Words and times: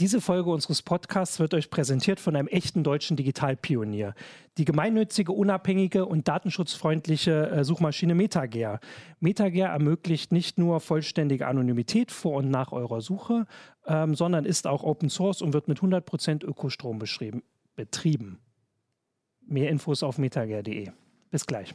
Diese 0.00 0.20
Folge 0.20 0.50
unseres 0.50 0.82
Podcasts 0.82 1.38
wird 1.38 1.54
euch 1.54 1.70
präsentiert 1.70 2.18
von 2.18 2.34
einem 2.34 2.48
echten 2.48 2.82
deutschen 2.82 3.16
Digitalpionier. 3.16 4.14
Die 4.58 4.64
gemeinnützige, 4.64 5.30
unabhängige 5.30 6.04
und 6.04 6.26
datenschutzfreundliche 6.26 7.48
äh, 7.48 7.64
Suchmaschine 7.64 8.16
MetaGear. 8.16 8.80
MetaGear 9.20 9.70
ermöglicht 9.72 10.32
nicht 10.32 10.58
nur 10.58 10.80
vollständige 10.80 11.46
Anonymität 11.46 12.10
vor 12.10 12.34
und 12.38 12.50
nach 12.50 12.72
eurer 12.72 13.00
Suche, 13.00 13.46
ähm, 13.86 14.16
sondern 14.16 14.44
ist 14.44 14.66
auch 14.66 14.82
Open 14.82 15.10
Source 15.10 15.42
und 15.42 15.52
wird 15.52 15.68
mit 15.68 15.78
100% 15.78 16.44
Ökostrom 16.44 16.98
betrieben. 17.76 18.40
Mehr 19.46 19.70
Infos 19.70 20.02
auf 20.02 20.18
metagear.de. 20.18 20.90
Bis 21.34 21.46
gleich. 21.48 21.74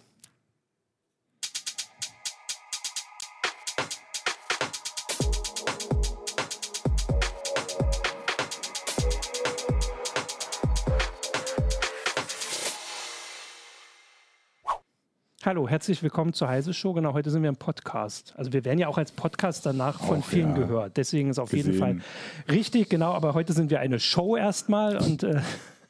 Hallo, 15.43 15.67
herzlich 15.67 16.01
willkommen 16.03 16.31
zur 16.31 16.47
Heise 16.47 16.73
Show. 16.73 16.93
Genau, 16.93 17.11
heute 17.11 17.29
sind 17.29 17.41
wir 17.41 17.49
im 17.49 17.57
Podcast. 17.57 18.33
Also 18.37 18.53
wir 18.53 18.63
werden 18.63 18.79
ja 18.79 18.87
auch 18.87 18.97
als 18.97 19.11
Podcast 19.11 19.65
danach 19.65 19.99
von 19.99 20.19
auch, 20.19 20.25
vielen 20.25 20.51
ja. 20.51 20.55
gehört. 20.55 20.95
Deswegen 20.95 21.31
ist 21.31 21.37
auf 21.37 21.49
Gesehen. 21.49 21.73
jeden 21.73 21.79
Fall 21.79 21.97
richtig, 22.49 22.87
genau. 22.87 23.11
Aber 23.11 23.33
heute 23.33 23.51
sind 23.51 23.69
wir 23.71 23.81
eine 23.81 23.99
Show 23.99 24.37
erstmal 24.37 24.95
und 24.95 25.23
äh, 25.23 25.41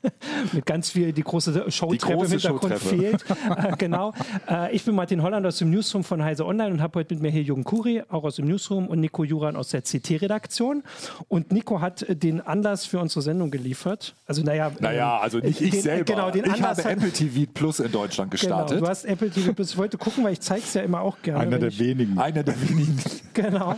mit 0.53 0.65
ganz 0.65 0.91
viel, 0.91 1.11
die 1.11 1.23
große 1.23 1.69
Showtreppe 1.71 2.25
im 2.25 2.31
Hintergrund 2.31 2.75
fehlt. 2.75 3.25
äh, 3.57 3.75
genau. 3.77 4.13
Äh, 4.49 4.73
ich 4.73 4.85
bin 4.85 4.95
Martin 4.95 5.21
Holland 5.21 5.45
aus 5.45 5.57
dem 5.57 5.69
Newsroom 5.71 6.03
von 6.03 6.23
Heise 6.23 6.45
Online 6.45 6.71
und 6.71 6.81
habe 6.81 6.99
heute 6.99 7.13
mit 7.13 7.21
mir 7.21 7.31
hier 7.31 7.43
Jürgen 7.43 7.63
Kuri, 7.63 8.03
auch 8.09 8.23
aus 8.23 8.37
dem 8.37 8.47
Newsroom, 8.47 8.87
und 8.87 8.99
Nico 8.99 9.23
Juran 9.23 9.55
aus 9.55 9.69
der 9.69 9.81
CT-Redaktion. 9.81 10.83
Und 11.27 11.51
Nico 11.51 11.81
hat 11.81 12.05
den 12.07 12.41
Anlass 12.41 12.85
für 12.85 12.99
unsere 12.99 13.21
Sendung 13.21 13.51
geliefert. 13.51 14.15
Also, 14.25 14.41
naja. 14.43 14.71
Naja, 14.79 15.17
ähm, 15.17 15.23
also 15.23 15.39
nicht 15.39 15.61
ich 15.61 15.71
den, 15.71 15.81
selber. 15.81 16.03
Genau, 16.05 16.31
den 16.31 16.45
ich 16.45 16.53
Anlass 16.53 16.79
habe 16.79 16.91
Apple 16.91 17.11
TV 17.11 17.51
Plus 17.53 17.79
in 17.79 17.91
Deutschland 17.91 18.31
gestartet. 18.31 18.69
Genau, 18.69 18.81
du 18.81 18.89
hast 18.89 19.05
Apple 19.05 19.29
TV 19.29 19.53
Plus. 19.53 19.71
Ich 19.71 19.77
wollte 19.77 19.97
gucken, 19.97 20.23
weil 20.23 20.33
ich 20.33 20.41
zeige 20.41 20.63
es 20.63 20.73
ja 20.73 20.81
immer 20.81 21.01
auch 21.01 21.17
gerne. 21.21 21.41
Einer 21.41 21.59
der 21.59 21.77
wenigen. 21.77 22.17
Einer 22.17 22.43
der 22.43 22.55
wenigen. 22.61 22.97
genau. 23.33 23.77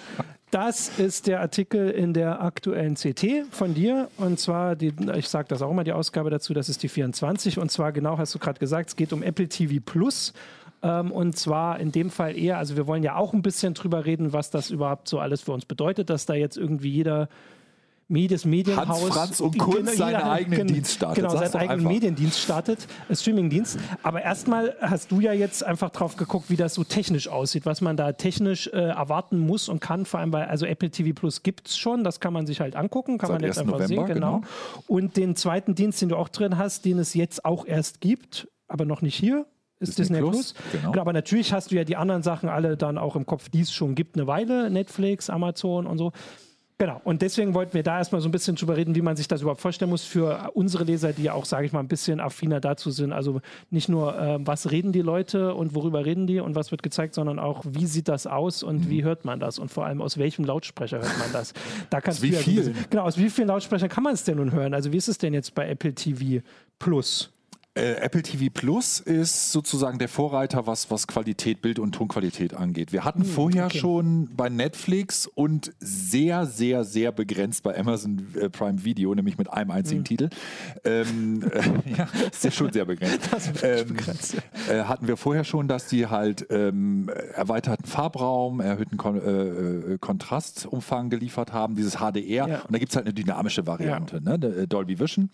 Das 0.52 1.00
ist 1.00 1.28
der 1.28 1.40
Artikel 1.40 1.90
in 1.90 2.14
der 2.14 2.42
aktuellen 2.42 2.96
CT 2.96 3.46
von 3.52 3.74
dir. 3.74 4.10
Und 4.18 4.38
zwar, 4.38 4.76
die, 4.76 4.94
ich 5.16 5.30
sage 5.30 5.48
das 5.48 5.62
auch 5.62 5.72
immer, 5.72 5.86
die 5.86 5.94
Ausgabe 5.94 6.30
dazu, 6.30 6.54
das 6.54 6.68
ist 6.68 6.84
die 6.84 6.90
24. 6.90 7.58
Und 7.58 7.72
zwar 7.72 7.94
genau 7.94 8.18
hast 8.18 8.36
du 8.36 8.40
gerade 8.40 8.60
gesagt, 8.60 8.90
es 8.90 8.96
geht 8.98 9.14
um 9.14 9.24
Apple 9.24 9.48
TV 9.48 9.82
Plus. 9.84 10.34
Ähm, 10.84 11.10
und 11.14 11.38
zwar 11.38 11.80
in 11.80 11.94
dem 11.94 12.10
Fall 12.10 12.38
eher, 12.38 12.58
also 12.58 12.76
wir 12.76 12.86
wollen 12.86 13.02
ja 13.02 13.16
auch 13.16 13.34
ein 13.34 13.42
bisschen 13.42 13.76
drüber 13.76 14.06
reden, 14.06 14.34
was 14.34 14.50
das 14.50 14.72
überhaupt 14.72 15.08
so 15.08 15.20
alles 15.20 15.42
für 15.42 15.54
uns 15.54 15.64
bedeutet, 15.64 16.10
dass 16.10 16.26
da 16.26 16.34
jetzt 16.34 16.58
irgendwie 16.58 16.90
jeder 16.90 17.30
jedes 18.16 18.46
Medienhaus. 18.46 19.02
Hans 19.02 19.14
Franz 19.14 19.40
und 19.40 19.58
Kunz 19.58 19.78
genau, 19.78 19.92
seinen 19.92 20.22
eigenen 20.22 20.60
genau, 20.60 20.74
Dienst 20.74 20.94
startet. 20.94 21.24
Genau, 21.24 21.36
seinen 21.36 21.56
eigenen 21.56 21.80
einfach. 21.80 21.90
Mediendienst 21.92 22.40
startet, 22.40 22.88
äh, 23.10 23.16
Streamingdienst. 23.16 23.80
Aber 24.04 24.22
erstmal 24.22 24.76
hast 24.82 25.12
du 25.12 25.20
ja 25.20 25.34
jetzt 25.34 25.64
einfach 25.64 25.90
drauf 25.90 26.18
geguckt, 26.18 26.50
wie 26.50 26.56
das 26.56 26.74
so 26.74 26.84
technisch 26.84 27.28
aussieht, 27.28 27.66
was 27.66 27.82
man 27.82 27.98
da 27.98 28.14
technisch 28.14 28.68
äh, 28.68 28.78
erwarten 28.78 29.40
muss 29.40 29.70
und 29.70 29.80
kann, 29.80 30.06
vor 30.06 30.20
allem 30.20 30.34
weil 30.34 30.46
also 30.46 30.66
Apple 30.66 30.90
TV 30.90 31.14
Plus 31.14 31.44
gibt 31.44 31.68
es 31.68 31.78
schon, 31.78 32.04
das 32.04 32.20
kann 32.20 32.34
man 32.34 32.46
sich 32.46 32.62
halt 32.62 32.76
angucken, 32.76 33.18
kann 33.18 33.30
Seit 33.30 33.42
man 33.42 33.48
jetzt 33.48 33.60
einfach 33.60 33.74
November, 33.74 33.88
sehen. 33.88 34.06
Genau. 34.16 34.36
genau. 34.38 34.48
Und 34.88 35.18
den 35.18 35.36
zweiten 35.36 35.76
Dienst, 35.76 36.02
den 36.02 36.10
du 36.10 36.18
auch 36.18 36.30
drin 36.30 36.58
hast, 36.58 36.86
den 36.86 37.00
es 37.00 37.14
jetzt 37.14 37.46
auch 37.46 37.66
erst 37.66 38.02
gibt, 38.02 38.48
aber 38.68 38.86
noch 38.86 39.02
nicht 39.02 39.16
hier, 39.16 39.46
ist 39.80 39.98
Disney, 39.98 40.18
Disney 40.18 40.20
Plus. 40.20 40.54
Plus. 40.54 40.72
Genau. 40.72 40.92
genau. 40.92 41.02
Aber 41.02 41.14
natürlich 41.14 41.54
hast 41.54 41.72
du 41.72 41.76
ja 41.76 41.84
die 41.84 41.98
anderen 41.98 42.24
Sachen 42.24 42.50
alle 42.50 42.78
dann 42.78 42.98
auch 42.98 43.16
im 43.16 43.26
Kopf, 43.26 43.50
die 43.50 43.62
es 43.62 43.74
schon 43.74 43.96
gibt, 43.96 44.16
eine 44.16 44.28
Weile, 44.28 44.70
Netflix, 44.70 45.30
Amazon 45.30 45.88
und 45.88 45.98
so. 45.98 46.12
Genau, 46.82 47.00
und 47.04 47.22
deswegen 47.22 47.54
wollten 47.54 47.76
wir 47.76 47.84
da 47.84 48.00
erstmal 48.00 48.22
so 48.22 48.28
ein 48.28 48.32
bisschen 48.32 48.56
drüber 48.56 48.76
reden, 48.76 48.96
wie 48.96 49.04
man 49.04 49.16
sich 49.16 49.28
das 49.28 49.42
überhaupt 49.42 49.62
vorstellen 49.62 49.92
muss 49.92 50.04
für 50.04 50.50
unsere 50.56 50.84
Leser, 50.84 51.14
die 51.14 51.22
ja 51.22 51.34
auch, 51.34 51.46
sage 51.46 51.68
ich 51.68 51.74
mal, 51.74 51.80
ein 51.80 51.88
bisschen 51.88 52.20
affiner 52.20 52.60
dazu 52.60 52.90
sind. 52.90 53.14
Also 53.14 53.40
nicht 53.70 53.88
nur, 53.88 54.20
äh, 54.20 54.40
was 54.40 54.72
reden 54.72 54.92
die 54.92 55.04
Leute 55.04 55.54
und 55.54 55.76
worüber 55.76 56.06
reden 56.06 56.26
die 56.26 56.40
und 56.40 56.56
was 56.56 56.72
wird 56.72 56.82
gezeigt, 56.82 57.14
sondern 57.14 57.38
auch, 57.38 57.64
wie 57.70 57.86
sieht 57.86 58.08
das 58.08 58.26
aus 58.26 58.64
und 58.64 58.86
mhm. 58.86 58.90
wie 58.90 59.04
hört 59.04 59.26
man 59.26 59.40
das 59.40 59.60
und 59.60 59.70
vor 59.70 59.86
allem 59.86 60.02
aus 60.02 60.18
welchem 60.18 60.44
Lautsprecher 60.44 60.98
hört 60.98 61.20
man 61.20 61.32
das. 61.32 61.54
Da 61.92 62.02
kannst 62.02 62.22
aus 62.22 62.24
wie 62.24 62.32
viel? 62.32 62.74
genau, 62.90 63.04
aus 63.04 63.20
wie 63.20 63.30
vielen 63.30 63.50
Lautsprechern 63.50 63.88
kann 63.88 64.04
man 64.04 64.16
es 64.16 64.24
denn 64.24 64.38
nun 64.38 64.52
hören? 64.52 64.74
Also 64.74 64.92
wie 64.92 64.98
ist 64.98 65.08
es 65.08 65.20
denn 65.20 65.36
jetzt 65.36 65.54
bei 65.54 65.70
Apple 65.70 65.94
TV 65.94 66.44
Plus? 66.80 67.32
Äh, 67.74 67.94
Apple 68.02 68.22
TV 68.22 68.52
Plus 68.54 69.00
ist 69.00 69.54
sozusagen 69.54 69.98
der 69.98 70.10
Vorreiter, 70.10 70.68
was, 70.68 70.92
was 70.92 71.08
Qualität, 71.08 71.62
Bild- 71.62 71.80
und 71.80 71.94
Tonqualität 71.94 72.54
angeht. 72.54 72.92
Wir 72.92 73.06
hatten 73.06 73.22
hm, 73.22 73.30
vorher 73.30 73.66
okay. 73.68 73.80
schon 73.80 74.28
bei 74.36 74.50
Netflix 74.50 75.26
und 75.26 75.72
sehr, 75.80 76.46
sehr, 76.46 76.84
sehr 76.84 77.14
begrenzt 77.14 77.64
bei 77.64 77.80
Amazon 77.80 78.28
äh, 78.36 78.50
Prime 78.50 78.84
Video, 78.84 79.16
nämlich 79.16 79.38
mit 79.38 79.50
einem 79.50 79.72
einzigen 79.72 80.00
hm. 80.00 80.04
Titel. 80.06 80.30
Ähm, 80.84 81.50
äh, 81.50 81.62
ja, 81.98 82.10
ist 82.30 82.44
ja 82.44 82.52
schon 82.52 82.74
sehr 82.74 82.84
begrenzt. 82.84 83.30
Ähm, 83.64 83.88
begrenzt. 83.90 84.38
Äh, 84.70 84.84
hatten 84.84 85.08
wir 85.08 85.18
vorher 85.18 85.44
schon, 85.44 85.68
dass 85.68 85.88
die 85.88 86.08
halt 86.08 86.48
ähm, 86.50 87.10
erweiterten 87.34 87.86
Farbraum, 87.86 88.60
erhöhten 88.60 88.98
Kon 88.98 89.18
äh, 89.18 89.98
Kontrastumfang 90.00 91.10
geliefert 91.10 91.54
haben, 91.54 91.76
dieses 91.76 91.98
HDR. 91.98 92.48
Ja. 92.48 92.62
Und 92.62 92.72
da 92.74 92.80
gibt 92.80 92.92
es 92.92 92.96
halt 92.96 93.06
eine 93.06 93.14
dynamische 93.14 93.68
Variante, 93.68 94.22
ja. 94.26 94.38
ne? 94.38 94.68
Dolby 94.68 95.00
Vision 95.00 95.30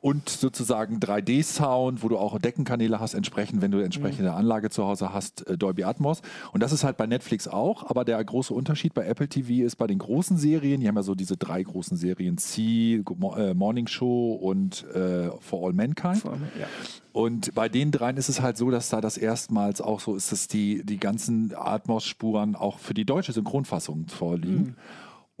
und 0.00 0.28
sozusagen 0.28 0.98
3D-Sound, 0.98 2.02
wo 2.02 2.08
du 2.08 2.16
auch 2.16 2.38
Deckenkanäle 2.38 3.00
hast, 3.00 3.14
entsprechend, 3.14 3.60
wenn 3.60 3.70
du 3.70 3.78
entsprechende 3.78 4.30
mhm. 4.30 4.36
Anlage 4.36 4.70
zu 4.70 4.84
Hause 4.84 5.12
hast, 5.12 5.46
äh, 5.46 5.58
Dolby 5.58 5.84
Atmos. 5.84 6.22
Und 6.52 6.62
das 6.62 6.72
ist 6.72 6.84
halt 6.84 6.96
bei 6.96 7.06
Netflix 7.06 7.46
auch, 7.48 7.88
aber 7.88 8.04
der 8.04 8.22
große 8.24 8.54
Unterschied 8.54 8.94
bei 8.94 9.04
Apple 9.06 9.28
TV 9.28 9.64
ist 9.64 9.76
bei 9.76 9.86
den 9.86 9.98
großen 9.98 10.38
Serien, 10.38 10.80
die 10.80 10.88
haben 10.88 10.96
ja 10.96 11.02
so 11.02 11.14
diese 11.14 11.36
drei 11.36 11.62
großen 11.62 11.96
Serien, 11.96 12.38
C, 12.38 13.02
äh, 13.36 13.54
Morning 13.54 13.86
Show 13.86 14.32
und 14.32 14.84
äh, 14.94 15.30
For 15.40 15.66
All 15.66 15.72
Mankind. 15.74 16.18
For, 16.18 16.32
ja. 16.58 16.66
Und 17.12 17.54
bei 17.54 17.68
den 17.68 17.90
dreien 17.90 18.16
ist 18.16 18.28
es 18.28 18.40
halt 18.40 18.56
so, 18.56 18.70
dass 18.70 18.88
da 18.88 19.00
das 19.00 19.18
erstmals 19.18 19.80
auch 19.80 20.00
so 20.00 20.14
ist, 20.14 20.32
dass 20.32 20.48
die, 20.48 20.84
die 20.84 20.98
ganzen 20.98 21.52
Atmos-Spuren 21.54 22.54
auch 22.54 22.78
für 22.78 22.94
die 22.94 23.04
deutsche 23.04 23.32
Synchronfassung 23.32 24.06
vorliegen. 24.08 24.58
Mhm. 24.58 24.74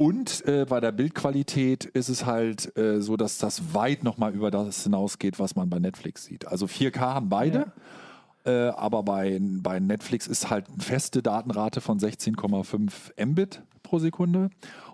Und 0.00 0.46
äh, 0.46 0.64
bei 0.66 0.80
der 0.80 0.92
Bildqualität 0.92 1.84
ist 1.84 2.08
es 2.08 2.24
halt 2.24 2.74
äh, 2.74 3.02
so, 3.02 3.18
dass 3.18 3.36
das 3.36 3.74
weit 3.74 4.02
nochmal 4.02 4.32
über 4.32 4.50
das 4.50 4.84
hinausgeht, 4.84 5.38
was 5.38 5.56
man 5.56 5.68
bei 5.68 5.78
Netflix 5.78 6.24
sieht. 6.24 6.48
Also 6.48 6.64
4K 6.64 7.00
haben 7.00 7.28
beide. 7.28 7.70
Ja. 8.46 8.68
Äh, 8.68 8.70
aber 8.70 9.02
bei, 9.02 9.38
bei 9.38 9.78
Netflix 9.78 10.26
ist 10.26 10.48
halt 10.48 10.68
eine 10.68 10.82
feste 10.82 11.20
Datenrate 11.22 11.82
von 11.82 12.00
16,5 12.00 13.26
Mbit 13.26 13.60
pro 13.82 13.98
Sekunde. 13.98 14.48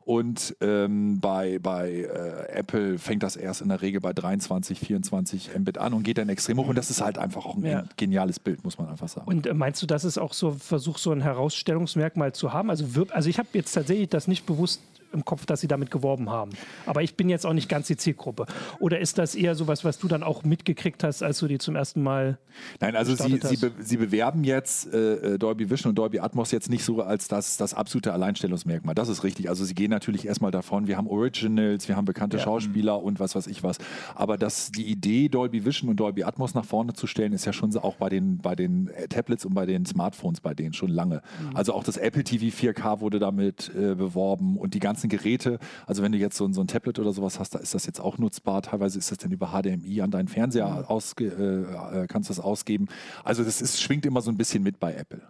Und 0.04 0.56
ähm, 0.60 1.20
bei, 1.20 1.60
bei 1.60 1.88
äh, 1.88 2.58
Apple 2.58 2.98
fängt 2.98 3.22
das 3.22 3.36
erst 3.36 3.60
in 3.60 3.68
der 3.68 3.82
Regel 3.82 4.00
bei 4.00 4.12
23, 4.12 4.80
24 4.80 5.56
Mbit 5.56 5.78
an 5.78 5.94
und 5.94 6.02
geht 6.02 6.18
dann 6.18 6.28
extrem 6.28 6.58
hoch. 6.58 6.66
Und 6.66 6.76
das 6.76 6.90
ist 6.90 7.00
halt 7.00 7.16
einfach 7.16 7.46
auch 7.46 7.54
ein 7.54 7.64
ja. 7.64 7.84
geniales 7.96 8.40
Bild, 8.40 8.64
muss 8.64 8.76
man 8.76 8.88
einfach 8.88 9.08
sagen. 9.08 9.28
Und 9.28 9.46
äh, 9.46 9.54
meinst 9.54 9.80
du, 9.80 9.86
das 9.86 10.04
ist 10.04 10.18
auch 10.18 10.32
so 10.32 10.50
Versuch, 10.50 10.98
so 10.98 11.12
ein 11.12 11.20
Herausstellungsmerkmal 11.20 12.32
zu 12.32 12.52
haben? 12.52 12.70
Also, 12.70 12.86
also 13.10 13.28
ich 13.28 13.38
habe 13.38 13.50
jetzt 13.52 13.70
tatsächlich 13.70 14.08
das 14.08 14.26
nicht 14.26 14.46
bewusst 14.46 14.80
im 15.16 15.24
Kopf, 15.24 15.46
dass 15.46 15.60
sie 15.60 15.68
damit 15.68 15.90
geworben 15.90 16.30
haben. 16.30 16.52
Aber 16.86 17.02
ich 17.02 17.16
bin 17.16 17.28
jetzt 17.28 17.44
auch 17.44 17.52
nicht 17.52 17.68
ganz 17.68 17.86
die 17.86 17.96
Zielgruppe. 17.96 18.46
Oder 18.78 19.00
ist 19.00 19.18
das 19.18 19.34
eher 19.34 19.54
so 19.54 19.66
was, 19.66 19.84
was 19.84 19.98
du 19.98 20.08
dann 20.08 20.22
auch 20.22 20.44
mitgekriegt 20.44 21.02
hast, 21.02 21.22
als 21.22 21.38
du 21.38 21.48
die 21.48 21.58
zum 21.58 21.76
ersten 21.76 22.02
Mal. 22.02 22.38
Nein, 22.80 22.96
also 22.96 23.14
sie, 23.14 23.40
sie, 23.42 23.56
be 23.56 23.72
sie, 23.78 23.96
bewerben 23.96 24.44
jetzt 24.44 24.92
äh, 24.92 25.34
äh, 25.34 25.38
Dolby 25.38 25.70
Vision 25.70 25.90
und 25.90 25.96
Dolby 25.96 26.20
Atmos 26.20 26.50
jetzt 26.50 26.70
nicht 26.70 26.84
so 26.84 27.02
als 27.02 27.28
das, 27.28 27.56
das 27.56 27.74
absolute 27.74 28.12
Alleinstellungsmerkmal. 28.12 28.94
Das 28.94 29.08
ist 29.08 29.24
richtig. 29.24 29.48
Also 29.48 29.64
sie 29.64 29.74
gehen 29.74 29.90
natürlich 29.90 30.26
erstmal 30.26 30.50
davon, 30.50 30.86
wir 30.86 30.96
haben 30.96 31.08
Originals, 31.08 31.88
wir 31.88 31.96
haben 31.96 32.04
bekannte 32.04 32.36
ja. 32.36 32.42
Schauspieler 32.42 33.02
und 33.02 33.20
was 33.20 33.34
weiß 33.34 33.46
ich 33.46 33.62
was. 33.62 33.78
Aber 34.14 34.36
das, 34.36 34.70
die 34.70 34.86
Idee, 34.86 35.28
Dolby 35.28 35.64
Vision 35.64 35.90
und 35.90 35.96
Dolby 35.96 36.24
Atmos 36.24 36.54
nach 36.54 36.64
vorne 36.64 36.92
zu 36.92 37.06
stellen, 37.06 37.32
ist 37.32 37.44
ja 37.44 37.52
schon 37.52 37.66
auch 37.76 37.96
bei 37.96 38.08
den, 38.08 38.38
bei 38.38 38.54
den 38.54 38.88
äh, 38.88 39.08
Tablets 39.08 39.44
und 39.44 39.54
bei 39.54 39.66
den 39.66 39.86
Smartphones 39.86 40.40
bei 40.40 40.54
denen 40.54 40.72
schon 40.72 40.90
lange. 40.90 41.22
Mhm. 41.40 41.56
Also 41.56 41.72
auch 41.72 41.84
das 41.84 41.96
Apple 41.96 42.24
TV 42.24 42.56
4K 42.56 43.00
wurde 43.00 43.18
damit 43.18 43.70
äh, 43.74 43.94
beworben 43.94 44.56
und 44.56 44.74
die 44.74 44.78
ganzen 44.78 45.05
einzelnen 45.06 45.08
Geräte, 45.08 45.58
also 45.86 46.02
wenn 46.02 46.12
du 46.12 46.18
jetzt 46.18 46.36
so, 46.36 46.50
so 46.52 46.60
ein 46.60 46.66
Tablet 46.66 46.98
oder 46.98 47.12
sowas 47.12 47.38
hast, 47.38 47.54
da 47.54 47.58
ist 47.58 47.74
das 47.74 47.86
jetzt 47.86 48.00
auch 48.00 48.18
nutzbar. 48.18 48.62
Teilweise 48.62 48.98
ist 48.98 49.10
das 49.10 49.18
dann 49.18 49.32
über 49.32 49.48
HDMI 49.48 50.02
an 50.02 50.10
deinen 50.10 50.28
Fernseher 50.28 50.68
mhm. 50.68 50.84
ausge, 50.84 51.26
äh, 51.26 52.02
äh, 52.02 52.06
kannst 52.06 52.28
du 52.28 52.34
das 52.34 52.42
ausgeben. 52.42 52.88
Also 53.24 53.44
das 53.44 53.62
ist, 53.62 53.80
schwingt 53.80 54.06
immer 54.06 54.20
so 54.20 54.30
ein 54.30 54.36
bisschen 54.36 54.62
mit 54.62 54.78
bei 54.78 54.94
Apple. 54.94 55.22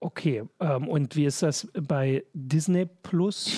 Okay, 0.00 0.44
ähm, 0.60 0.86
und 0.86 1.16
wie 1.16 1.24
ist 1.24 1.42
das 1.42 1.68
bei 1.72 2.24
Disney 2.32 2.86
Plus? 2.86 3.50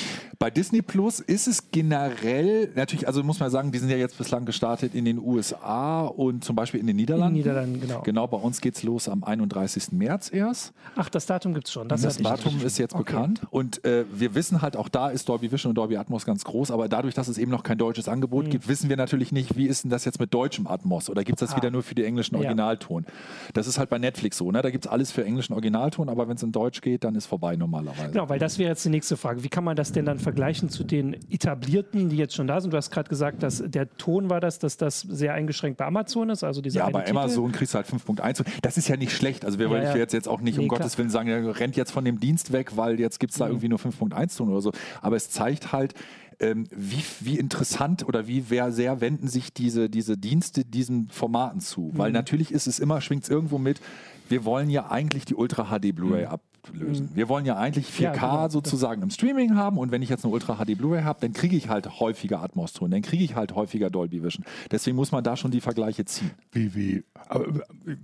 Bei 0.42 0.48
Disney 0.48 0.80
Plus 0.80 1.20
ist 1.20 1.46
es 1.46 1.70
generell, 1.70 2.70
natürlich, 2.74 3.06
also 3.06 3.22
muss 3.22 3.38
man 3.40 3.50
sagen, 3.50 3.72
die 3.72 3.78
sind 3.78 3.90
ja 3.90 3.98
jetzt 3.98 4.16
bislang 4.16 4.46
gestartet 4.46 4.94
in 4.94 5.04
den 5.04 5.18
USA 5.18 6.06
und 6.06 6.42
zum 6.44 6.56
Beispiel 6.56 6.80
in 6.80 6.86
den 6.86 6.96
Niederlanden. 6.96 7.36
In 7.36 7.42
den 7.42 7.52
Niederlanden, 7.52 7.80
genau. 7.82 8.00
Genau, 8.00 8.26
bei 8.26 8.38
uns 8.38 8.62
geht 8.62 8.74
es 8.74 8.82
los 8.82 9.10
am 9.10 9.22
31. 9.22 9.92
März 9.92 10.32
erst. 10.32 10.72
Ach, 10.96 11.10
das 11.10 11.26
Datum 11.26 11.52
gibt 11.52 11.66
es 11.66 11.74
schon. 11.74 11.90
Das, 11.90 12.00
das 12.00 12.16
Datum 12.16 12.58
ist 12.64 12.78
jetzt 12.78 12.94
okay. 12.94 13.12
bekannt. 13.12 13.42
Und 13.50 13.84
äh, 13.84 14.06
wir 14.14 14.34
wissen 14.34 14.62
halt, 14.62 14.78
auch 14.78 14.88
da 14.88 15.10
ist 15.10 15.28
Dolby 15.28 15.52
Vision 15.52 15.72
und 15.72 15.74
Dolby 15.74 15.98
Atmos 15.98 16.24
ganz 16.24 16.42
groß, 16.42 16.70
aber 16.70 16.88
dadurch, 16.88 17.12
dass 17.12 17.28
es 17.28 17.36
eben 17.36 17.50
noch 17.50 17.62
kein 17.62 17.76
deutsches 17.76 18.08
Angebot 18.08 18.46
mhm. 18.46 18.50
gibt, 18.50 18.66
wissen 18.66 18.88
wir 18.88 18.96
natürlich 18.96 19.32
nicht, 19.32 19.58
wie 19.58 19.66
ist 19.66 19.84
denn 19.84 19.90
das 19.90 20.06
jetzt 20.06 20.20
mit 20.20 20.32
deutschem 20.32 20.66
Atmos 20.66 21.10
oder 21.10 21.22
gibt 21.22 21.42
es 21.42 21.50
das 21.50 21.54
ah. 21.54 21.60
wieder 21.60 21.70
nur 21.70 21.82
für 21.82 21.94
die 21.94 22.04
englischen 22.04 22.36
Originalton? 22.36 23.04
Ja. 23.06 23.12
Das 23.52 23.66
ist 23.66 23.78
halt 23.78 23.90
bei 23.90 23.98
Netflix 23.98 24.38
so, 24.38 24.50
ne? 24.50 24.62
Da 24.62 24.70
gibt 24.70 24.86
es 24.86 24.90
alles 24.90 25.12
für 25.12 25.22
englischen 25.22 25.52
Originalton, 25.52 26.08
aber 26.08 26.28
wenn 26.28 26.36
es 26.36 26.42
in 26.42 26.50
Deutsch 26.50 26.80
geht, 26.80 27.04
dann 27.04 27.14
ist 27.14 27.26
vorbei 27.26 27.56
normalerweise. 27.56 28.12
Genau, 28.12 28.30
weil 28.30 28.38
das 28.38 28.58
wäre 28.58 28.70
jetzt 28.70 28.86
die 28.86 28.88
nächste 28.88 29.18
Frage. 29.18 29.44
Wie 29.44 29.50
kann 29.50 29.64
man 29.64 29.76
das 29.76 29.92
denn 29.92 30.06
dann 30.06 30.18
vergleichen 30.18 30.29
zu 30.68 30.84
den 30.84 31.14
etablierten, 31.30 32.08
die 32.08 32.16
jetzt 32.16 32.34
schon 32.34 32.46
da 32.46 32.60
sind? 32.60 32.72
Du 32.72 32.76
hast 32.76 32.90
gerade 32.90 33.08
gesagt, 33.08 33.42
dass 33.42 33.62
der 33.66 33.88
Ton 33.96 34.30
war 34.30 34.40
das, 34.40 34.58
dass 34.58 34.76
das 34.76 35.00
sehr 35.00 35.34
eingeschränkt 35.34 35.78
bei 35.78 35.86
Amazon 35.86 36.30
ist. 36.30 36.44
Also 36.44 36.60
ja, 36.62 36.88
bei 36.90 37.08
Amazon 37.08 37.52
kriegst 37.52 37.74
du 37.74 37.76
halt 37.76 37.86
5.1. 37.86 38.44
Das 38.62 38.76
ist 38.76 38.88
ja 38.88 38.96
nicht 38.96 39.12
schlecht. 39.12 39.44
Also 39.44 39.58
wir 39.58 39.66
ja, 39.66 39.72
wollen 39.72 39.82
ja. 39.82 39.96
jetzt, 39.96 40.12
jetzt 40.12 40.28
auch 40.28 40.40
nicht 40.40 40.56
nee, 40.56 40.64
um 40.64 40.68
klar. 40.68 40.80
Gottes 40.80 40.98
Willen 40.98 41.10
sagen, 41.10 41.28
er 41.28 41.58
rennt 41.58 41.76
jetzt 41.76 41.90
von 41.90 42.04
dem 42.04 42.20
Dienst 42.20 42.52
weg, 42.52 42.76
weil 42.76 42.98
jetzt 43.00 43.20
gibt 43.20 43.32
es 43.32 43.38
da 43.38 43.46
mhm. 43.46 43.52
irgendwie 43.52 43.68
nur 43.68 43.78
5.1 43.78 44.36
Ton 44.36 44.50
oder 44.50 44.60
so. 44.60 44.72
Aber 45.00 45.16
es 45.16 45.30
zeigt 45.30 45.72
halt, 45.72 45.94
ähm, 46.40 46.66
wie, 46.70 47.04
wie 47.20 47.38
interessant 47.38 48.06
oder 48.06 48.26
wie 48.26 48.40
sehr 48.40 49.00
wenden 49.00 49.28
sich 49.28 49.52
diese, 49.52 49.90
diese 49.90 50.16
Dienste 50.16 50.64
diesen 50.64 51.08
Formaten 51.10 51.60
zu. 51.60 51.90
Mhm. 51.92 51.98
Weil 51.98 52.12
natürlich 52.12 52.52
ist 52.52 52.66
es 52.66 52.78
immer, 52.78 53.00
schwingt 53.00 53.24
es 53.24 53.28
irgendwo 53.28 53.58
mit, 53.58 53.80
wir 54.28 54.44
wollen 54.44 54.70
ja 54.70 54.90
eigentlich 54.90 55.24
die 55.24 55.34
Ultra 55.34 55.66
HD 55.76 55.94
Blu-ray 55.94 56.26
mhm. 56.26 56.32
Ablösen. 56.68 57.06
Mhm. 57.06 57.16
Wir 57.16 57.28
wollen 57.28 57.46
ja 57.46 57.56
eigentlich 57.56 57.88
4K 57.88 58.02
ja, 58.02 58.12
genau. 58.12 58.48
sozusagen 58.48 59.02
im 59.02 59.10
Streaming 59.10 59.56
haben 59.56 59.78
und 59.78 59.90
wenn 59.90 60.02
ich 60.02 60.08
jetzt 60.08 60.24
eine 60.24 60.32
Ultra 60.32 60.56
HD 60.56 60.76
Blu-ray 60.76 61.02
habe, 61.02 61.20
dann 61.20 61.32
kriege 61.32 61.56
ich 61.56 61.68
halt 61.68 62.00
häufiger 62.00 62.42
Atmos-Ton, 62.42 62.90
dann 62.90 63.02
kriege 63.02 63.24
ich 63.24 63.34
halt 63.34 63.54
häufiger 63.54 63.90
Dolby 63.90 64.22
Vision. 64.22 64.44
Deswegen 64.70 64.96
muss 64.96 65.12
man 65.12 65.24
da 65.24 65.36
schon 65.36 65.50
die 65.50 65.60
Vergleiche 65.60 66.04
ziehen. 66.04 66.30
Wie, 66.52 66.74
wie, 66.74 67.04
aber 67.28 67.46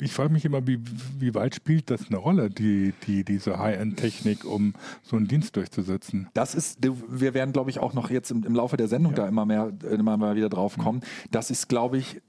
ich 0.01 0.13
frage 0.13 0.33
mich 0.33 0.45
immer, 0.45 0.67
wie, 0.67 0.81
wie 1.19 1.35
weit 1.35 1.55
spielt 1.55 1.91
das 1.91 2.09
eine 2.09 2.19
Rolle, 2.19 2.51
die, 2.51 2.93
die, 3.07 3.25
diese 3.25 3.59
High-End-Technik, 3.59 4.45
um 4.45 4.75
so 5.03 5.17
einen 5.17 5.29
Dienst 5.29 5.57
durchzusetzen? 5.57 6.29
Das 6.35 6.55
ist, 6.55 6.79
wir 7.09 7.35
werden, 7.35 7.53
glaube 7.53 7.71
ich, 7.71 7.79
auch 7.81 7.95
noch 7.95 8.11
jetzt 8.11 8.31
im, 8.31 8.45
im 8.45 8.55
Laufe 8.55 8.77
der 8.77 8.89
Sendung 8.89 9.13
ja. 9.13 9.19
da 9.19 9.29
immer 9.29 9.47
mehr, 9.47 9.73
immer 9.91 10.17
mal 10.17 10.37
wieder 10.37 10.49
drauf 10.49 10.79
kommen. 10.79 10.99
Mhm. 10.99 11.29
Das 11.31 11.51
ist, 11.51 11.69
glaube 11.69 11.99
ich, 11.99 12.21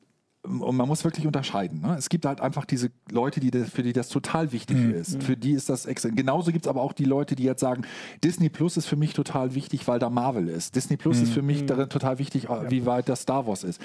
und 0.48 0.76
man 0.76 0.88
muss 0.88 1.04
wirklich 1.04 1.26
unterscheiden. 1.26 1.82
Ne? 1.82 1.96
Es 1.98 2.10
gibt 2.10 2.26
halt 2.26 2.42
einfach 2.42 2.66
diese 2.66 2.90
Leute, 3.12 3.40
die 3.40 3.52
das, 3.52 3.70
für 3.70 3.84
die 3.84 3.94
das 3.94 4.10
total 4.10 4.52
wichtig 4.52 4.78
mhm. 4.78 4.94
ist. 4.94 5.22
Für 5.22 5.36
die 5.36 5.52
ist 5.52 5.70
das 5.70 5.86
extra. 5.86 6.10
Genauso 6.10 6.52
gibt 6.52 6.66
es 6.66 6.70
aber 6.70 6.82
auch 6.82 6.94
die 6.94 7.06
Leute, 7.06 7.36
die 7.36 7.44
jetzt 7.44 7.62
sagen, 7.62 7.84
Disney 8.24 8.50
Plus 8.50 8.78
ist 8.78 8.86
für 8.86 8.96
mich 8.96 9.14
total 9.14 9.56
wichtig, 9.56 9.88
weil 9.88 10.00
da 10.00 10.10
Marvel 10.10 10.48
ist. 10.48 10.76
Disney 10.76 10.98
Plus 10.98 11.18
mhm. 11.18 11.24
ist 11.24 11.34
für 11.34 11.42
mich 11.42 11.62
mhm. 11.64 11.68
darin 11.68 11.90
total 11.90 12.20
wichtig, 12.20 12.48
wie 12.70 12.86
weit 12.86 13.10
das 13.10 13.22
Star 13.22 13.48
Wars 13.48 13.64
ist 13.64 13.82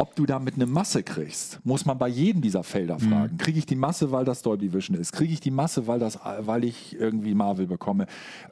ob 0.00 0.14
du 0.14 0.26
damit 0.26 0.54
eine 0.54 0.66
Masse 0.66 1.02
kriegst, 1.02 1.58
muss 1.64 1.84
man 1.84 1.98
bei 1.98 2.06
jedem 2.06 2.40
dieser 2.40 2.62
Felder 2.62 2.98
mhm. 3.00 3.10
fragen. 3.10 3.36
Kriege 3.36 3.58
ich 3.58 3.66
die 3.66 3.74
Masse, 3.74 4.12
weil 4.12 4.24
das 4.24 4.42
Dolby 4.42 4.72
Vision 4.72 4.96
ist? 4.96 5.12
Kriege 5.12 5.32
ich 5.32 5.40
die 5.40 5.50
Masse, 5.50 5.88
weil, 5.88 5.98
das, 5.98 6.20
weil 6.40 6.62
ich 6.62 6.94
irgendwie 6.98 7.34
Marvel 7.34 7.66
bekomme? 7.66 8.06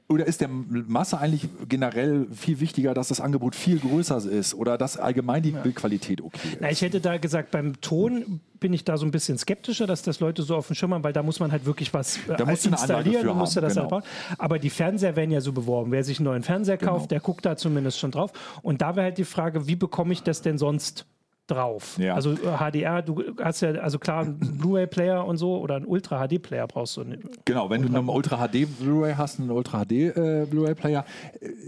Oder 0.08 0.26
ist 0.26 0.40
der 0.40 0.48
Masse 0.48 1.18
eigentlich 1.18 1.48
generell 1.68 2.26
viel 2.32 2.58
wichtiger, 2.58 2.94
dass 2.94 3.08
das 3.08 3.20
Angebot 3.20 3.54
viel 3.54 3.78
größer 3.78 4.28
ist 4.28 4.54
oder 4.54 4.76
dass 4.76 4.96
allgemein 4.96 5.44
die 5.44 5.50
ja. 5.50 5.60
Bildqualität 5.60 6.20
okay 6.20 6.48
ist? 6.48 6.58
Na, 6.60 6.70
ich 6.70 6.82
hätte 6.82 7.00
da 7.00 7.16
gesagt, 7.16 7.52
beim 7.52 7.80
Ton 7.80 8.40
bin 8.58 8.72
ich 8.72 8.84
da 8.84 8.96
so 8.96 9.06
ein 9.06 9.12
bisschen 9.12 9.38
skeptischer, 9.38 9.86
dass 9.86 10.02
das 10.02 10.18
Leute 10.18 10.42
so 10.42 10.56
auf 10.56 10.66
dem 10.66 10.74
Schirm 10.74 10.94
haben, 10.94 11.04
weil 11.04 11.12
da 11.12 11.22
muss 11.22 11.38
man 11.38 11.52
halt 11.52 11.64
wirklich 11.64 11.94
was 11.94 12.18
da 12.26 12.34
äh, 12.34 12.50
installieren 12.50 13.28
und 13.28 13.38
muss 13.38 13.54
das 13.54 13.74
genau. 13.74 13.90
Halt 13.90 14.04
Aber 14.38 14.58
die 14.58 14.70
Fernseher 14.70 15.14
werden 15.14 15.30
ja 15.30 15.40
so 15.40 15.52
beworben. 15.52 15.92
Wer 15.92 16.02
sich 16.02 16.18
einen 16.18 16.24
neuen 16.24 16.42
Fernseher 16.42 16.78
kauft, 16.78 17.02
genau. 17.02 17.08
der 17.08 17.20
guckt 17.20 17.46
da 17.46 17.56
zumindest 17.56 18.00
schon 18.00 18.10
drauf. 18.10 18.32
Und 18.62 18.82
da 18.82 18.96
wäre 18.96 19.04
halt 19.04 19.18
die 19.18 19.24
Frage, 19.24 19.68
wie 19.68 19.76
bekomme 19.76 20.12
ich 20.12 20.24
das 20.24 20.42
denn 20.42 20.58
sonst 20.58 21.06
drauf. 21.46 21.96
Ja. 21.98 22.14
Also 22.14 22.34
HDR, 22.34 22.98
äh, 22.98 23.02
du 23.02 23.22
hast 23.42 23.60
ja, 23.60 23.70
also 23.72 23.98
klar, 23.98 24.22
einen 24.22 24.38
Blu-ray-Player 24.58 25.24
und 25.24 25.36
so 25.36 25.58
oder 25.58 25.76
einen 25.76 25.86
Ultra-HD-Player 25.86 26.66
brauchst 26.66 26.96
du. 26.96 27.04
Genau, 27.44 27.70
wenn 27.70 27.82
Ultra 27.82 27.92
du 27.92 27.98
einen 27.98 28.08
Ultra-HD 28.08 28.78
Blu-ray 28.80 29.14
hast, 29.14 29.40
einen 29.40 29.50
Ultra-HD 29.50 29.92
äh. 29.92 30.42
Äh, 30.42 31.06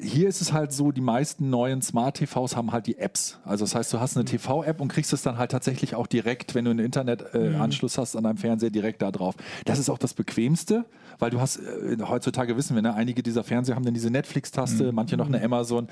hier 0.02 0.28
ist 0.28 0.40
es 0.40 0.52
halt 0.52 0.72
so, 0.72 0.92
die 0.92 1.00
meisten 1.00 1.50
neuen 1.50 1.82
Smart-TVs 1.82 2.56
haben 2.56 2.72
halt 2.72 2.86
die 2.86 2.98
Apps. 2.98 3.38
Also 3.44 3.64
das 3.64 3.74
heißt, 3.74 3.92
du 3.92 4.00
hast 4.00 4.16
eine 4.16 4.24
mhm. 4.24 4.28
TV-App 4.28 4.80
und 4.80 4.88
kriegst 4.88 5.12
es 5.12 5.22
dann 5.22 5.38
halt 5.38 5.50
tatsächlich 5.50 5.94
auch 5.94 6.06
direkt, 6.06 6.54
wenn 6.54 6.64
du 6.64 6.70
einen 6.70 6.80
Internetanschluss 6.80 7.96
äh, 7.96 8.00
mhm. 8.00 8.02
hast 8.02 8.16
an 8.16 8.24
deinem 8.24 8.36
Fernseher, 8.36 8.70
direkt 8.70 9.02
da 9.02 9.10
drauf. 9.10 9.34
Das 9.64 9.78
ist 9.78 9.88
auch 9.90 9.98
das 9.98 10.14
Bequemste, 10.14 10.84
weil 11.18 11.30
du 11.30 11.40
hast, 11.40 11.58
äh, 11.58 11.96
heutzutage 12.08 12.56
wissen 12.56 12.74
wir, 12.74 12.82
ne, 12.82 12.94
einige 12.94 13.22
dieser 13.22 13.44
Fernseher 13.44 13.76
haben 13.76 13.84
dann 13.84 13.94
diese 13.94 14.10
Netflix-Taste, 14.10 14.84
mhm. 14.84 14.94
manche 14.94 15.16
noch 15.16 15.26
eine 15.26 15.42
Amazon 15.42 15.88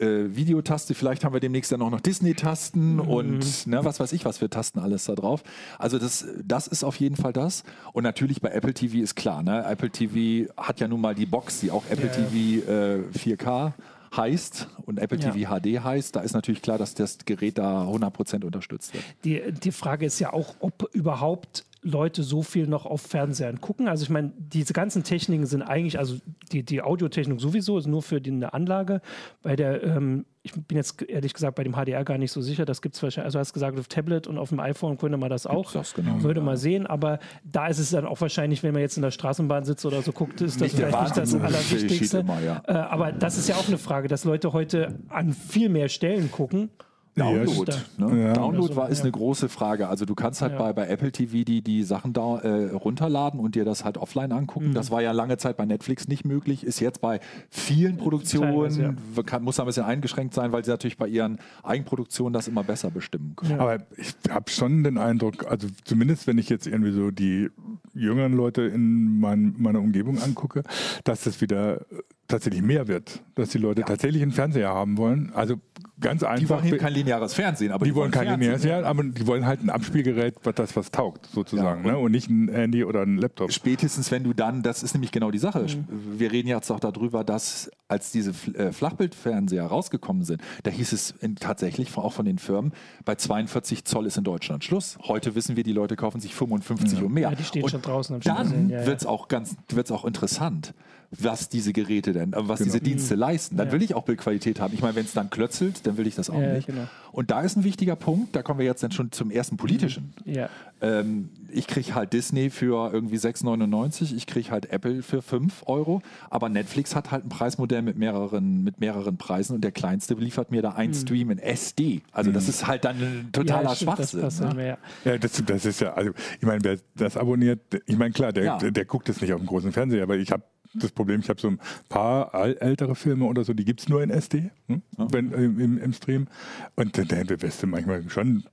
äh, 0.00 0.34
Videotaste, 0.34 0.94
vielleicht 0.94 1.24
haben 1.24 1.32
wir 1.32 1.40
demnächst 1.40 1.72
dann 1.72 1.82
auch 1.82 1.90
noch 1.90 2.00
Disney-Tasten 2.00 2.94
mhm. 2.94 3.00
und 3.00 3.66
ne, 3.66 3.84
was 3.84 4.00
weiß 4.00 4.12
ich, 4.12 4.24
was 4.24 4.38
für 4.38 4.50
Tasten 4.50 4.78
alles 4.78 5.04
da 5.04 5.14
drauf. 5.14 5.42
Also 5.78 5.98
das, 5.98 6.26
das 6.44 6.66
ist 6.66 6.84
auf 6.84 6.96
jeden 6.96 7.16
Fall 7.16 7.32
das. 7.32 7.64
Und 7.92 8.04
natürlich 8.04 8.40
bei 8.40 8.50
Apple 8.50 8.74
TV 8.74 8.98
ist 8.98 9.14
klar, 9.14 9.42
ne? 9.42 9.64
Apple 9.64 9.90
TV 9.90 10.52
hat 10.56 10.80
ja 10.80 10.88
nun 10.88 11.00
mal 11.00 11.14
die 11.14 11.26
Box, 11.26 11.60
die 11.60 11.70
auch 11.70 11.84
Apple 11.88 12.06
ja, 12.06 12.12
TV 12.12 12.70
äh, 12.70 13.02
4K 13.16 13.72
heißt 14.16 14.68
und 14.84 14.98
Apple 14.98 15.18
TV 15.18 15.36
ja. 15.36 15.60
HD 15.60 15.82
heißt, 15.82 16.16
da 16.16 16.20
ist 16.20 16.34
natürlich 16.34 16.62
klar, 16.62 16.78
dass 16.78 16.94
das 16.94 17.18
Gerät 17.24 17.58
da 17.58 17.84
100% 17.88 18.44
unterstützt 18.44 18.94
wird. 18.94 19.04
Die, 19.24 19.42
die 19.52 19.72
Frage 19.72 20.06
ist 20.06 20.18
ja 20.18 20.32
auch, 20.32 20.54
ob 20.60 20.88
überhaupt 20.92 21.64
Leute 21.82 22.22
so 22.22 22.42
viel 22.42 22.66
noch 22.66 22.84
auf 22.84 23.02
Fernsehern 23.02 23.60
gucken. 23.60 23.88
Also 23.88 24.02
ich 24.02 24.10
meine, 24.10 24.32
diese 24.36 24.72
ganzen 24.72 25.04
Techniken 25.04 25.46
sind 25.46 25.62
eigentlich, 25.62 25.98
also 25.98 26.16
die, 26.50 26.64
die 26.64 26.82
Audiotechnik 26.82 27.40
sowieso 27.40 27.78
ist 27.78 27.86
nur 27.86 28.02
für 28.02 28.20
die, 28.20 28.32
eine 28.32 28.52
Anlage. 28.52 29.00
Bei 29.42 29.54
der, 29.54 29.82
ähm, 29.84 30.26
ich 30.46 30.52
bin 30.52 30.76
jetzt 30.76 31.02
ehrlich 31.02 31.34
gesagt 31.34 31.56
bei 31.56 31.64
dem 31.64 31.74
HDR 31.74 32.04
gar 32.04 32.18
nicht 32.18 32.30
so 32.30 32.40
sicher, 32.40 32.64
das 32.64 32.80
gibt 32.80 32.94
es 32.94 33.02
wahrscheinlich, 33.02 33.26
also 33.26 33.38
du 33.38 33.40
hast 33.40 33.52
gesagt, 33.52 33.78
auf 33.78 33.88
Tablet 33.88 34.26
und 34.26 34.38
auf 34.38 34.50
dem 34.50 34.60
iPhone 34.60 34.96
könnte 34.96 35.18
man 35.18 35.28
das 35.28 35.46
auch. 35.46 35.72
Das 35.72 35.92
genau, 35.92 36.22
Würde 36.22 36.40
ja. 36.40 36.46
mal 36.46 36.56
sehen, 36.56 36.86
aber 36.86 37.18
da 37.44 37.66
ist 37.66 37.78
es 37.78 37.90
dann 37.90 38.06
auch 38.06 38.20
wahrscheinlich, 38.20 38.62
wenn 38.62 38.72
man 38.72 38.82
jetzt 38.82 38.96
in 38.96 39.02
der 39.02 39.10
Straßenbahn 39.10 39.64
sitzt 39.64 39.84
oder 39.84 40.02
so 40.02 40.12
guckt, 40.12 40.40
ist 40.40 40.60
das 40.60 40.72
nicht 40.72 40.76
vielleicht 40.76 41.00
nicht 41.00 41.16
das 41.16 41.34
Allerwichtigste. 41.34 42.18
Immer, 42.18 42.40
ja. 42.40 42.62
äh, 42.66 42.72
aber 42.72 43.12
das 43.12 43.36
ist 43.36 43.48
ja 43.48 43.56
auch 43.56 43.66
eine 43.66 43.78
Frage, 43.78 44.06
dass 44.08 44.24
Leute 44.24 44.52
heute 44.52 44.94
an 45.08 45.32
viel 45.32 45.68
mehr 45.68 45.88
Stellen 45.88 46.30
gucken 46.30 46.70
Download. 47.16 47.72
Ne? 47.96 48.24
Ja. 48.24 48.32
Download 48.34 48.76
war, 48.76 48.90
ist 48.90 49.00
eine 49.00 49.10
große 49.10 49.48
Frage. 49.48 49.88
Also 49.88 50.04
du 50.04 50.14
kannst 50.14 50.42
halt 50.42 50.52
ja. 50.52 50.58
bei, 50.58 50.72
bei 50.74 50.86
Apple 50.86 51.10
TV 51.10 51.44
die, 51.44 51.62
die 51.62 51.82
Sachen 51.82 52.12
da 52.12 52.38
äh, 52.40 52.70
runterladen 52.72 53.40
und 53.40 53.54
dir 53.54 53.64
das 53.64 53.84
halt 53.84 53.96
offline 53.96 54.32
angucken. 54.32 54.68
Mhm. 54.68 54.74
Das 54.74 54.90
war 54.90 55.00
ja 55.00 55.12
lange 55.12 55.38
Zeit 55.38 55.56
bei 55.56 55.64
Netflix 55.64 56.08
nicht 56.08 56.26
möglich, 56.26 56.64
ist 56.64 56.78
jetzt 56.80 57.00
bei 57.00 57.20
vielen 57.48 57.96
Produktionen, 57.96 58.98
ja. 59.16 59.22
kann, 59.22 59.42
muss 59.42 59.58
ein 59.58 59.66
bisschen 59.66 59.84
eingeschränkt 59.84 60.34
sein, 60.34 60.52
weil 60.52 60.64
sie 60.64 60.70
natürlich 60.70 60.98
bei 60.98 61.08
ihren 61.08 61.38
Eigenproduktionen 61.62 62.34
das 62.34 62.48
immer 62.48 62.64
besser 62.64 62.90
bestimmen 62.90 63.34
können. 63.34 63.60
Aber 63.60 63.78
ich 63.96 64.14
habe 64.28 64.50
schon 64.50 64.84
den 64.84 64.98
Eindruck, 64.98 65.50
also 65.50 65.68
zumindest 65.84 66.26
wenn 66.26 66.36
ich 66.36 66.50
jetzt 66.50 66.66
irgendwie 66.66 66.92
so 66.92 67.10
die 67.10 67.48
jüngeren 67.94 68.34
Leute 68.34 68.62
in 68.62 69.20
mein, 69.20 69.54
meiner 69.56 69.80
Umgebung 69.80 70.20
angucke, 70.20 70.64
dass 71.04 71.24
das 71.24 71.40
wieder 71.40 71.86
tatsächlich 72.28 72.62
mehr 72.62 72.88
wird, 72.88 73.22
dass 73.34 73.50
die 73.50 73.58
Leute 73.58 73.82
tatsächlich 73.82 74.22
einen 74.22 74.32
Fernseher 74.32 74.70
haben 74.70 74.96
wollen. 74.96 75.32
Also 75.34 75.56
ganz 76.00 76.22
einfach. 76.22 76.60
Die 76.62 76.70
wollen 76.70 76.80
kein 76.80 76.92
lineares 76.92 77.34
Fernsehen, 77.34 77.72
aber 77.72 77.84
die, 77.84 77.90
die 77.90 77.96
wollen 77.96 78.10
kein 78.10 78.28
lineares 78.38 78.62
Fernsehen, 78.62 78.84
aber 78.84 79.02
die 79.04 79.26
wollen 79.26 79.46
halt 79.46 79.62
ein 79.62 79.70
Abspielgerät, 79.70 80.34
was 80.42 80.54
das 80.54 80.76
was 80.76 80.90
taugt, 80.90 81.26
sozusagen, 81.26 81.84
ja, 81.84 81.92
und, 81.92 81.96
ne? 81.96 81.98
und 81.98 82.12
nicht 82.12 82.28
ein 82.28 82.48
Handy 82.48 82.84
oder 82.84 83.02
ein 83.02 83.16
Laptop. 83.16 83.52
Spätestens, 83.52 84.10
wenn 84.10 84.24
du 84.24 84.32
dann, 84.32 84.62
das 84.62 84.82
ist 84.82 84.94
nämlich 84.94 85.12
genau 85.12 85.30
die 85.30 85.38
Sache. 85.38 85.62
Mhm. 85.62 86.18
Wir 86.18 86.32
reden 86.32 86.48
jetzt 86.48 86.70
auch 86.70 86.80
darüber, 86.80 87.24
dass 87.24 87.70
als 87.88 88.10
diese 88.10 88.32
äh, 88.54 88.72
Flachbildfernseher 88.72 89.64
rausgekommen 89.64 90.24
sind, 90.24 90.42
da 90.64 90.70
hieß 90.70 90.92
es 90.92 91.12
in, 91.20 91.36
tatsächlich 91.36 91.96
auch 91.96 92.12
von 92.12 92.24
den 92.24 92.38
Firmen, 92.38 92.72
bei 93.04 93.14
42 93.14 93.84
Zoll 93.84 94.06
ist 94.06 94.16
in 94.16 94.24
Deutschland 94.24 94.64
Schluss. 94.64 94.98
Heute 95.02 95.34
wissen 95.34 95.56
wir, 95.56 95.62
die 95.62 95.72
Leute 95.72 95.96
kaufen 95.96 96.20
sich 96.20 96.34
55 96.34 96.98
ja. 96.98 97.04
und 97.04 97.12
mehr. 97.12 97.30
Ja, 97.30 97.34
die 97.34 97.44
stehen 97.44 97.62
und 97.62 97.70
schon 97.70 97.82
draußen. 97.82 98.20
Dann 98.20 98.68
ja, 98.68 98.86
wird 98.86 99.00
es 99.00 99.06
auch 99.06 99.28
ganz, 99.28 99.56
wird's 99.68 99.90
auch 99.90 100.04
interessant 100.04 100.74
was 101.10 101.48
diese 101.48 101.72
Geräte 101.72 102.12
denn, 102.12 102.32
äh, 102.32 102.36
was 102.36 102.58
genau. 102.58 102.72
diese 102.72 102.80
Dienste 102.80 103.14
mhm. 103.14 103.20
leisten. 103.20 103.56
Dann 103.56 103.68
ja. 103.68 103.72
will 103.72 103.82
ich 103.82 103.94
auch 103.94 104.04
Bildqualität 104.04 104.60
haben. 104.60 104.74
Ich 104.74 104.82
meine, 104.82 104.96
wenn 104.96 105.04
es 105.04 105.12
dann 105.12 105.30
klötzelt, 105.30 105.86
dann 105.86 105.96
will 105.96 106.06
ich 106.06 106.14
das 106.14 106.30
auch 106.30 106.40
ja, 106.40 106.54
nicht. 106.54 106.66
Genau. 106.66 106.86
Und 107.12 107.30
da 107.30 107.40
ist 107.40 107.56
ein 107.56 107.64
wichtiger 107.64 107.96
Punkt, 107.96 108.36
da 108.36 108.42
kommen 108.42 108.58
wir 108.58 108.66
jetzt 108.66 108.82
dann 108.82 108.92
schon 108.92 109.12
zum 109.12 109.30
ersten 109.30 109.56
politischen. 109.56 110.12
Mhm. 110.24 110.34
Ja. 110.34 110.48
Ähm, 110.82 111.30
ich 111.50 111.66
kriege 111.66 111.94
halt 111.94 112.12
Disney 112.12 112.50
für 112.50 112.92
irgendwie 112.92 113.16
6,99, 113.16 114.14
ich 114.14 114.26
kriege 114.26 114.50
halt 114.50 114.70
Apple 114.70 115.02
für 115.02 115.22
5 115.22 115.62
Euro, 115.66 116.02
aber 116.28 116.48
Netflix 116.48 116.94
hat 116.94 117.10
halt 117.10 117.24
ein 117.24 117.28
Preismodell 117.28 117.82
mit 117.82 117.96
mehreren, 117.96 118.62
mit 118.62 118.80
mehreren 118.80 119.16
Preisen 119.16 119.54
und 119.54 119.64
der 119.64 119.72
kleinste 119.72 120.14
liefert 120.14 120.50
mir 120.50 120.60
da 120.60 120.72
ein 120.72 120.90
mhm. 120.90 120.94
Stream 120.94 121.30
in 121.30 121.38
SD. 121.38 122.02
Also 122.12 122.32
das 122.32 122.44
mhm. 122.44 122.50
ist 122.50 122.66
halt 122.66 122.84
dann 122.84 122.96
ein 122.96 123.28
totaler 123.32 123.70
ja, 123.70 123.76
Schwachsinn. 123.76 124.20
Das, 124.20 124.40
ne? 124.40 124.76
ja, 125.04 125.18
das, 125.18 125.42
das, 125.46 125.64
ist 125.64 125.80
ja, 125.80 125.94
also 125.94 126.12
ich 126.38 126.46
meine, 126.46 126.62
wer 126.62 126.76
das 126.94 127.16
abonniert, 127.16 127.60
ich 127.86 127.96
meine 127.96 128.12
klar, 128.12 128.32
der, 128.32 128.44
ja. 128.44 128.58
der, 128.58 128.70
der, 128.70 128.84
guckt 128.84 129.08
es 129.08 129.20
nicht 129.20 129.32
auf 129.32 129.40
dem 129.40 129.46
großen 129.46 129.72
Fernseher, 129.72 130.02
aber 130.02 130.16
ich 130.16 130.30
habe 130.30 130.42
das 130.74 130.92
Problem, 130.92 131.20
ich 131.20 131.28
habe 131.28 131.40
so 131.40 131.48
ein 131.48 131.60
paar 131.88 132.34
ältere 132.34 132.94
Filme 132.94 133.24
oder 133.24 133.44
so, 133.44 133.52
die 133.54 133.64
gibt 133.64 133.80
es 133.80 133.88
nur 133.88 134.02
in 134.02 134.10
SD, 134.10 134.50
hm? 134.66 134.82
ja. 134.98 135.06
wenn, 135.10 135.32
im, 135.32 135.78
im, 135.78 135.92
Stream. 135.92 136.26
Und 136.74 136.96
dann, 136.98 137.08
dann 137.08 137.42
wirst 137.42 137.62
du 137.62 137.66
manchmal 137.66 138.08
schon 138.08 138.44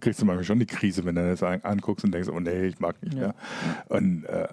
kriegst 0.00 0.20
du 0.20 0.26
manchmal 0.26 0.44
schon 0.44 0.58
die 0.58 0.66
Krise, 0.66 1.04
wenn 1.04 1.14
du 1.14 1.26
das 1.26 1.42
anguckst 1.42 2.04
und 2.04 2.12
denkst, 2.12 2.28
oh 2.28 2.38
nee, 2.38 2.66
ich 2.66 2.80
mag 2.80 3.02
nicht 3.02 3.16
mehr. 3.16 3.34
Und 3.88 4.24
äh, 4.24 4.48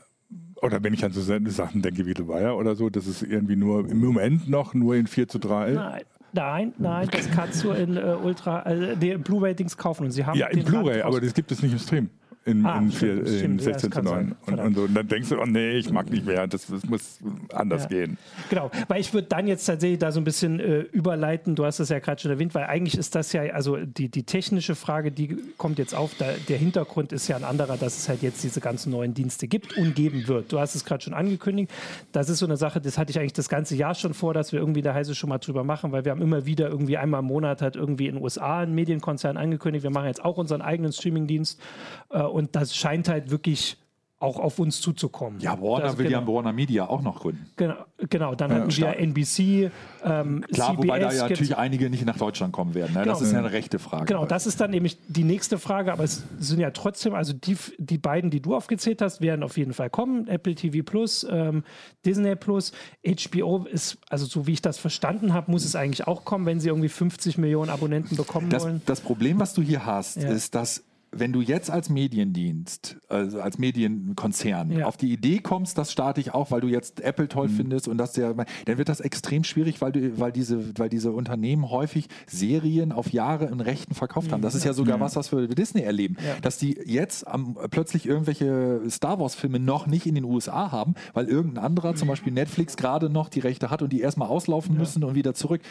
oder 0.61 0.81
wenn 0.83 0.93
ich 0.93 1.03
an 1.03 1.11
so 1.11 1.21
Sachen 1.21 1.81
denke 1.81 2.05
wie 2.05 2.13
The 2.15 2.27
Wire 2.27 2.55
oder 2.55 2.75
so, 2.75 2.89
das 2.89 3.07
ist 3.07 3.21
irgendwie 3.21 3.57
nur 3.57 3.87
im 3.89 3.99
Moment 3.99 4.49
noch 4.49 4.73
nur 4.73 4.95
in 4.95 5.07
4 5.07 5.27
zu 5.27 5.39
3. 5.39 5.71
Nein. 5.71 6.01
Nein, 6.35 6.73
nein, 6.79 7.07
das 7.11 7.29
kannst 7.29 7.63
du 7.63 7.69
in 7.69 7.95
äh, 7.95 8.17
Ultra, 8.19 8.65
äh, 8.65 8.95
Blu-ray-Dings 8.95 9.77
kaufen 9.77 10.05
und 10.05 10.11
sie 10.11 10.25
haben 10.25 10.35
ja 10.35 10.47
in 10.47 10.63
Blu-ray, 10.63 11.03
aber 11.03 11.21
das 11.21 11.35
gibt 11.35 11.51
es 11.51 11.61
nicht 11.61 11.73
im 11.73 11.77
Stream 11.77 12.09
in, 12.45 12.65
ah, 12.65 12.77
in, 12.77 12.91
vier, 12.91 13.25
in 13.25 13.57
16 13.57 13.91
zu 13.91 14.01
9. 14.01 14.35
Und, 14.45 14.59
und, 14.59 14.75
so. 14.75 14.81
und 14.81 14.93
dann 14.93 15.07
denkst 15.07 15.29
du, 15.29 15.39
oh 15.39 15.45
nee, 15.45 15.77
ich 15.77 15.89
mag 15.91 16.09
nicht 16.09 16.25
mehr, 16.25 16.45
das, 16.45 16.67
das 16.67 16.83
muss 16.83 17.19
anders 17.53 17.83
ja. 17.83 17.89
gehen. 17.89 18.17
Genau, 18.49 18.69
weil 18.89 18.99
ich 18.99 19.13
würde 19.13 19.27
dann 19.29 19.47
jetzt 19.47 19.65
tatsächlich 19.65 19.99
da 19.99 20.11
so 20.11 20.19
ein 20.19 20.25
bisschen 20.25 20.59
äh, 20.59 20.79
überleiten, 20.79 21.55
du 21.55 21.65
hast 21.65 21.79
das 21.79 21.89
ja 21.89 21.99
gerade 21.99 22.21
schon 22.21 22.31
erwähnt, 22.31 22.53
weil 22.53 22.65
eigentlich 22.65 22.97
ist 22.97 23.15
das 23.15 23.31
ja, 23.31 23.43
also 23.53 23.77
die, 23.77 24.09
die 24.09 24.23
technische 24.23 24.75
Frage, 24.75 25.11
die 25.11 25.37
kommt 25.57 25.79
jetzt 25.79 25.95
auf, 25.95 26.15
da, 26.17 26.25
der 26.49 26.57
Hintergrund 26.57 27.13
ist 27.13 27.29
ja 27.29 27.37
ein 27.37 27.45
anderer, 27.45 27.77
dass 27.77 27.97
es 27.97 28.09
halt 28.09 28.21
jetzt 28.21 28.43
diese 28.43 28.59
ganzen 28.59 28.91
neuen 28.91 29.13
Dienste 29.13 29.47
gibt 29.47 29.77
und 29.77 29.95
geben 29.95 30.27
wird. 30.27 30.51
Du 30.51 30.59
hast 30.59 30.75
es 30.75 30.83
gerade 30.83 31.01
schon 31.01 31.13
angekündigt, 31.13 31.71
das 32.11 32.27
ist 32.27 32.39
so 32.39 32.45
eine 32.45 32.57
Sache, 32.57 32.81
das 32.81 32.97
hatte 32.97 33.11
ich 33.11 33.19
eigentlich 33.19 33.33
das 33.33 33.47
ganze 33.47 33.75
Jahr 33.75 33.95
schon 33.95 34.13
vor, 34.13 34.33
dass 34.33 34.51
wir 34.51 34.59
irgendwie 34.59 34.81
da 34.81 34.93
heiße 34.93 35.15
schon 35.15 35.29
mal 35.29 35.37
drüber 35.37 35.63
machen, 35.63 35.93
weil 35.93 36.03
wir 36.03 36.11
haben 36.11 36.21
immer 36.21 36.45
wieder 36.45 36.67
irgendwie 36.67 36.97
einmal 36.97 37.21
im 37.21 37.27
Monat 37.27 37.61
hat 37.61 37.77
irgendwie 37.77 38.07
in 38.07 38.15
den 38.15 38.23
USA 38.23 38.59
ein 38.59 38.75
Medienkonzern 38.75 39.37
angekündigt, 39.37 39.83
wir 39.83 39.91
machen 39.91 40.07
jetzt 40.07 40.25
auch 40.25 40.37
unseren 40.37 40.61
eigenen 40.61 40.91
Streamingdienst 40.91 41.61
äh, 42.09 42.32
und 42.33 42.55
das 42.55 42.75
scheint 42.75 43.07
halt 43.07 43.29
wirklich 43.31 43.77
auch 44.23 44.39
auf 44.39 44.57
uns 44.57 44.79
zuzukommen. 44.79 45.41
Ja, 45.41 45.61
Warner 45.61 45.83
das, 45.83 45.97
will 45.97 46.07
genau. 46.07 46.21
ja 46.21 46.27
Warner 46.27 46.53
Media 46.53 46.87
auch 46.87 47.01
noch 47.01 47.19
gründen. 47.19 47.45
Genau, 47.57 47.75
genau. 47.97 48.35
dann 48.35 48.51
ja, 48.51 48.57
hatten 48.57 48.77
wir 48.77 48.97
NBC, 48.97 49.69
ähm, 50.05 50.45
Klar, 50.49 50.69
CBS, 50.69 50.77
wobei 50.77 50.99
da 50.99 51.11
ja 51.11 51.23
natürlich 51.23 51.57
einige 51.57 51.89
nicht 51.89 52.05
nach 52.05 52.17
Deutschland 52.17 52.53
kommen 52.53 52.73
werden. 52.73 52.93
Ne? 52.93 53.01
Genau. 53.01 53.11
Das 53.11 53.21
ist 53.21 53.33
ja 53.33 53.39
eine 53.39 53.51
rechte 53.51 53.79
Frage. 53.79 54.05
Genau, 54.05 54.25
das 54.25 54.47
ist 54.47 54.61
dann 54.61 54.71
nämlich 54.71 54.97
die 55.09 55.25
nächste 55.25 55.59
Frage, 55.59 55.91
aber 55.91 56.05
es 56.05 56.23
sind 56.39 56.61
ja 56.61 56.71
trotzdem, 56.71 57.13
also 57.15 57.33
die, 57.33 57.57
die 57.77 57.97
beiden, 57.97 58.29
die 58.29 58.39
du 58.39 58.55
aufgezählt 58.55 59.01
hast, 59.01 59.19
werden 59.19 59.43
auf 59.43 59.57
jeden 59.57 59.73
Fall 59.73 59.89
kommen. 59.89 60.29
Apple 60.29 60.55
TV 60.55 60.83
Plus, 60.89 61.27
ähm, 61.29 61.65
Disney 62.05 62.37
Plus, 62.37 62.71
HBO 63.05 63.65
ist, 63.65 63.97
also 64.07 64.25
so 64.25 64.47
wie 64.47 64.53
ich 64.53 64.61
das 64.61 64.77
verstanden 64.77 65.33
habe, 65.33 65.51
muss 65.51 65.65
es 65.65 65.75
eigentlich 65.75 66.07
auch 66.07 66.23
kommen, 66.23 66.45
wenn 66.45 66.61
sie 66.61 66.69
irgendwie 66.69 66.87
50 66.87 67.37
Millionen 67.37 67.69
Abonnenten 67.69 68.15
bekommen 68.15 68.49
das, 68.49 68.63
wollen. 68.63 68.81
Das 68.85 69.01
Problem, 69.01 69.37
was 69.41 69.53
du 69.53 69.61
hier 69.61 69.85
hast, 69.85 70.15
ja. 70.15 70.29
ist, 70.29 70.55
dass 70.55 70.85
wenn 71.13 71.31
du 71.31 71.41
jetzt 71.41 71.69
als 71.69 71.89
Mediendienst, 71.89 72.97
also 73.07 73.41
als 73.41 73.57
Medienkonzern 73.57 74.71
ja. 74.71 74.85
auf 74.85 74.97
die 74.97 75.11
Idee 75.11 75.39
kommst, 75.39 75.77
das 75.77 75.91
starte 75.91 76.19
ich 76.19 76.33
auch, 76.33 76.51
weil 76.51 76.61
du 76.61 76.67
jetzt 76.67 77.01
Apple 77.01 77.27
toll 77.27 77.47
mhm. 77.47 77.53
findest 77.53 77.87
und 77.87 77.97
das 77.97 78.13
der, 78.13 78.33
dann 78.33 78.77
wird 78.77 78.89
das 78.89 78.99
extrem 78.99 79.43
schwierig, 79.43 79.81
weil 79.81 79.91
du, 79.91 80.19
weil 80.19 80.31
diese, 80.31 80.77
weil 80.77 80.89
diese 80.89 81.11
Unternehmen 81.11 81.69
häufig 81.69 82.07
Serien 82.27 82.91
auf 82.91 83.11
Jahre 83.11 83.45
in 83.45 83.59
Rechten 83.59 83.93
verkauft 83.93 84.31
haben. 84.31 84.41
Das 84.41 84.55
ist 84.55 84.65
ja 84.65 84.73
sogar 84.73 84.97
mhm. 84.97 85.01
was, 85.01 85.15
was 85.15 85.31
wir 85.31 85.47
Disney 85.47 85.81
erleben, 85.81 86.17
ja. 86.19 86.39
dass 86.41 86.57
die 86.57 86.79
jetzt 86.85 87.27
am, 87.27 87.57
plötzlich 87.69 88.05
irgendwelche 88.05 88.81
Star 88.89 89.19
Wars 89.19 89.35
Filme 89.35 89.59
noch 89.59 89.87
nicht 89.87 90.05
in 90.05 90.15
den 90.15 90.23
USA 90.23 90.71
haben, 90.71 90.95
weil 91.13 91.27
irgendein 91.27 91.63
anderer, 91.63 91.95
zum 91.95 92.07
Beispiel 92.07 92.33
Netflix, 92.33 92.77
gerade 92.77 93.09
noch 93.09 93.29
die 93.29 93.39
Rechte 93.39 93.69
hat 93.69 93.81
und 93.81 93.91
die 93.91 94.01
erstmal 94.01 94.27
auslaufen 94.27 94.73
ja. 94.73 94.79
müssen 94.79 95.03
und 95.03 95.15
wieder 95.15 95.33
zurück. 95.33 95.61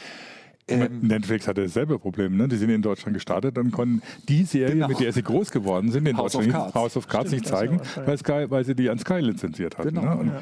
Ähm, 0.69 1.01
Netflix 1.03 1.49
hatte 1.49 1.63
dasselbe 1.63 1.99
Problem. 1.99 2.37
Ne? 2.37 2.49
Die 2.49 2.57
sind 2.57 2.71
in 2.71 2.83
Deutschland 2.83 3.15
gestartet 3.15 3.59
und 3.59 3.73
konnten 3.73 4.03
die 4.29 4.45
Serie, 4.45 4.75
genau. 4.75 4.89
mit 4.89 5.01
der 5.01 5.13
sie 5.13 5.23
groß 5.23 5.51
geworden 5.51 5.91
sind, 5.91 6.07
in 6.07 6.17
House 6.17 6.33
Deutschland 6.33 6.69
of 6.69 6.75
House 6.75 6.97
of 6.97 7.09
Cards 7.09 7.31
Stimmt, 7.31 7.43
nicht 7.43 7.53
zeigen, 7.53 7.81
weil, 8.05 8.19
Sky, 8.19 8.47
weil, 8.49 8.65
sie 8.65 8.75
die 8.75 8.89
an 8.89 8.99
Sky 8.99 9.19
lizenziert 9.19 9.79
hatten. 9.79 9.95
Genau. 9.95 10.15
Ne? 10.15 10.21
Und, 10.21 10.27
ja. 10.29 10.41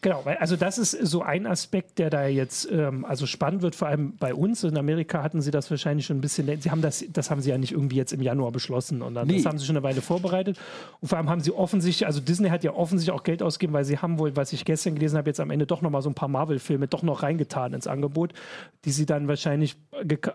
Genau, 0.00 0.20
weil 0.24 0.36
also 0.36 0.56
das 0.56 0.78
ist 0.78 0.92
so 0.92 1.22
ein 1.22 1.46
Aspekt, 1.46 1.98
der 1.98 2.10
da 2.10 2.26
jetzt 2.26 2.70
ähm, 2.70 3.04
also 3.04 3.26
spannend 3.26 3.62
wird, 3.62 3.74
vor 3.74 3.88
allem 3.88 4.16
bei 4.16 4.34
uns. 4.34 4.62
In 4.64 4.76
Amerika 4.76 5.22
hatten 5.22 5.40
sie 5.40 5.50
das 5.50 5.70
wahrscheinlich 5.70 6.06
schon 6.06 6.18
ein 6.18 6.20
bisschen, 6.20 6.60
sie 6.60 6.70
haben 6.70 6.82
das, 6.82 7.04
das 7.12 7.30
haben 7.30 7.40
sie 7.40 7.50
ja 7.50 7.58
nicht 7.58 7.72
irgendwie 7.72 7.96
jetzt 7.96 8.12
im 8.12 8.22
Januar 8.22 8.52
beschlossen 8.52 9.02
und 9.02 9.14
dann, 9.14 9.26
nee. 9.26 9.36
das 9.36 9.46
haben 9.46 9.58
sie 9.58 9.66
schon 9.66 9.76
eine 9.76 9.82
Weile 9.82 10.02
vorbereitet. 10.02 10.58
Und 11.00 11.08
vor 11.08 11.18
allem 11.18 11.28
haben 11.28 11.40
sie 11.40 11.52
offensichtlich, 11.52 12.06
also 12.06 12.20
Disney 12.20 12.48
hat 12.48 12.64
ja 12.64 12.72
offensichtlich 12.74 13.14
auch 13.14 13.22
Geld 13.22 13.42
ausgegeben, 13.42 13.72
weil 13.72 13.84
sie 13.84 13.98
haben 13.98 14.18
wohl, 14.18 14.36
was 14.36 14.52
ich 14.52 14.64
gestern 14.64 14.94
gelesen 14.94 15.16
habe, 15.16 15.28
jetzt 15.28 15.40
am 15.40 15.50
Ende 15.50 15.66
doch 15.66 15.82
nochmal 15.82 16.02
so 16.02 16.10
ein 16.10 16.14
paar 16.14 16.28
Marvel-Filme 16.28 16.88
doch 16.88 17.02
noch 17.02 17.22
reingetan 17.22 17.72
ins 17.72 17.86
Angebot, 17.86 18.32
die 18.84 18.90
sie 18.90 19.06
dann 19.06 19.28
wahrscheinlich 19.28 19.76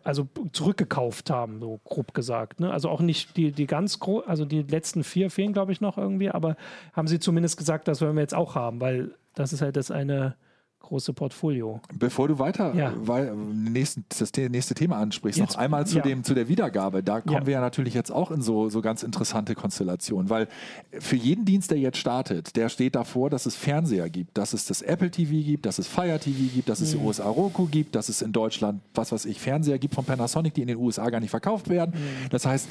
also 0.03 0.27
zurückgekauft 0.51 1.29
haben, 1.29 1.59
so 1.59 1.79
grob 1.83 2.13
gesagt. 2.13 2.59
Ne? 2.59 2.71
Also 2.71 2.89
auch 2.89 3.01
nicht 3.01 3.37
die, 3.37 3.51
die 3.51 3.67
ganz 3.67 3.99
groß, 3.99 4.27
also 4.27 4.45
die 4.45 4.61
letzten 4.63 5.03
vier 5.03 5.29
fehlen, 5.29 5.53
glaube 5.53 5.71
ich, 5.71 5.81
noch 5.81 5.97
irgendwie, 5.97 6.29
aber 6.29 6.55
haben 6.93 7.07
sie 7.07 7.19
zumindest 7.19 7.57
gesagt, 7.57 7.87
das 7.87 8.01
wollen 8.01 8.15
wir 8.15 8.21
jetzt 8.21 8.35
auch 8.35 8.55
haben, 8.55 8.81
weil 8.81 9.11
das 9.35 9.53
ist 9.53 9.61
halt 9.61 9.75
das 9.75 9.91
eine 9.91 10.35
große 10.83 11.13
Portfolio. 11.13 11.81
Bevor 11.97 12.27
du 12.27 12.37
weiter 12.39 12.75
ja. 12.75 12.93
weil, 12.95 13.33
nächsten, 13.35 14.05
das 14.09 14.31
nächste 14.49 14.75
Thema 14.75 14.97
ansprichst, 14.97 15.39
jetzt, 15.39 15.53
noch 15.53 15.57
einmal 15.57 15.87
zu, 15.87 15.97
ja. 15.97 16.03
dem, 16.03 16.23
zu 16.23 16.35
der 16.35 16.47
Wiedergabe. 16.47 17.01
Da 17.01 17.21
kommen 17.21 17.41
ja. 17.41 17.45
wir 17.45 17.53
ja 17.53 17.61
natürlich 17.61 17.93
jetzt 17.93 18.11
auch 18.11 18.29
in 18.31 18.41
so, 18.41 18.69
so 18.69 18.81
ganz 18.81 19.01
interessante 19.01 19.55
Konstellationen, 19.55 20.29
weil 20.29 20.47
für 20.99 21.15
jeden 21.15 21.45
Dienst, 21.45 21.71
der 21.71 21.79
jetzt 21.79 21.97
startet, 21.97 22.55
der 22.55 22.69
steht 22.69 22.95
davor, 22.95 23.29
dass 23.29 23.45
es 23.45 23.55
Fernseher 23.55 24.09
gibt, 24.09 24.37
dass 24.37 24.53
es 24.53 24.65
das 24.65 24.81
Apple 24.81 25.09
TV 25.09 25.43
gibt, 25.43 25.65
dass 25.65 25.79
es 25.79 25.87
Fire 25.87 26.19
TV 26.19 26.53
gibt, 26.53 26.69
dass 26.69 26.81
es 26.81 26.93
mhm. 26.93 26.99
die 26.99 27.05
USA 27.05 27.29
Roku 27.29 27.65
gibt, 27.65 27.95
dass 27.95 28.09
es 28.09 28.21
in 28.21 28.33
Deutschland, 28.33 28.81
was 28.93 29.11
weiß 29.11 29.25
ich, 29.25 29.39
Fernseher 29.39 29.79
gibt 29.79 29.95
von 29.95 30.05
Panasonic, 30.05 30.53
die 30.53 30.61
in 30.61 30.67
den 30.67 30.77
USA 30.77 31.09
gar 31.09 31.21
nicht 31.21 31.31
verkauft 31.31 31.69
werden. 31.69 31.95
Mhm. 31.95 32.29
Das 32.29 32.45
heißt, 32.45 32.67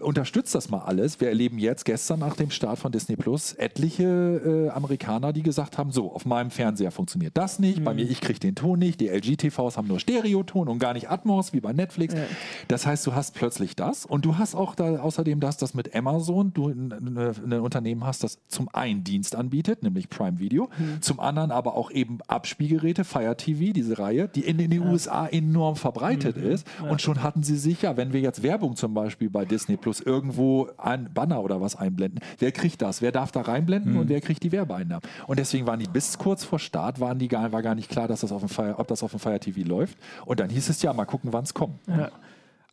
unterstützt 0.00 0.54
das 0.54 0.68
mal 0.68 0.80
alles. 0.80 1.20
Wir 1.20 1.28
erleben 1.28 1.58
jetzt 1.58 1.84
gestern 1.84 2.20
nach 2.20 2.36
dem 2.36 2.50
Start 2.50 2.78
von 2.78 2.92
Disney 2.92 3.16
Plus 3.16 3.54
etliche 3.54 4.04
äh, 4.04 4.68
Amerikaner, 4.70 5.32
die 5.32 5.42
gesagt 5.42 5.78
haben, 5.78 5.90
so, 5.90 6.12
auf 6.12 6.26
meinem 6.26 6.50
Fernseher 6.50 6.90
funktioniert 6.90 7.36
das 7.36 7.53
nicht, 7.58 7.80
mhm. 7.80 7.84
bei 7.84 7.94
mir, 7.94 8.02
ich 8.02 8.20
kriege 8.20 8.38
den 8.38 8.54
Ton 8.54 8.78
nicht, 8.78 9.00
die 9.00 9.08
LG-TVs 9.08 9.76
haben 9.76 9.88
nur 9.88 10.00
Stereoton 10.00 10.68
und 10.68 10.78
gar 10.78 10.92
nicht 10.92 11.10
Atmos, 11.10 11.52
wie 11.52 11.60
bei 11.60 11.72
Netflix. 11.72 12.14
Ja. 12.14 12.20
Das 12.68 12.86
heißt, 12.86 13.06
du 13.06 13.14
hast 13.14 13.34
plötzlich 13.34 13.76
das 13.76 14.06
und 14.06 14.24
du 14.24 14.38
hast 14.38 14.54
auch 14.54 14.74
da 14.74 15.00
außerdem 15.00 15.40
das, 15.40 15.56
dass 15.56 15.74
mit 15.74 15.94
Amazon 15.94 16.52
du 16.52 16.68
ein 16.68 17.60
Unternehmen 17.60 18.04
hast, 18.04 18.24
das 18.24 18.38
zum 18.48 18.68
einen 18.72 19.04
Dienst 19.04 19.36
anbietet, 19.36 19.82
nämlich 19.82 20.08
Prime 20.08 20.38
Video, 20.38 20.70
mhm. 20.78 21.02
zum 21.02 21.20
anderen 21.20 21.50
aber 21.50 21.74
auch 21.74 21.90
eben 21.90 22.18
Abspielgeräte, 22.26 23.04
Fire 23.04 23.36
TV, 23.36 23.72
diese 23.72 23.98
Reihe, 23.98 24.28
die 24.28 24.40
in, 24.40 24.58
in 24.58 24.70
den 24.70 24.82
ja. 24.82 24.90
USA 24.90 25.26
enorm 25.26 25.76
verbreitet 25.76 26.36
mhm. 26.36 26.50
ist 26.50 26.66
und 26.88 27.02
schon 27.02 27.22
hatten 27.22 27.42
sie 27.42 27.56
sicher, 27.56 27.96
wenn 27.96 28.12
wir 28.12 28.20
jetzt 28.20 28.42
Werbung 28.42 28.76
zum 28.76 28.94
Beispiel 28.94 29.30
bei 29.30 29.44
Disney 29.44 29.76
Plus 29.76 30.00
irgendwo 30.00 30.68
ein 30.76 31.12
Banner 31.12 31.42
oder 31.42 31.60
was 31.60 31.76
einblenden, 31.76 32.20
wer 32.38 32.52
kriegt 32.52 32.82
das? 32.82 33.02
Wer 33.02 33.12
darf 33.12 33.32
da 33.32 33.42
reinblenden 33.42 33.92
mhm. 33.92 34.00
und 34.00 34.08
wer 34.08 34.20
kriegt 34.20 34.42
die 34.42 34.52
Werbeeinnahmen? 34.52 35.02
Und 35.26 35.38
deswegen 35.38 35.66
waren 35.66 35.80
die 35.80 35.86
bis 35.86 36.18
kurz 36.18 36.44
vor 36.44 36.58
Start, 36.58 37.00
waren 37.00 37.18
die 37.18 37.28
gar, 37.28 37.43
war 37.52 37.62
gar 37.62 37.74
nicht 37.74 37.90
klar, 37.90 38.08
dass 38.08 38.20
das 38.20 38.32
auf 38.32 38.40
dem 38.40 38.48
Fire, 38.48 38.74
ob 38.78 38.88
das 38.88 39.02
auf 39.02 39.10
dem 39.10 39.20
Fire 39.20 39.38
TV 39.38 39.66
läuft. 39.66 39.96
Und 40.24 40.40
dann 40.40 40.50
hieß 40.50 40.68
es 40.68 40.82
ja, 40.82 40.92
mal 40.92 41.04
gucken, 41.04 41.32
wann 41.32 41.44
es 41.44 41.54
kommt. 41.54 41.78
Ja. 41.86 42.10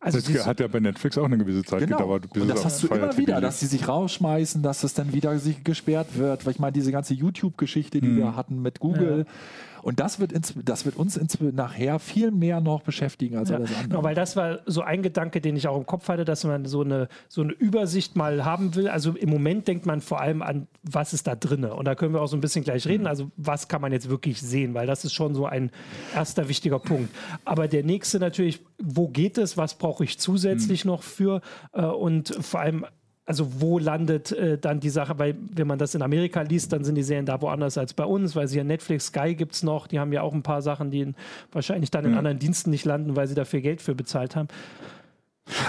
Also 0.00 0.18
das 0.20 0.46
hat 0.46 0.58
ja 0.58 0.66
bei 0.66 0.80
Netflix 0.80 1.16
auch 1.16 1.26
eine 1.26 1.38
gewisse 1.38 1.62
Zeit 1.62 1.80
genau. 1.80 1.98
gedauert. 1.98 2.36
und 2.36 2.48
das 2.48 2.64
hast 2.64 2.82
du 2.82 2.88
Fire 2.88 2.98
immer 2.98 3.10
TV 3.10 3.18
wieder, 3.22 3.40
dass 3.40 3.60
sie 3.60 3.66
sich 3.66 3.86
rausschmeißen, 3.86 4.60
dass 4.60 4.82
es 4.82 4.94
dann 4.94 5.12
wieder 5.12 5.38
sich 5.38 5.62
gesperrt 5.62 6.18
wird. 6.18 6.44
Weil 6.44 6.52
ich 6.52 6.58
meine, 6.58 6.72
diese 6.72 6.90
ganze 6.90 7.14
YouTube-Geschichte, 7.14 8.00
die 8.00 8.08
mhm. 8.08 8.16
wir 8.16 8.36
hatten 8.36 8.60
mit 8.62 8.80
Google. 8.80 9.26
Ja 9.28 9.34
und 9.82 10.00
das 10.00 10.20
wird, 10.20 10.32
ins, 10.32 10.54
das 10.64 10.84
wird 10.84 10.96
uns 10.96 11.16
ins, 11.16 11.40
nachher 11.40 11.98
viel 11.98 12.30
mehr 12.30 12.60
noch 12.60 12.82
beschäftigen 12.82 13.36
als 13.36 13.50
ja, 13.50 13.56
alles 13.56 13.70
andere. 13.70 13.88
Genau, 13.88 14.02
weil 14.02 14.14
das 14.14 14.36
war 14.36 14.60
so 14.66 14.82
ein 14.82 15.02
Gedanke, 15.02 15.40
den 15.40 15.56
ich 15.56 15.66
auch 15.68 15.76
im 15.76 15.86
Kopf 15.86 16.08
hatte, 16.08 16.24
dass 16.24 16.44
man 16.44 16.64
so 16.64 16.82
eine, 16.82 17.08
so 17.28 17.42
eine 17.42 17.52
Übersicht 17.52 18.16
mal 18.16 18.44
haben 18.44 18.74
will. 18.74 18.88
Also 18.88 19.12
im 19.12 19.30
Moment 19.30 19.66
denkt 19.68 19.86
man 19.86 20.00
vor 20.00 20.20
allem 20.20 20.42
an, 20.42 20.68
was 20.82 21.12
ist 21.12 21.26
da 21.26 21.34
drin. 21.34 21.64
Und 21.64 21.84
da 21.84 21.94
können 21.94 22.14
wir 22.14 22.22
auch 22.22 22.28
so 22.28 22.36
ein 22.36 22.40
bisschen 22.40 22.64
gleich 22.64 22.86
reden. 22.86 23.06
Also 23.06 23.30
was 23.36 23.68
kann 23.68 23.80
man 23.80 23.92
jetzt 23.92 24.08
wirklich 24.08 24.40
sehen, 24.40 24.74
weil 24.74 24.86
das 24.86 25.04
ist 25.04 25.12
schon 25.12 25.34
so 25.34 25.46
ein 25.46 25.70
erster 26.14 26.48
wichtiger 26.48 26.78
Punkt. 26.78 27.14
Aber 27.44 27.68
der 27.68 27.82
nächste 27.82 28.18
natürlich, 28.18 28.60
wo 28.80 29.08
geht 29.08 29.38
es, 29.38 29.56
was 29.56 29.74
brauche 29.74 30.04
ich 30.04 30.18
zusätzlich 30.18 30.84
mhm. 30.84 30.92
noch 30.92 31.02
für 31.02 31.40
äh, 31.72 31.82
und 31.82 32.36
vor 32.40 32.60
allem 32.60 32.86
also 33.24 33.60
wo 33.60 33.78
landet 33.78 34.32
äh, 34.32 34.58
dann 34.58 34.80
die 34.80 34.90
Sache, 34.90 35.18
weil 35.18 35.36
wenn 35.54 35.66
man 35.66 35.78
das 35.78 35.94
in 35.94 36.02
Amerika 36.02 36.42
liest, 36.42 36.72
dann 36.72 36.84
sind 36.84 36.96
die 36.96 37.02
Serien 37.02 37.26
da 37.26 37.40
woanders 37.40 37.78
als 37.78 37.94
bei 37.94 38.04
uns, 38.04 38.34
weil 38.34 38.48
sie 38.48 38.58
ja 38.58 38.64
Netflix, 38.64 39.06
Sky 39.06 39.34
gibt 39.34 39.52
es 39.52 39.62
noch, 39.62 39.86
die 39.86 40.00
haben 40.00 40.12
ja 40.12 40.22
auch 40.22 40.34
ein 40.34 40.42
paar 40.42 40.60
Sachen, 40.60 40.90
die 40.90 41.00
in, 41.00 41.14
wahrscheinlich 41.52 41.90
dann 41.90 42.04
in 42.04 42.12
mhm. 42.12 42.18
anderen 42.18 42.38
Diensten 42.38 42.70
nicht 42.70 42.84
landen, 42.84 43.14
weil 43.14 43.28
sie 43.28 43.34
dafür 43.34 43.60
Geld 43.60 43.80
für 43.80 43.94
bezahlt 43.94 44.34
haben. 44.34 44.48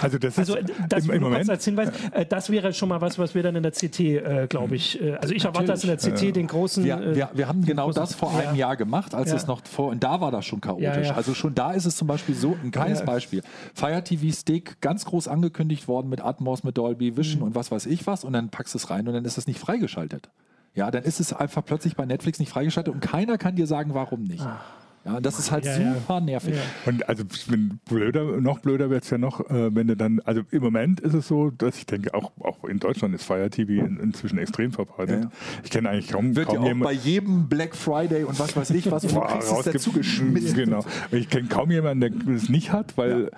Also 0.01 0.19
das, 0.19 0.37
also 0.37 0.55
das 0.87 1.05
im, 1.05 1.11
im 1.11 1.23
Moment, 1.23 1.49
als 1.49 1.65
Hinweis, 1.65 1.89
äh, 2.11 2.25
das 2.25 2.49
wäre 2.49 2.73
schon 2.73 2.89
mal 2.89 3.01
was, 3.01 3.17
was 3.17 3.33
wir 3.33 3.41
dann 3.41 3.55
in 3.55 3.63
der 3.63 3.71
CT, 3.71 3.99
äh, 3.99 4.47
glaube 4.47 4.75
ich, 4.75 5.01
äh, 5.01 5.15
also 5.15 5.33
ich 5.33 5.45
erwarte 5.45 5.67
das 5.67 5.83
in 5.83 5.89
der 5.89 5.97
CT, 5.97 6.21
ja. 6.21 6.31
den 6.31 6.47
großen... 6.47 6.83
Wir, 6.83 7.15
wir, 7.15 7.29
wir 7.33 7.47
haben 7.47 7.65
genau 7.65 7.91
das 7.91 8.13
vor 8.13 8.37
einem 8.37 8.55
Jahr 8.55 8.77
gemacht, 8.77 9.15
als 9.15 9.31
ja. 9.31 9.35
es 9.35 9.47
noch 9.47 9.65
vor, 9.65 9.89
und 9.89 10.03
da 10.03 10.21
war 10.21 10.31
das 10.31 10.45
schon 10.45 10.61
chaotisch. 10.61 11.07
Ja, 11.07 11.15
also 11.15 11.33
schon 11.33 11.55
da 11.55 11.71
ist 11.71 11.85
es 11.85 11.95
zum 11.95 12.07
Beispiel 12.07 12.35
so, 12.35 12.55
ein 12.63 12.71
kleines 12.71 13.03
Beispiel, 13.03 13.41
Fire 13.73 14.03
TV 14.03 14.31
Stick, 14.35 14.79
ganz 14.79 15.05
groß 15.05 15.27
angekündigt 15.27 15.87
worden 15.87 16.07
mit 16.09 16.21
Atmos, 16.21 16.63
mit 16.63 16.77
Dolby 16.77 17.17
Vision 17.17 17.39
mhm. 17.39 17.47
und 17.47 17.55
was 17.55 17.71
weiß 17.71 17.87
ich 17.87 18.05
was 18.05 18.23
und 18.23 18.33
dann 18.33 18.49
packst 18.49 18.75
du 18.75 18.77
es 18.77 18.89
rein 18.89 19.07
und 19.07 19.13
dann 19.13 19.25
ist 19.25 19.37
es 19.37 19.47
nicht 19.47 19.59
freigeschaltet. 19.59 20.29
Ja, 20.75 20.91
dann 20.91 21.03
ist 21.03 21.19
es 21.19 21.33
einfach 21.33 21.63
plötzlich 21.65 21.95
bei 21.95 22.05
Netflix 22.05 22.39
nicht 22.39 22.49
freigeschaltet 22.49 22.93
und 22.93 22.99
keiner 22.99 23.37
kann 23.37 23.55
dir 23.55 23.67
sagen, 23.67 23.93
warum 23.93 24.23
nicht. 24.23 24.43
Ach. 24.45 24.82
Ja, 25.05 25.19
das 25.19 25.37
ist 25.37 25.51
halt 25.51 25.65
Ja, 25.65 25.75
super 25.95 26.13
ja. 26.15 26.21
nervig. 26.21 26.55
Ja. 26.55 26.61
Und 26.85 27.09
also 27.09 27.25
wenn 27.47 27.79
blöder, 27.89 28.39
noch 28.39 28.59
blöder 28.59 28.89
wird 28.89 29.03
es 29.03 29.09
ja 29.09 29.17
noch, 29.17 29.41
äh, 29.49 29.75
wenn 29.75 29.87
du 29.87 29.97
dann, 29.97 30.21
also 30.21 30.43
im 30.51 30.63
Moment 30.63 31.01
ist 31.01 31.13
es 31.13 31.27
so, 31.27 31.49
dass 31.51 31.77
ich 31.77 31.85
denke, 31.85 32.13
auch, 32.13 32.31
auch 32.39 32.63
in 32.63 32.79
Deutschland 32.79 33.13
ist 33.13 33.23
Fire 33.25 33.49
TV 33.49 33.85
in, 33.85 33.97
inzwischen 33.99 34.37
extrem 34.37 34.71
verbreitet. 34.71 35.15
Ja, 35.23 35.25
ja. 35.25 35.31
Ich 35.63 35.71
kenne 35.71 35.89
eigentlich 35.89 36.07
kaum, 36.09 36.35
Wird 36.37 36.47
ja 36.47 36.53
kaum 36.55 36.63
auch 36.63 36.67
jemand- 36.67 36.83
bei 36.85 36.93
jedem 36.93 37.49
Black 37.49 37.75
Friday 37.75 38.23
und 38.23 38.39
was 38.39 38.55
weiß 38.55 38.69
ich 38.69 38.89
was, 38.91 39.03
und 39.03 39.13
du 39.15 39.19
kriegst 39.19 39.47
es 39.49 39.53
rausge- 39.53 39.71
dazu 39.73 39.91
geschmissen. 39.91 40.55
Genau. 40.55 40.85
Ich 41.11 41.29
kenne 41.29 41.49
kaum 41.49 41.69
jemanden, 41.71 41.99
der 42.25 42.35
es 42.35 42.47
nicht 42.47 42.71
hat, 42.71 42.97
weil 42.97 43.29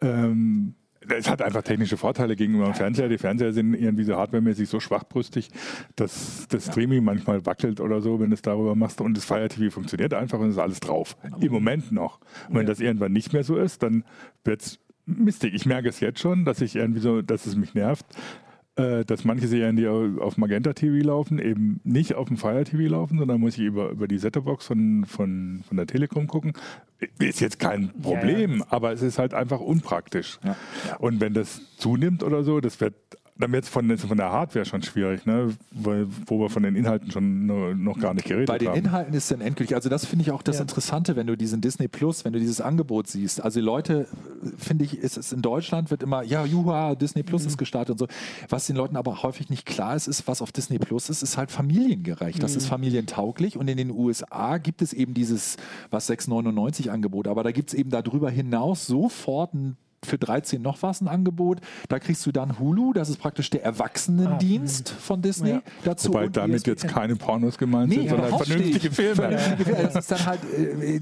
ähm, 0.00 0.72
es 1.08 1.30
hat 1.30 1.40
einfach 1.40 1.62
technische 1.62 1.96
Vorteile 1.96 2.36
gegenüber 2.36 2.64
dem 2.64 2.74
Fernseher. 2.74 3.08
Die 3.08 3.18
Fernseher 3.18 3.52
sind 3.52 3.74
irgendwie 3.74 4.04
so 4.04 4.16
hardwaremäßig 4.16 4.68
so 4.68 4.80
schwachbrüstig, 4.80 5.50
dass 5.96 6.46
das 6.48 6.66
Streaming 6.66 7.02
manchmal 7.02 7.44
wackelt 7.46 7.80
oder 7.80 8.02
so, 8.02 8.20
wenn 8.20 8.30
du 8.30 8.34
es 8.34 8.42
darüber 8.42 8.74
machst. 8.74 9.00
Und 9.00 9.16
das 9.16 9.24
Fire 9.24 9.48
TV 9.48 9.72
funktioniert 9.72 10.12
einfach 10.12 10.38
und 10.38 10.50
ist 10.50 10.58
alles 10.58 10.80
drauf. 10.80 11.16
Im 11.40 11.52
Moment 11.52 11.90
noch. 11.90 12.20
Und 12.48 12.56
wenn 12.56 12.66
das 12.66 12.80
irgendwann 12.80 13.12
nicht 13.12 13.32
mehr 13.32 13.44
so 13.44 13.56
ist, 13.56 13.82
dann 13.82 14.04
wird 14.44 14.60
es 14.60 14.78
mistig. 15.06 15.54
Ich 15.54 15.64
merke 15.64 15.88
es 15.88 16.00
jetzt 16.00 16.20
schon, 16.20 16.44
dass 16.44 16.60
ich 16.60 16.76
irgendwie 16.76 17.00
so, 17.00 17.22
dass 17.22 17.46
es 17.46 17.56
mich 17.56 17.74
nervt. 17.74 18.04
Äh, 18.76 19.04
Dass 19.04 19.24
manche 19.24 19.48
Serien, 19.48 19.76
die 19.76 19.88
auf 19.88 20.36
Magenta 20.36 20.72
TV 20.72 21.04
laufen, 21.06 21.38
eben 21.38 21.80
nicht 21.84 22.14
auf 22.14 22.28
dem 22.28 22.36
Fire 22.36 22.64
TV 22.64 22.90
laufen, 22.90 23.18
sondern 23.18 23.40
muss 23.40 23.58
ich 23.58 23.64
über, 23.64 23.90
über 23.90 24.06
die 24.06 24.18
Set-Top-Box 24.18 24.66
von, 24.66 25.04
von, 25.06 25.62
von 25.66 25.76
der 25.76 25.86
Telekom 25.86 26.26
gucken. 26.26 26.52
Ist 27.18 27.40
jetzt 27.40 27.58
kein 27.58 27.90
Problem, 28.00 28.62
aber 28.68 28.92
es 28.92 29.02
ist 29.02 29.18
halt 29.18 29.34
einfach 29.34 29.60
unpraktisch. 29.60 30.38
Ja. 30.44 30.56
Und 30.98 31.20
wenn 31.20 31.34
das 31.34 31.60
zunimmt 31.78 32.22
oder 32.22 32.44
so, 32.44 32.60
das 32.60 32.80
wird 32.80 32.94
dann 33.40 33.52
wird 33.52 33.64
es 33.64 33.70
von, 33.70 33.96
von 33.96 34.16
der 34.16 34.30
Hardware 34.30 34.64
schon 34.64 34.82
schwierig, 34.82 35.24
ne? 35.24 35.54
Weil, 35.70 36.06
wo 36.26 36.38
wir 36.40 36.50
von 36.50 36.62
den 36.62 36.76
Inhalten 36.76 37.10
schon 37.10 37.46
no, 37.46 37.72
noch 37.72 37.98
gar 37.98 38.12
nicht 38.12 38.26
geredet 38.26 38.48
Bei 38.48 38.58
den 38.58 38.68
haben. 38.68 38.78
Inhalten 38.78 39.14
ist 39.14 39.30
dann 39.30 39.40
endgültig, 39.40 39.74
also 39.74 39.88
das 39.88 40.04
finde 40.04 40.24
ich 40.24 40.30
auch 40.30 40.42
das 40.42 40.56
Ja. 40.56 40.62
Interessante, 40.62 41.16
wenn 41.16 41.26
du 41.26 41.36
diesen 41.36 41.60
Disney 41.60 41.88
Plus, 41.88 42.24
wenn 42.24 42.34
du 42.34 42.38
dieses 42.38 42.60
Angebot 42.60 43.08
siehst. 43.08 43.42
Also 43.42 43.60
die 43.60 43.64
Leute, 43.64 44.06
finde 44.56 44.84
ich, 44.84 44.98
ist 44.98 45.16
es 45.16 45.32
in 45.32 45.42
Deutschland 45.42 45.90
wird 45.90 46.02
immer, 46.02 46.22
ja, 46.22 46.44
juha, 46.44 46.94
Disney 46.94 47.22
Plus 47.22 47.42
Mhm. 47.42 47.48
ist 47.48 47.58
gestartet 47.58 47.92
und 47.92 47.98
so. 47.98 48.06
Was 48.48 48.66
den 48.66 48.76
Leuten 48.76 48.96
aber 48.96 49.22
häufig 49.22 49.50
nicht 49.50 49.66
klar 49.66 49.94
ist, 49.96 50.06
ist, 50.06 50.26
was 50.26 50.42
auf 50.42 50.52
Disney 50.52 50.78
Plus 50.78 51.10
ist, 51.10 51.22
ist 51.22 51.36
halt 51.36 51.50
familiengerecht. 51.50 52.42
Das 52.42 52.56
ist 52.56 52.64
Mhm. 52.64 52.70
familientauglich 52.70 53.56
und 53.56 53.68
in 53.68 53.76
den 53.76 53.90
USA 53.90 54.58
gibt 54.58 54.82
es 54.82 54.92
eben 54.92 55.14
dieses, 55.14 55.56
was 55.90 56.06
6,99 56.08 56.90
Angebot, 56.90 57.28
aber 57.28 57.42
da 57.42 57.52
gibt 57.52 57.70
es 57.70 57.74
eben 57.74 57.90
darüber 57.90 58.30
hinaus 58.30 58.86
sofort 58.86 59.54
ein 59.54 59.76
für 60.04 60.18
13 60.18 60.62
noch 60.62 60.82
was 60.82 61.00
ein 61.00 61.08
Angebot. 61.08 61.60
Da 61.88 61.98
kriegst 61.98 62.24
du 62.26 62.32
dann 62.32 62.58
Hulu, 62.58 62.92
das 62.92 63.08
ist 63.08 63.18
praktisch 63.18 63.50
der 63.50 63.64
Erwachsenendienst 63.64 64.90
von 64.90 65.22
Disney 65.22 65.50
Ja. 65.50 65.62
dazu. 65.84 66.08
Wobei 66.08 66.28
damit 66.28 66.56
ESPN. 66.66 66.70
jetzt 66.70 66.88
keine 66.88 67.16
Pornos 67.16 67.58
gemeint 67.58 67.90
Nee, 67.90 67.96
sind, 67.96 68.10
sondern 68.10 68.28
vernünftige. 68.38 68.90
Filme. 68.90 69.14
Vernünftige 69.14 69.64
Filme. 69.64 69.80
Das 69.92 69.96
ist 69.96 70.10
dann 70.12 70.26
halt, 70.26 70.40
äh, 70.56 71.00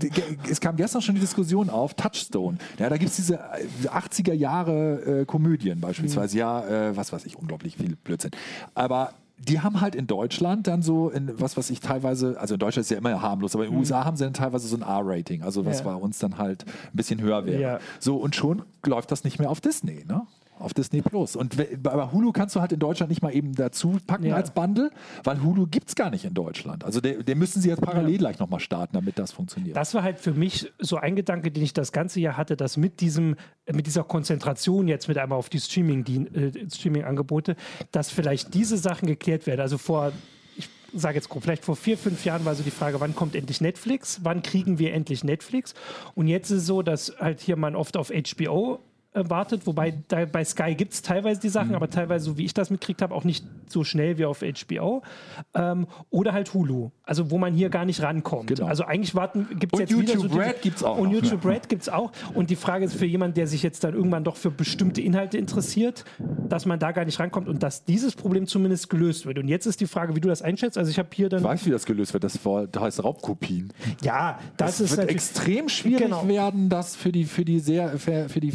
es 0.51 0.61
kam 0.61 0.77
gestern 0.77 1.03
schon 1.03 1.15
die 1.15 1.21
Diskussion 1.21 1.69
auf, 1.71 1.95
Touchstone. 1.95 2.59
Ja, 2.79 2.89
da 2.89 2.97
gibt 2.97 3.11
es 3.11 3.17
diese 3.17 3.35
äh, 3.37 3.89
80er 3.89 4.33
Jahre 4.33 5.21
äh, 5.21 5.25
Komödien 5.25 5.81
beispielsweise. 5.81 6.35
Mhm. 6.37 6.39
Ja, 6.41 6.67
äh, 6.89 6.97
was 6.97 7.13
weiß 7.13 7.25
ich, 7.27 7.37
unglaublich 7.37 7.77
viel 7.77 7.97
Blödsinn. 7.97 8.31
Aber 8.75 9.13
die 9.39 9.61
haben 9.61 9.81
halt 9.81 9.95
in 9.95 10.07
Deutschland 10.07 10.67
dann 10.67 10.83
so, 10.83 11.09
in, 11.11 11.41
was 11.41 11.57
was 11.57 11.71
ich 11.71 11.81
teilweise, 11.81 12.39
also 12.41 12.55
in 12.55 12.61
Deutschland 12.61 12.85
ist 12.85 12.91
ja 12.91 12.99
immer 12.99 13.23
harmlos, 13.23 13.55
aber 13.55 13.65
in 13.67 13.71
den 13.73 13.79
USA 13.79 14.05
haben 14.05 14.17
sie 14.17 14.25
dann 14.25 14.35
teilweise 14.35 14.67
so 14.69 14.77
ein 14.77 14.83
R-Rating, 14.83 15.43
also 15.43 15.65
was 15.65 15.79
Ja. 15.79 15.85
bei 15.85 15.95
uns 15.95 16.19
dann 16.19 16.39
halt 16.39 16.65
ein 16.67 16.97
bisschen 16.97 17.21
höher 17.21 17.47
wäre. 17.47 17.61
Ja. 17.61 17.79
So, 18.01 18.17
und 18.17 18.35
schon 18.35 18.63
läuft 18.85 19.11
das 19.13 19.25
nicht 19.25 19.39
mehr 19.39 19.51
auf 19.51 19.61
Disney, 19.61 20.05
ne? 20.07 20.23
Auf 20.59 20.75
Disney 20.75 21.03
Plus. 21.03 21.37
Und 21.37 21.57
bei 21.83 22.11
Hulu 22.13 22.33
kannst 22.33 22.57
du 22.57 22.61
halt 22.61 22.73
in 22.73 22.79
Deutschland 22.81 23.11
nicht 23.11 23.23
mal 23.23 23.35
eben 23.35 23.55
dazu 23.55 23.99
packen 24.07 24.25
Ja. 24.27 24.37
als 24.37 24.51
Bundle, 24.51 24.91
weil 25.25 25.43
Hulu 25.43 25.67
gibt 25.67 25.89
es 25.89 25.95
gar 25.95 26.11
nicht 26.11 26.25
in 26.25 26.35
Deutschland. 26.35 26.85
Also 26.85 27.01
den, 27.01 27.25
den 27.25 27.39
müssen 27.39 27.61
sie 27.63 27.69
jetzt 27.69 27.81
parallel 27.83 28.13
Ja. 28.13 28.19
gleich 28.19 28.39
nochmal 28.39 28.61
starten, 28.61 28.95
damit 28.95 29.19
das 29.19 29.33
funktioniert. 29.33 29.77
Das 29.77 29.95
war 29.95 30.03
halt 30.03 30.19
für 30.19 30.33
mich 30.33 30.71
so 30.79 30.97
ein 30.97 31.17
Gedanke, 31.17 31.51
den 31.51 31.63
ich 31.63 31.73
das 31.73 31.93
ganze 31.93 32.21
Jahr 32.21 32.37
hatte, 32.37 32.57
dass 32.57 32.77
mit 32.77 33.01
diesem, 33.01 33.37
mit 33.73 33.87
dieser 33.87 34.05
Konzentration 34.05 34.89
jetzt 34.89 35.09
mit 35.09 35.19
einmal 35.19 35.39
auf 35.39 35.49
die 35.49 35.61
Streaming, 35.61 36.05
die, 36.05 36.17
äh, 36.27 36.69
Streaming-Angebote, 36.71 37.57
dass 37.93 38.11
vielleicht 38.11 38.55
diese 38.55 38.77
Sachen 38.77 39.07
geklärt 39.07 39.47
werden. 39.47 39.61
Also 39.61 39.79
vor, 39.79 40.13
ich 40.57 40.69
sage 40.95 41.17
jetzt 41.17 41.29
grob, 41.29 41.43
vielleicht 41.43 41.65
vor 41.65 41.77
vier, 41.77 41.97
fünf 41.99 42.25
Jahren 42.25 42.45
war 42.45 42.55
so 42.55 42.63
die 42.63 42.71
Frage, 42.71 43.01
wann 43.01 43.15
kommt 43.15 43.35
endlich 43.37 43.61
Netflix? 43.61 44.21
Wann 44.23 44.43
kriegen 44.43 44.79
wir 44.79 44.93
endlich 44.95 45.23
Netflix? 45.23 45.75
Und 46.15 46.27
jetzt 46.29 46.51
ist 46.51 46.59
es 46.63 46.67
so, 46.67 46.83
dass 46.83 47.13
halt 47.21 47.41
hier 47.41 47.57
man 47.57 47.77
oft 47.77 47.97
auf 47.97 48.11
HBO 48.11 48.81
äh, 49.19 49.31
wartet, 49.31 49.67
wobei 49.67 49.95
da, 50.09 50.25
bei 50.25 50.45
Sky 50.45 50.75
gibt 50.75 50.93
es 50.95 51.03
teilweise 51.03 51.41
die 51.41 51.49
Mhm. 51.49 51.53
Sachen, 51.53 51.75
aber 51.75 51.91
teilweise, 51.91 52.25
so 52.27 52.39
wie 52.39 52.45
ich 52.45 52.55
das 52.55 52.71
mitkriegt 52.71 53.03
habe, 53.03 53.15
auch 53.15 53.25
nicht 53.25 53.45
so 53.69 53.85
schnell 53.85 54.19
wie 54.19 54.25
auf 54.25 54.43
HBO. 54.43 55.03
Ähm, 55.55 55.87
oder 56.11 56.33
halt 56.33 56.55
Hulu, 56.55 56.91
also 57.05 57.31
wo 57.31 57.39
man 57.39 57.55
hier 57.55 57.69
gar 57.69 57.85
nicht 57.85 58.03
rankommt. 58.03 58.49
Genau. 58.49 58.67
Also 58.67 58.85
eigentlich 58.85 59.15
warten, 59.15 59.47
gibt 59.59 59.75
es 59.75 59.81
jetzt 59.81 59.91
wieder 59.99 60.07
so 60.07 60.13
YouTube 60.25 60.31
diese- 60.33 60.41
Red 60.41 60.63
gibt's 60.63 60.83
auch 60.85 60.99
Und 60.99 61.05
noch. 61.13 61.13
YouTube 61.15 61.45
Red 61.45 61.69
gibt 61.69 61.83
es 61.83 61.89
auch. 61.89 62.13
Und 62.35 62.51
die 62.51 62.57
Frage 62.57 62.85
ist 62.85 62.95
für 62.95 63.07
jemanden, 63.07 63.35
der 63.35 63.47
sich 63.47 63.63
jetzt 63.63 63.85
dann 63.85 63.95
irgendwann 63.95 64.25
doch 64.25 64.37
für 64.37 64.51
bestimmte 64.51 65.01
Inhalte 65.01 65.39
interessiert, 65.39 66.05
dass 66.49 66.67
man 66.67 66.79
da 66.79 66.93
gar 66.93 67.05
nicht 67.05 67.19
rankommt 67.21 67.49
und 67.49 67.63
dass 67.63 67.85
dieses 67.85 68.15
Problem 68.15 68.47
zumindest 68.47 68.91
gelöst 68.91 69.27
wird. 69.27 69.39
Und 69.39 69.49
jetzt 69.49 69.67
ist 69.67 69.81
die 69.81 69.87
Frage, 69.87 70.15
wie 70.17 70.21
du 70.21 70.29
das 70.29 70.43
einschätzt. 70.43 70.79
Also 70.79 70.91
ich 70.91 70.99
habe 70.99 71.09
hier 71.13 71.29
dann, 71.29 71.43
Weißt 71.43 71.63
du, 71.65 71.67
wie 71.67 71.73
das 71.73 71.85
gelöst 71.87 72.13
wird? 72.13 72.25
Das 72.25 72.45
war- 72.45 72.67
das 72.67 72.83
heißt 72.83 73.05
Raubkopien. 73.05 73.73
ja, 74.03 74.39
das 74.57 74.81
Es 74.81 74.93
ist 74.93 74.97
wird 74.99 75.11
extrem 75.11 75.69
schwierig 75.69 76.05
Genau. 76.05 76.27
werden, 76.29 76.69
das 76.69 76.97
für 76.97 77.13
die, 77.13 77.25
für 77.25 77.45
die 77.45 77.59
sehr, 77.61 77.99
für, 77.99 78.29
für 78.29 78.41
die, 78.41 78.53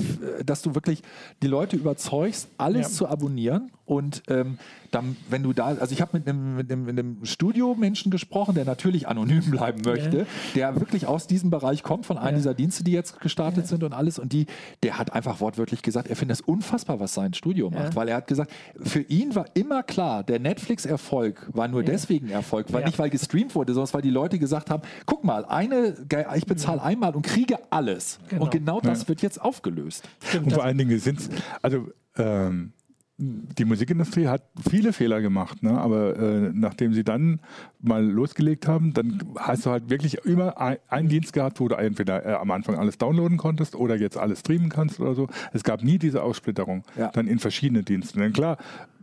dass 0.54 0.62
du 0.62 0.76
wirklich 0.76 1.02
die 1.42 1.48
Leute 1.48 1.76
überzeugst, 1.76 2.48
alles 2.60 2.90
Ja. 2.92 2.94
zu 2.94 3.08
abonnieren. 3.08 3.72
Und 3.86 4.22
ähm, 4.28 4.60
dann, 4.94 5.18
wenn 5.30 5.44
du 5.44 5.54
da, 5.54 5.66
also 5.68 5.92
ich 5.92 6.02
habe 6.02 6.18
mit 6.18 6.28
einem, 6.28 6.56
mit 6.56 6.72
einem, 6.72 6.86
mit 6.86 7.00
einem 7.00 7.26
Studiomenschen 7.26 8.12
gesprochen, 8.12 8.56
der 8.56 8.66
natürlich 8.66 9.08
anonym 9.08 9.50
bleiben 9.52 9.82
möchte, 9.86 10.28
der 10.56 10.80
wirklich 10.80 11.08
aus 11.08 11.28
diesem 11.28 11.50
Bereich 11.50 11.82
kommt, 11.84 12.06
von 12.06 12.18
einem 12.18 12.36
Ja. 12.36 12.38
dieser 12.38 12.54
Dienste, 12.54 12.84
die 12.84 12.92
jetzt 12.92 13.20
gestartet 13.20 13.68
sind 13.68 13.84
und 13.84 13.94
alles. 13.94 14.20
Und 14.20 14.34
die, 14.34 14.46
der 14.84 14.98
hat 14.98 15.14
einfach 15.14 15.40
wortwörtlich 15.40 15.82
gesagt, 15.82 16.08
er 16.10 16.16
findet 16.16 16.36
es 16.40 16.42
unfassbar, 16.42 17.00
was 17.00 17.14
sein 17.14 17.34
Studio 17.34 17.70
macht. 17.70 17.84
Ja. 17.86 17.96
Weil 17.96 18.08
er 18.10 18.18
hat 18.18 18.28
gesagt, 18.28 18.52
für 18.82 19.02
ihn 19.02 19.34
war 19.36 19.46
immer 19.56 19.84
klar, 19.84 20.24
der 20.24 20.40
Netflix-Erfolg 20.40 21.50
war 21.54 21.68
nur 21.68 21.84
deswegen 21.84 22.30
Erfolg, 22.30 22.72
weil 22.72 22.82
Ja. 22.82 22.88
nicht 22.88 23.00
weil 23.00 23.10
gestreamt 23.10 23.56
wurde, 23.56 23.74
sondern 23.74 23.94
weil 23.94 24.02
die 24.02 24.10
Leute 24.10 24.40
gesagt 24.40 24.70
haben, 24.70 24.84
guck 25.06 25.24
mal, 25.24 25.46
eine, 25.46 25.96
ich 26.36 26.46
bezahle 26.46 26.82
einmal 26.82 27.16
und 27.16 27.24
kriege 27.26 27.58
alles. 27.70 28.20
Genau. 28.30 28.44
Und 28.44 28.52
genau 28.52 28.80
das 28.82 29.04
Ja. 29.04 29.08
wird 29.10 29.22
jetzt 29.22 29.42
aufgelöst. 29.42 30.08
Stimmt, 30.24 30.44
Und 30.44 30.52
das- 30.52 30.56
vor 30.58 30.64
allen 30.66 30.78
Dingen 30.78 31.00
sind 31.00 31.20
also 31.62 31.88
ähm, 32.18 32.74
die 33.18 33.66
Musikindustrie 33.66 34.28
hat 34.28 34.42
viele 34.70 34.92
Fehler 34.92 35.22
gemacht, 35.22 35.62
ne? 35.62 35.80
aber 35.80 36.18
äh, 36.18 36.52
nachdem 36.52 36.94
sie 36.94 37.04
dann 37.04 37.42
mal 37.80 38.04
losgelegt 38.04 38.68
haben, 38.68 38.92
dann 38.94 39.24
hast 39.38 39.66
du 39.68 39.70
halt 39.70 39.92
wirklich 39.92 40.26
immer 40.26 40.60
ein, 40.60 40.78
einen 40.90 41.10
Dienst 41.10 41.32
gehabt, 41.32 41.60
wo 41.60 41.68
du 41.68 41.76
entweder 41.76 42.26
äh, 42.26 42.34
am 42.34 42.50
Anfang 42.50 42.76
alles 42.76 42.98
downloaden 42.98 43.38
konntest 43.38 43.76
oder 43.76 43.96
jetzt 43.96 44.18
alles 44.18 44.40
streamen 44.40 44.70
kannst 44.70 45.00
oder 45.00 45.14
so. 45.14 45.28
Es 45.54 45.64
gab 45.64 45.84
nie 45.84 46.00
diese 46.00 46.24
Aufsplitterung 46.24 46.84
Ja. 46.98 47.12
dann 47.12 47.28
in 47.28 47.38
verschiedene 47.38 47.84
Dienste. 47.84 48.18
Denn 48.18 48.34
klar, 48.34 48.58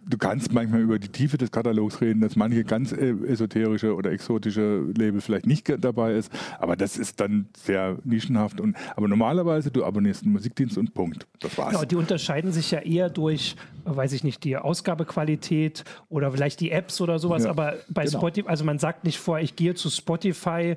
du 0.07 0.19
kannst 0.19 0.53
manchmal 0.53 0.81
über 0.81 0.99
die 0.99 1.09
Tiefe 1.09 1.39
des 1.39 1.51
Katalogs 1.51 2.01
reden, 2.01 2.21
dass 2.21 2.37
manche 2.37 2.65
ganz 2.65 2.93
äh, 2.93 3.15
esoterische 3.27 3.95
oder 3.95 4.11
exotische 4.13 4.85
Label 4.97 5.21
vielleicht 5.21 5.47
nicht 5.47 5.73
dabei 5.79 6.15
ist, 6.15 6.33
aber 6.59 6.77
das 6.77 6.97
ist 6.97 7.21
dann 7.21 7.47
sehr 7.57 7.99
nischenhaft. 8.05 8.61
Und, 8.61 8.77
aber 8.97 9.09
normalerweise, 9.09 9.71
du 9.71 9.85
abonnierst 9.85 10.25
einen 10.25 10.33
Musikdienst 10.33 10.79
und 10.79 10.95
Punkt. 10.95 11.27
Das 11.41 11.57
war's. 11.59 11.71
Genau, 11.71 11.85
die 11.85 11.97
unterscheiden 11.97 12.53
sich 12.53 12.71
ja 12.71 12.81
eher 12.81 13.11
durch, 13.11 13.57
weiß 13.85 14.13
ich 14.13 14.25
nicht, 14.25 14.45
die 14.45 14.57
Ausgabequalität 14.57 15.85
oder 16.09 16.33
vielleicht 16.33 16.61
die 16.61 16.71
Apps 16.71 17.01
oder 17.01 17.19
sowas, 17.19 17.45
Ja, 17.45 17.51
aber 17.51 17.77
bei 17.89 18.05
genau. 18.05 18.19
Spotify, 18.19 18.49
also 18.49 18.65
man 18.65 18.79
sagt 18.79 19.05
nicht 19.05 19.19
vor, 19.19 19.41
ich 19.41 19.57
gehe 19.57 19.75
zu 19.75 19.91
Spotify, 19.91 20.77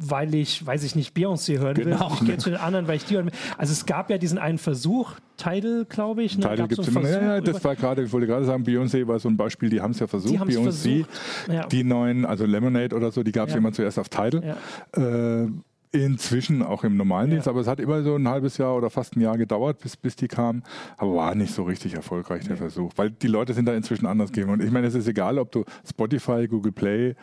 weil 0.00 0.34
ich, 0.34 0.64
weiß 0.64 0.84
ich 0.84 0.94
nicht, 0.94 1.16
Beyoncé 1.16 1.58
hören 1.58 1.74
Genau. 1.74 2.10
will. 2.10 2.16
Ich 2.20 2.26
gehe 2.26 2.36
zu 2.38 2.50
den 2.50 2.58
anderen, 2.60 2.86
weil 2.88 2.96
ich 2.96 3.04
die 3.04 3.14
hören 3.16 3.26
will. 3.26 3.32
Also 3.56 3.72
es 3.72 3.84
gab 3.84 4.10
ja 4.10 4.18
diesen 4.18 4.38
einen 4.38 4.58
Versuch, 4.58 5.12
Tidal, 5.36 5.86
glaube 5.88 6.22
ich. 6.22 6.36
Ne? 6.38 6.44
Gab's 6.44 6.68
gibt 6.68 6.78
es 6.78 6.88
immer. 6.88 7.02
Ja, 7.08 7.22
ja, 7.36 7.40
das 7.40 7.62
war 7.64 7.76
gerade, 7.76 8.02
ich 8.02 8.12
wollte 8.12 8.26
gerade 8.26 8.44
sagen, 8.44 8.64
Beyoncé 8.64 9.06
war 9.06 9.18
so 9.18 9.28
ein 9.28 9.36
Beispiel, 9.36 9.70
die 9.70 9.80
haben 9.80 9.90
es 9.92 9.98
ja 10.00 10.06
versucht. 10.06 10.34
Die 10.34 10.38
Beyoncé, 10.38 11.04
ja. 11.52 11.66
die 11.66 11.84
neuen, 11.84 12.24
also 12.24 12.44
Lemonade 12.46 12.94
oder 12.96 13.10
so, 13.12 13.22
die 13.22 13.32
gab 13.32 13.48
es 13.48 13.54
Ja. 13.54 13.58
immer 13.58 13.72
zuerst 13.72 13.98
auf 13.98 14.08
Tidal. 14.08 14.56
Äh, 14.96 15.46
inzwischen 15.90 16.62
auch 16.62 16.84
im 16.84 16.96
normalen 16.98 17.28
Ja. 17.28 17.34
Dienst, 17.36 17.48
aber 17.48 17.60
es 17.60 17.66
hat 17.66 17.80
immer 17.80 18.02
so 18.02 18.16
ein 18.16 18.28
halbes 18.28 18.58
Jahr 18.58 18.76
oder 18.76 18.90
fast 18.90 19.16
ein 19.16 19.20
Jahr 19.22 19.38
gedauert, 19.38 19.78
bis, 19.80 19.96
bis 19.96 20.16
die 20.16 20.28
kamen. 20.28 20.62
Aber 20.98 21.14
war 21.14 21.34
nicht 21.34 21.54
so 21.54 21.62
richtig 21.62 21.94
erfolgreich, 21.94 22.44
der 22.46 22.56
Versuch. 22.58 22.92
Weil 22.96 23.10
die 23.10 23.26
Leute 23.26 23.54
sind 23.54 23.64
da 23.66 23.74
inzwischen 23.74 24.04
anders 24.06 24.30
gegeben. 24.30 24.52
Und 24.52 24.62
ich 24.62 24.70
meine, 24.70 24.86
es 24.86 24.94
ist 24.94 25.08
egal, 25.08 25.38
ob 25.38 25.50
du 25.50 25.64
Spotify, 25.88 26.46
Google 26.46 26.72
Play, 26.72 27.14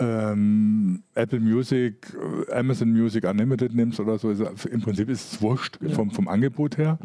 ähm, 0.00 1.02
Apple 1.14 1.40
Music, 1.40 2.12
äh, 2.48 2.52
Amazon 2.52 2.90
Music 2.90 3.24
Unlimited 3.24 3.74
nimmst 3.74 4.00
oder 4.00 4.18
so. 4.18 4.28
Also 4.28 4.46
Im 4.70 4.80
Prinzip 4.80 5.08
ist 5.08 5.34
es 5.34 5.42
wurscht 5.42 5.78
vom, 5.92 6.10
vom 6.10 6.28
Angebot 6.28 6.78
her. 6.78 6.98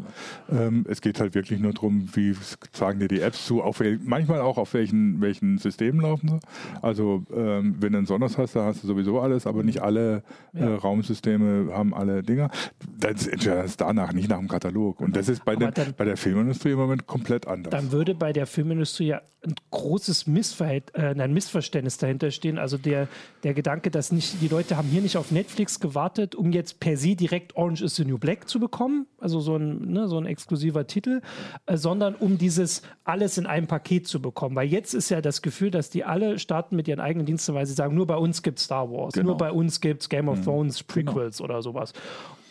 Ähm, 0.50 0.84
es 0.88 1.00
geht 1.00 1.20
halt 1.20 1.34
wirklich 1.34 1.60
nur 1.60 1.72
darum, 1.72 2.08
wie 2.14 2.34
sagen 2.72 2.98
dir 2.98 3.08
die 3.08 3.20
Apps 3.20 3.46
zu, 3.46 3.62
auf 3.62 3.80
manchmal 4.02 4.40
auch 4.40 4.58
auf 4.58 4.74
welchen, 4.74 5.20
welchen 5.20 5.58
Systemen 5.58 6.00
laufen 6.00 6.28
sie. 6.28 6.38
Also 6.82 7.24
ähm, 7.34 7.76
wenn 7.80 7.92
du 7.92 7.98
einen 7.98 8.06
Sonos 8.06 8.36
hast, 8.38 8.56
da 8.56 8.64
hast 8.64 8.82
du 8.82 8.88
sowieso 8.88 9.20
alles, 9.20 9.46
aber 9.46 9.62
nicht 9.62 9.82
alle 9.82 10.22
äh, 10.52 10.64
Raumsysteme 10.64 11.72
haben 11.72 11.94
alle 11.94 12.22
Dinger. 12.22 12.50
Das 12.98 13.26
es 13.26 13.76
danach, 13.76 14.12
nicht 14.12 14.28
nach 14.28 14.38
dem 14.38 14.48
Katalog. 14.48 15.00
Und 15.00 15.16
das 15.16 15.28
ist 15.28 15.44
bei, 15.44 15.54
den, 15.56 15.72
dann- 15.72 15.94
bei 15.96 16.04
der 16.04 16.16
Filmindustrie 16.16 16.72
im 16.72 16.78
Moment 16.78 17.06
komplett 17.06 17.46
anders. 17.46 17.70
Dann 17.70 17.92
würde 17.92 18.14
bei 18.14 18.32
der 18.32 18.46
Filmindustrie 18.46 19.06
ja 19.06 19.22
ein 19.42 19.54
großes 19.70 20.26
Missverhält, 20.26 20.94
äh, 20.94 21.14
ein 21.18 21.32
Missverständnis 21.32 21.96
dahinter 21.96 22.30
stehen. 22.30 22.58
Also 22.58 22.76
der, 22.80 23.08
der 23.42 23.54
Gedanke, 23.54 23.90
dass 23.90 24.12
nicht, 24.12 24.40
die 24.40 24.48
Leute 24.48 24.76
haben 24.76 24.88
hier 24.88 25.00
nicht 25.00 25.16
auf 25.16 25.30
Netflix 25.30 25.80
gewartet, 25.80 26.34
um 26.34 26.52
jetzt 26.52 26.80
per 26.80 26.96
se 26.96 27.14
direkt 27.16 27.56
Orange 27.56 27.82
is 27.82 27.96
the 27.96 28.04
New 28.04 28.18
Black 28.18 28.48
zu 28.48 28.60
bekommen, 28.60 29.06
also 29.18 29.40
so 29.40 29.56
ein, 29.56 29.92
ne, 29.92 30.08
so 30.08 30.18
ein 30.18 30.26
exklusiver 30.26 30.86
Titel, 30.86 31.20
äh, 31.66 31.76
sondern 31.76 32.14
um 32.14 32.38
dieses 32.38 32.82
alles 33.04 33.38
in 33.38 33.46
einem 33.46 33.66
Paket 33.66 34.06
zu 34.06 34.20
bekommen. 34.20 34.56
Weil 34.56 34.68
jetzt 34.68 34.94
ist 34.94 35.10
ja 35.10 35.20
das 35.20 35.42
Gefühl, 35.42 35.70
dass 35.70 35.90
die 35.90 36.04
alle 36.04 36.38
starten 36.38 36.76
mit 36.76 36.88
ihren 36.88 37.00
eigenen 37.00 37.26
Diensten, 37.26 37.54
weil 37.54 37.66
sie 37.66 37.74
sagen, 37.74 37.94
nur 37.94 38.06
bei 38.06 38.16
uns 38.16 38.42
gibt 38.42 38.58
es 38.58 38.64
Star 38.64 38.90
Wars, 38.90 39.14
genau. 39.14 39.30
nur 39.30 39.36
bei 39.36 39.52
uns 39.52 39.80
gibt 39.80 40.02
es 40.02 40.08
Game 40.08 40.28
of 40.28 40.38
mhm. 40.38 40.44
Thrones, 40.44 40.82
Prequels 40.82 41.38
genau. 41.38 41.50
oder 41.50 41.62
sowas. 41.62 41.92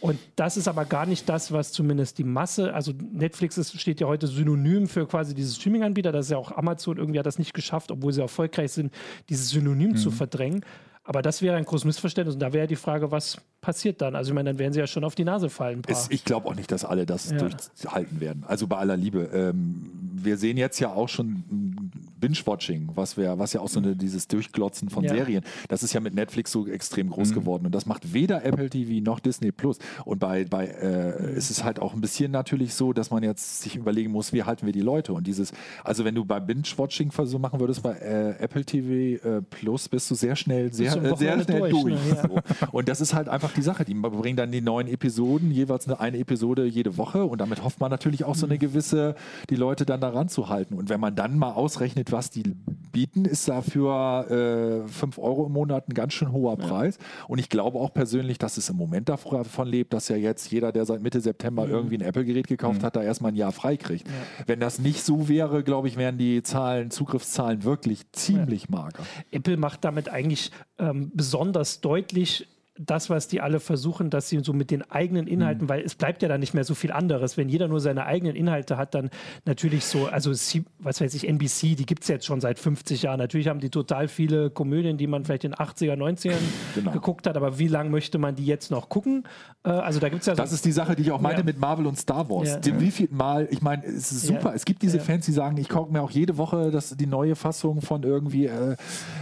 Und 0.02 0.20
das 0.36 0.58
ist 0.58 0.68
aber 0.68 0.86
gar 0.86 1.06
nicht 1.06 1.28
das, 1.28 1.52
was 1.52 1.72
zumindest 1.72 2.18
die 2.18 2.24
Masse, 2.24 2.74
also 2.74 2.94
Netflix 3.12 3.58
ist, 3.58 3.80
steht 3.80 4.00
ja 4.00 4.08
heute 4.08 4.28
synonym 4.28 4.88
für 4.88 5.06
quasi 5.08 5.34
diese 5.34 5.54
Streaming-Anbieter. 5.56 6.12
Das 6.12 6.28
ist 6.28 6.32
ja 6.32 6.38
auch 6.38 6.52
Amazon 6.52 6.98
irgendwie 6.98 7.20
hat 7.20 7.26
das 7.26 7.38
nicht 7.38 7.54
geschafft, 7.54 7.92
obwohl 7.92 8.14
sie 8.14 8.22
erfolgreich 8.22 8.72
sind, 8.72 8.94
dieses 9.28 9.50
Synonym 9.50 9.92
mhm. 9.92 9.98
zu 9.98 10.12
verdrängen. 10.12 10.64
Aber 11.04 11.22
das 11.24 11.42
wäre 11.42 11.56
ein 11.56 11.66
großes 11.66 11.86
Missverständnis. 11.86 12.36
Und 12.36 12.40
da 12.40 12.54
wäre 12.54 12.68
die 12.68 12.76
Frage, 12.76 13.12
was 13.12 13.40
passiert 13.62 14.00
dann? 14.02 14.16
Also 14.16 14.30
ich 14.30 14.36
meine, 14.36 14.52
dann 14.52 14.60
werden 14.60 14.74
sie 14.74 14.80
ja 14.80 14.88
schon 14.88 15.04
auf 15.04 15.16
die 15.16 15.24
Nase 15.24 15.50
fallen. 15.50 15.82
Es, 15.88 16.08
ich 16.12 16.24
glaube 16.24 16.48
auch 16.48 16.56
nicht, 16.56 16.72
dass 16.72 16.86
alle 16.86 17.06
das 17.06 17.32
ja. 17.32 17.38
durchhalten 17.38 18.20
werden. 18.20 18.44
Also 18.48 18.68
bei 18.68 18.78
aller 18.78 18.96
Liebe. 18.96 19.30
Ähm, 19.34 19.90
wir 20.14 20.38
sehen 20.38 20.58
jetzt 20.58 20.80
ja 20.80 20.94
auch 20.94 21.10
schon 21.10 21.92
Binge-Watching, 22.20 22.92
was, 22.96 23.18
was 23.18 23.54
ja 23.54 23.62
auch 23.62 23.70
so 23.70 23.80
eine, 23.80 23.96
dieses 23.96 24.28
Durchglotzen 24.28 24.90
von 24.90 25.04
ja. 25.04 25.14
Serien, 25.14 25.44
das 25.68 25.84
ist 25.84 25.94
ja 25.94 26.00
mit 26.00 26.14
Netflix 26.14 26.52
so 26.52 26.68
extrem 26.68 27.10
groß 27.10 27.32
mhm. 27.32 27.36
geworden. 27.36 27.66
Und 27.66 27.76
das 27.76 27.86
macht 27.86 28.14
weder 28.14 28.44
Apple 28.44 28.70
TV 28.70 29.04
noch 29.04 29.20
Disney 29.20 29.52
Plus. 29.52 29.80
Und 30.06 30.20
bei, 30.20 30.46
bei 30.46 30.66
äh, 30.66 31.36
ist 31.36 31.50
es 31.50 31.64
halt 31.64 31.80
auch 31.80 31.94
ein 31.94 32.02
bisschen 32.02 32.32
natürlich 32.32 32.74
so, 32.74 32.94
dass 32.94 33.12
man 33.12 33.24
jetzt 33.24 33.62
sich 33.62 33.76
überlegen 33.76 34.12
muss, 34.12 34.34
wie 34.34 34.44
halten 34.44 34.66
wir 34.66 34.74
die 34.74 34.82
Leute? 34.82 35.14
Und 35.14 35.28
dieses, 35.28 35.52
also 35.84 36.06
wenn 36.06 36.16
du 36.16 36.26
bei 36.26 36.40
Binge-Watching 36.40 37.12
so 37.12 37.40
machen 37.40 37.60
würdest, 37.60 37.84
bei 37.84 37.94
äh, 37.94 38.30
Apple 38.40 38.66
TV 38.66 39.28
äh, 39.28 39.42
Plus 39.42 39.90
bist 39.90 40.10
du 40.10 40.16
sehr 40.16 40.36
schnell, 40.36 40.72
sehr, 40.74 40.96
äh, 40.96 41.16
sehr 41.16 41.42
schnell 41.42 41.70
durch. 41.70 41.72
durch 41.72 42.06
ne? 42.06 42.44
so. 42.62 42.68
Und 42.72 42.90
das 42.90 43.02
ist 43.02 43.14
halt 43.14 43.30
einfach 43.30 43.54
die 43.54 43.62
Sache. 43.62 43.86
Die 43.86 43.94
bringen 43.94 44.38
dann 44.38 44.52
die 44.52 44.62
neuen 44.62 44.88
Episoden, 44.88 45.52
jeweils 45.52 45.88
eine, 45.88 46.00
eine 46.00 46.18
Episode 46.18 46.66
jede 46.66 46.98
Woche. 46.98 47.26
Und 47.26 47.40
damit 47.42 47.64
hofft 47.64 47.80
man 47.80 47.92
natürlich 47.92 48.24
auch 48.24 48.36
so 48.36 48.46
eine 48.46 48.56
mhm. 48.56 48.60
gewisse, 48.60 49.16
die 49.50 49.56
Leute 49.56 49.86
dann 49.86 50.02
daran 50.02 50.30
zu 50.30 50.50
halten. 50.50 50.76
Und 50.76 50.90
wenn 50.90 51.00
man 51.00 51.16
dann 51.16 51.38
mal 51.38 51.52
ausrechnet, 51.52 52.09
was 52.12 52.30
die 52.30 52.44
bieten, 52.92 53.26
ist 53.26 53.48
dafür 53.48 54.84
äh, 54.86 54.88
5 54.88 55.18
Euro 55.20 55.46
im 55.46 55.54
Monat 55.54 55.88
ein 55.90 55.94
ganz 55.94 56.14
schön 56.14 56.32
hoher 56.32 56.58
Preis. 56.58 56.98
Ja. 56.98 57.26
Und 57.28 57.40
ich 57.40 57.50
glaube 57.50 57.80
auch 57.80 57.94
persönlich, 57.94 58.38
dass 58.38 58.58
es 58.58 58.70
im 58.70 58.78
Moment 58.78 59.10
davon 59.10 59.68
lebt, 59.68 59.94
dass 59.94 60.10
ja 60.10 60.16
jetzt 60.16 60.52
jeder, 60.52 60.72
der 60.72 60.86
seit 60.86 61.02
Mitte 61.02 61.22
September 61.22 61.66
mhm. 61.66 61.72
irgendwie 61.72 61.98
ein 61.98 62.02
Apple-Gerät 62.02 62.48
gekauft 62.48 62.82
mhm. 62.82 62.86
hat, 62.86 62.96
da 62.96 63.04
erstmal 63.04 63.32
ein 63.32 63.36
Jahr 63.36 63.52
freikriegt. 63.52 64.08
Ja. 64.08 64.14
Wenn 64.48 64.60
das 64.60 64.80
nicht 64.80 65.04
so 65.04 65.30
wäre, 65.30 65.64
glaube 65.64 65.88
ich, 65.88 65.98
wären 65.98 66.18
die 66.18 66.44
Zahlen, 66.44 66.92
Zugriffszahlen 66.92 67.64
wirklich 67.64 68.12
ziemlich 68.12 68.64
ja. 68.64 68.78
mager. 68.78 69.04
Apple 69.32 69.58
macht 69.58 69.84
damit 69.84 70.10
eigentlich 70.10 70.52
ähm, 70.78 71.12
besonders 71.14 71.82
deutlich, 71.82 72.48
das, 72.80 73.10
was 73.10 73.28
die 73.28 73.42
alle 73.42 73.60
versuchen, 73.60 74.10
dass 74.10 74.30
sie 74.30 74.40
so 74.40 74.54
mit 74.54 74.72
den 74.72 74.90
eigenen 74.90 75.28
Inhalten, 75.28 75.66
mhm. 75.66 75.70
weil 75.70 75.82
es 75.82 75.96
bleibt 75.96 76.22
ja 76.22 76.30
dann 76.30 76.40
nicht 76.40 76.54
mehr 76.54 76.64
so 76.64 76.74
viel 76.74 76.94
anderes. 76.94 77.36
Wenn 77.36 77.50
jeder 77.50 77.68
nur 77.68 77.82
seine 77.82 78.06
eigenen 78.06 78.36
Inhalte 78.36 78.78
hat, 78.78 78.96
dann 78.96 79.10
natürlich 79.46 79.86
so, 79.86 80.08
also 80.08 80.32
was 80.32 81.02
weiß 81.02 81.14
ich, 81.14 81.28
NBC, 81.28 81.76
die 81.76 81.86
gibt 81.86 82.04
es 82.04 82.08
jetzt 82.08 82.26
schon 82.26 82.40
seit 82.40 82.58
50 82.58 83.04
Jahren. 83.04 83.20
Natürlich 83.20 83.50
haben 83.50 83.60
die 83.60 83.70
total 83.70 84.08
viele 84.08 84.50
Komödien, 84.50 84.98
die 84.98 85.08
man 85.08 85.26
vielleicht 85.26 85.44
in 85.44 85.52
den 85.52 85.60
80er, 85.60 85.96
90ern 85.96 86.34
genau. 86.74 86.92
geguckt 86.92 87.28
hat, 87.28 87.36
aber 87.36 87.60
wie 87.60 87.68
lange 87.68 87.90
möchte 87.90 88.18
man 88.18 88.36
die 88.36 88.46
jetzt 88.46 88.72
noch 88.72 88.88
gucken? 88.88 89.24
Äh, 89.66 89.72
also 89.72 90.00
da 90.00 90.08
gibt 90.08 90.22
es 90.22 90.28
ja 90.28 90.36
so 90.36 90.42
Das 90.42 90.54
ist 90.54 90.64
die 90.64 90.72
Sache, 90.72 90.96
die 90.96 91.02
ich 91.02 91.12
auch 91.12 91.20
meinte 91.20 91.42
ja. 91.42 91.46
mit 91.46 91.60
Marvel 91.60 91.86
und 91.86 91.98
Star 91.98 92.30
Wars. 92.30 92.48
Ja. 92.48 92.60
Dem 92.60 92.80
wie 92.80 92.92
viel 92.92 93.10
Mal, 93.12 93.50
ich 93.52 93.62
meine, 93.62 93.86
es 93.86 94.12
ist 94.12 94.28
super. 94.28 94.50
Ja. 94.50 94.54
Es 94.54 94.64
gibt 94.64 94.82
diese 94.84 95.02
Fans, 95.02 95.26
die 95.26 95.34
sagen, 95.34 95.58
ich 95.58 95.68
gucke 95.68 95.92
mir 95.92 96.02
auch 96.02 96.12
jede 96.12 96.38
Woche 96.38 96.72
das, 96.72 96.96
die 96.96 97.08
neue 97.08 97.36
Fassung 97.36 97.82
von 97.82 98.04
irgendwie 98.04 98.46
äh, 98.46 98.78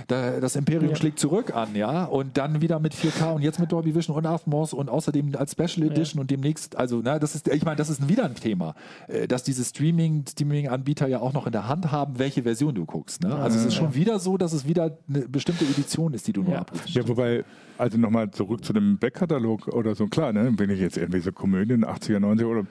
das 0.07 0.55
Imperium 0.55 0.95
schlägt 0.95 1.19
zurück 1.19 1.55
an, 1.55 1.75
ja, 1.75 2.05
und 2.05 2.37
dann 2.37 2.61
wieder 2.61 2.79
mit 2.79 2.93
4K 2.93 3.33
und 3.33 3.41
jetzt 3.47 3.59
mit 3.59 3.71
Dolby 3.71 3.95
Vision 3.95 4.15
und 4.15 4.25
Aftermath 4.25 4.73
und 4.73 4.89
außerdem 4.89 5.35
als 5.35 5.53
Special 5.53 5.87
Edition 5.87 6.17
ja. 6.17 6.21
und 6.21 6.31
demnächst, 6.31 6.75
also 6.75 7.01
na, 7.03 7.17
das 7.19 7.35
ist, 7.35 7.47
ich 7.47 7.65
meine, 7.65 7.77
das 7.77 7.89
ist 7.89 8.07
wieder 8.07 8.25
ein 8.25 8.35
Thema, 8.35 8.75
äh, 9.07 9.27
dass 9.27 9.43
diese 9.43 9.63
Streaming, 9.63 10.25
Streaming-Anbieter 10.29 11.07
ja 11.07 11.19
auch 11.19 11.33
noch 11.33 11.45
in 11.45 11.51
der 11.51 11.67
Hand 11.67 11.91
haben, 11.91 12.19
welche 12.19 12.43
Version 12.43 12.75
du 12.75 12.85
guckst. 12.85 13.23
Ne? 13.23 13.35
Also 13.35 13.57
es 13.57 13.65
ist 13.65 13.75
schon 13.75 13.95
wieder 13.95 14.19
so, 14.19 14.37
dass 14.37 14.53
es 14.53 14.67
wieder 14.67 14.97
eine 15.09 15.27
bestimmte 15.27 15.65
Edition 15.65 16.13
ist, 16.13 16.27
die 16.27 16.33
du 16.33 16.43
nur 16.43 16.53
ja. 16.53 16.59
abrufst. 16.59 16.89
Ja, 16.89 17.07
wobei 17.07 17.43
also 17.77 17.97
nochmal 17.97 18.31
zurück 18.31 18.63
zu 18.63 18.73
dem 18.73 18.97
Backkatalog 18.97 19.67
oder 19.67 19.95
so, 19.95 20.07
klar, 20.07 20.33
ne? 20.33 20.51
wenn 20.57 20.69
ich 20.69 20.79
jetzt 20.79 20.97
irgendwie 20.97 21.19
so 21.19 21.31
Komödien 21.31 21.85
80er, 21.85 22.19
90er 22.19 22.45
oder 22.45 22.65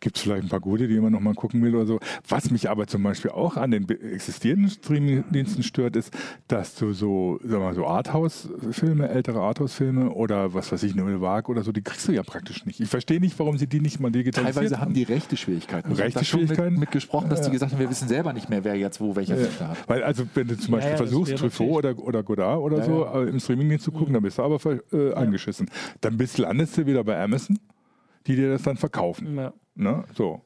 gibt 0.00 0.16
es 0.16 0.22
vielleicht 0.22 0.44
ein 0.44 0.48
paar 0.48 0.60
gute, 0.60 0.88
die 0.88 0.98
man 1.00 1.12
nochmal 1.12 1.34
gucken 1.34 1.62
will 1.62 1.74
oder 1.74 1.86
so. 1.86 1.98
Was 2.28 2.50
mich 2.50 2.70
aber 2.70 2.86
zum 2.86 3.02
Beispiel 3.02 3.30
auch 3.30 3.56
an 3.56 3.70
den 3.70 3.88
existierenden 3.88 4.70
Streamingdiensten 4.70 5.62
stört, 5.62 5.96
ist, 5.96 6.16
dass 6.48 6.74
du 6.74 6.92
so, 6.92 7.38
sag 7.44 7.60
mal, 7.60 7.74
so 7.74 7.86
Arthouse-Filme, 7.86 9.08
ältere 9.08 9.40
Arthouse-Filme 9.40 10.10
oder 10.10 10.54
was 10.54 10.72
weiß 10.72 10.82
ich, 10.84 10.94
Noel 10.94 11.20
Wag 11.20 11.48
oder 11.48 11.62
so, 11.62 11.72
die 11.72 11.82
kriegst 11.82 12.08
du 12.08 12.12
ja 12.12 12.22
praktisch 12.22 12.64
nicht. 12.66 12.80
Ich 12.80 12.88
verstehe 12.88 13.20
nicht, 13.20 13.38
warum 13.38 13.58
sie 13.58 13.66
die 13.66 13.80
nicht 13.80 14.00
mal 14.00 14.10
digitalisiert 14.10 14.54
Teilweise 14.54 14.80
haben 14.80 14.94
die 14.94 15.04
rechte 15.04 15.36
Schwierigkeiten. 15.36 15.92
Rechte 15.92 16.24
Schwierigkeiten? 16.24 16.72
Mit, 16.72 16.80
mit 16.80 16.90
gesprochen, 16.90 17.28
dass 17.28 17.40
ja. 17.40 17.46
die 17.46 17.52
gesagt 17.52 17.72
haben, 17.72 17.80
wir 17.80 17.90
wissen 17.90 18.08
selber 18.08 18.32
nicht 18.32 18.48
mehr, 18.48 18.64
wer 18.64 18.76
jetzt 18.76 19.00
wo 19.00 19.14
welcher 19.16 19.38
ja. 19.38 19.68
hat. 19.68 19.88
Weil 19.88 20.02
also, 20.02 20.24
wenn 20.34 20.48
du 20.48 20.58
zum 20.58 20.72
Beispiel 20.72 20.92
ja, 20.92 20.96
versuchst, 20.96 21.36
Truffaut 21.36 21.84
oder, 21.84 21.98
oder 21.98 22.22
Godard 22.22 22.60
oder 22.60 22.82
so 22.82 23.06
äh, 23.06 23.28
im 23.28 23.40
Streamingdienst 23.40 23.84
zu 23.84 23.92
gucken, 23.92 24.10
mhm. 24.10 24.21
Dann 24.22 24.28
bist 24.28 24.38
du 24.38 24.42
aber 24.42 24.80
äh, 24.92 25.14
angeschissen. 25.14 25.70
Dann 26.00 26.16
bist, 26.16 26.38
landest 26.38 26.76
du 26.78 26.86
wieder 26.86 27.02
bei 27.04 27.20
Amazon, 27.20 27.58
die 28.26 28.36
dir 28.36 28.50
das 28.50 28.62
dann 28.62 28.76
verkaufen. 28.76 29.36
Ja. 29.36 29.52
Ne? 29.74 30.04
So. 30.14 30.42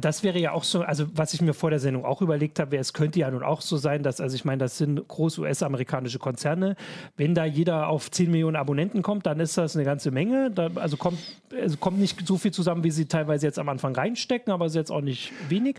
Das 0.00 0.22
wäre 0.22 0.38
ja 0.38 0.52
auch 0.52 0.62
so, 0.62 0.82
also 0.82 1.06
was 1.12 1.34
ich 1.34 1.42
mir 1.42 1.52
vor 1.52 1.70
der 1.70 1.80
Sendung 1.80 2.04
auch 2.04 2.22
überlegt 2.22 2.60
habe, 2.60 2.76
es 2.76 2.92
könnte 2.92 3.18
ja 3.18 3.28
nun 3.28 3.42
auch 3.42 3.60
so 3.60 3.76
sein, 3.76 4.04
dass, 4.04 4.20
also 4.20 4.36
ich 4.36 4.44
meine, 4.44 4.58
das 4.58 4.78
sind 4.78 5.08
groß 5.08 5.38
US-amerikanische 5.38 6.20
Konzerne. 6.20 6.76
Wenn 7.16 7.34
da 7.34 7.44
jeder 7.44 7.88
auf 7.88 8.08
10 8.08 8.30
Millionen 8.30 8.54
Abonnenten 8.54 9.02
kommt, 9.02 9.26
dann 9.26 9.40
ist 9.40 9.58
das 9.58 9.74
eine 9.74 9.84
ganze 9.84 10.12
Menge. 10.12 10.52
Da, 10.52 10.70
also 10.76 10.96
kommt, 10.96 11.18
also 11.60 11.76
kommt 11.78 11.98
nicht 11.98 12.24
so 12.28 12.38
viel 12.38 12.52
zusammen, 12.52 12.84
wie 12.84 12.92
sie 12.92 13.06
teilweise 13.06 13.44
jetzt 13.44 13.58
am 13.58 13.68
Anfang 13.68 13.96
reinstecken, 13.96 14.52
aber 14.52 14.66
es 14.66 14.72
ist 14.72 14.76
jetzt 14.76 14.92
auch 14.92 15.00
nicht 15.00 15.32
wenig. 15.48 15.78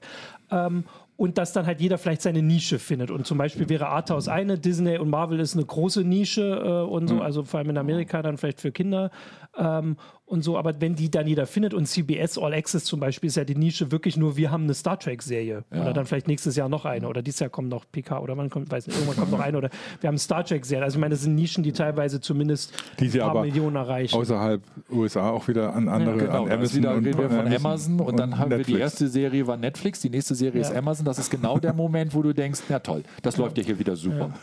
Ähm, 0.52 0.84
und 1.18 1.40
dass 1.40 1.52
dann 1.52 1.66
halt 1.66 1.82
jeder 1.82 1.98
vielleicht 1.98 2.22
seine 2.22 2.44
Nische 2.44 2.78
findet. 2.80 3.10
Und 3.12 3.26
zum 3.26 3.40
Beispiel 3.40 3.68
wäre 3.68 3.88
Arthouse 3.88 4.28
eine, 4.28 4.58
Disney 4.58 4.98
und 5.00 5.10
Marvel 5.10 5.40
ist 5.40 5.56
eine 5.56 5.66
große 5.66 6.04
Nische 6.04 6.62
äh, 6.64 6.90
und 6.90 7.08
so, 7.08 7.20
also 7.22 7.44
vor 7.44 7.60
allem 7.60 7.72
in 7.72 7.78
Amerika 7.78 8.22
dann 8.22 8.38
vielleicht 8.38 8.62
für 8.62 8.72
Kinder. 8.72 9.10
Ähm, 9.58 9.98
und 10.28 10.44
so, 10.44 10.58
aber 10.58 10.82
wenn 10.82 10.94
die 10.94 11.10
dann 11.10 11.26
jeder 11.26 11.48
findet 11.48 11.74
und 11.74 11.86
CBS 11.86 12.38
All 12.38 12.54
Access 12.54 12.84
zum 12.84 13.00
Beispiel 13.00 13.30
ist 13.30 13.38
ja 13.38 13.46
die 13.46 13.56
Nische 13.56 13.94
wirklich 13.94 14.18
nur, 14.18 14.36
wir 14.36 14.52
haben 14.52 14.66
eine 14.66 14.74
Star 14.74 15.00
Trek-Serie 15.00 15.64
ja. 15.72 15.82
oder 15.82 15.94
dann 15.94 16.06
vielleicht 16.06 16.28
nächstes 16.28 16.58
Jahr 16.58 16.68
noch 16.68 16.84
eine 16.84 17.08
oder 17.08 17.22
dieses 17.22 17.40
Jahr 17.40 17.50
kommt 17.50 17.70
noch 17.70 17.86
PK 17.90 18.20
oder 18.20 18.36
wann 18.36 18.50
kommt, 18.50 18.70
weiß 18.70 18.88
nicht, 18.88 18.98
irgendwann 18.98 19.16
kommt 19.16 19.32
noch 19.32 19.40
eine 19.40 19.58
oder 19.58 19.70
wir 20.02 20.10
haben 20.10 20.18
Star 20.18 20.44
Trek-Serie. 20.44 20.84
Also 20.84 20.98
ich 20.98 21.00
meine, 21.00 21.16
das 21.16 21.22
sind 21.22 21.36
Nischen, 21.36 21.64
die 21.64 21.72
teilweise 21.72 22.20
zumindest 22.20 22.74
die 23.00 23.10
ein 23.10 23.32
paar 23.32 23.46
Millionen 23.46 23.78
erreichen. 23.78 24.18
Außerhalb 24.18 24.62
USA 24.92 25.30
auch 25.30 25.48
wieder 25.48 25.74
an 25.74 25.88
andere, 25.88 26.18
ja, 26.18 26.26
genau, 26.26 26.44
an 26.44 26.52
Amazon 26.52 26.78
wieder, 26.78 26.96
und, 26.96 27.06
wir 27.06 27.14
von 27.14 27.24
Amazon, 27.32 27.56
Amazon 27.56 28.00
und, 28.02 28.08
und 28.08 28.20
dann 28.20 28.38
haben 28.38 28.50
Netflix. 28.50 28.68
wir 28.68 28.76
die 28.76 28.82
erste 28.82 29.08
Serie 29.08 29.48
war 29.48 29.56
Netflix, 29.56 30.02
die 30.02 30.10
nächste 30.10 30.36
Serie 30.36 30.62
ja. 30.62 30.68
ist 30.68 30.76
Amazon. 30.76 31.06
Das 31.06 31.20
ist 31.20 31.32
genau 31.32 31.58
der 31.58 31.72
Moment, 31.72 32.14
wo 32.14 32.22
du 32.22 32.34
denkst, 32.34 32.64
na 32.68 32.80
toll, 32.80 33.04
das 33.22 33.38
läuft 33.38 33.58
ja 33.60 33.64
hier 33.64 33.80
wieder 33.80 33.96
super. 33.96 34.34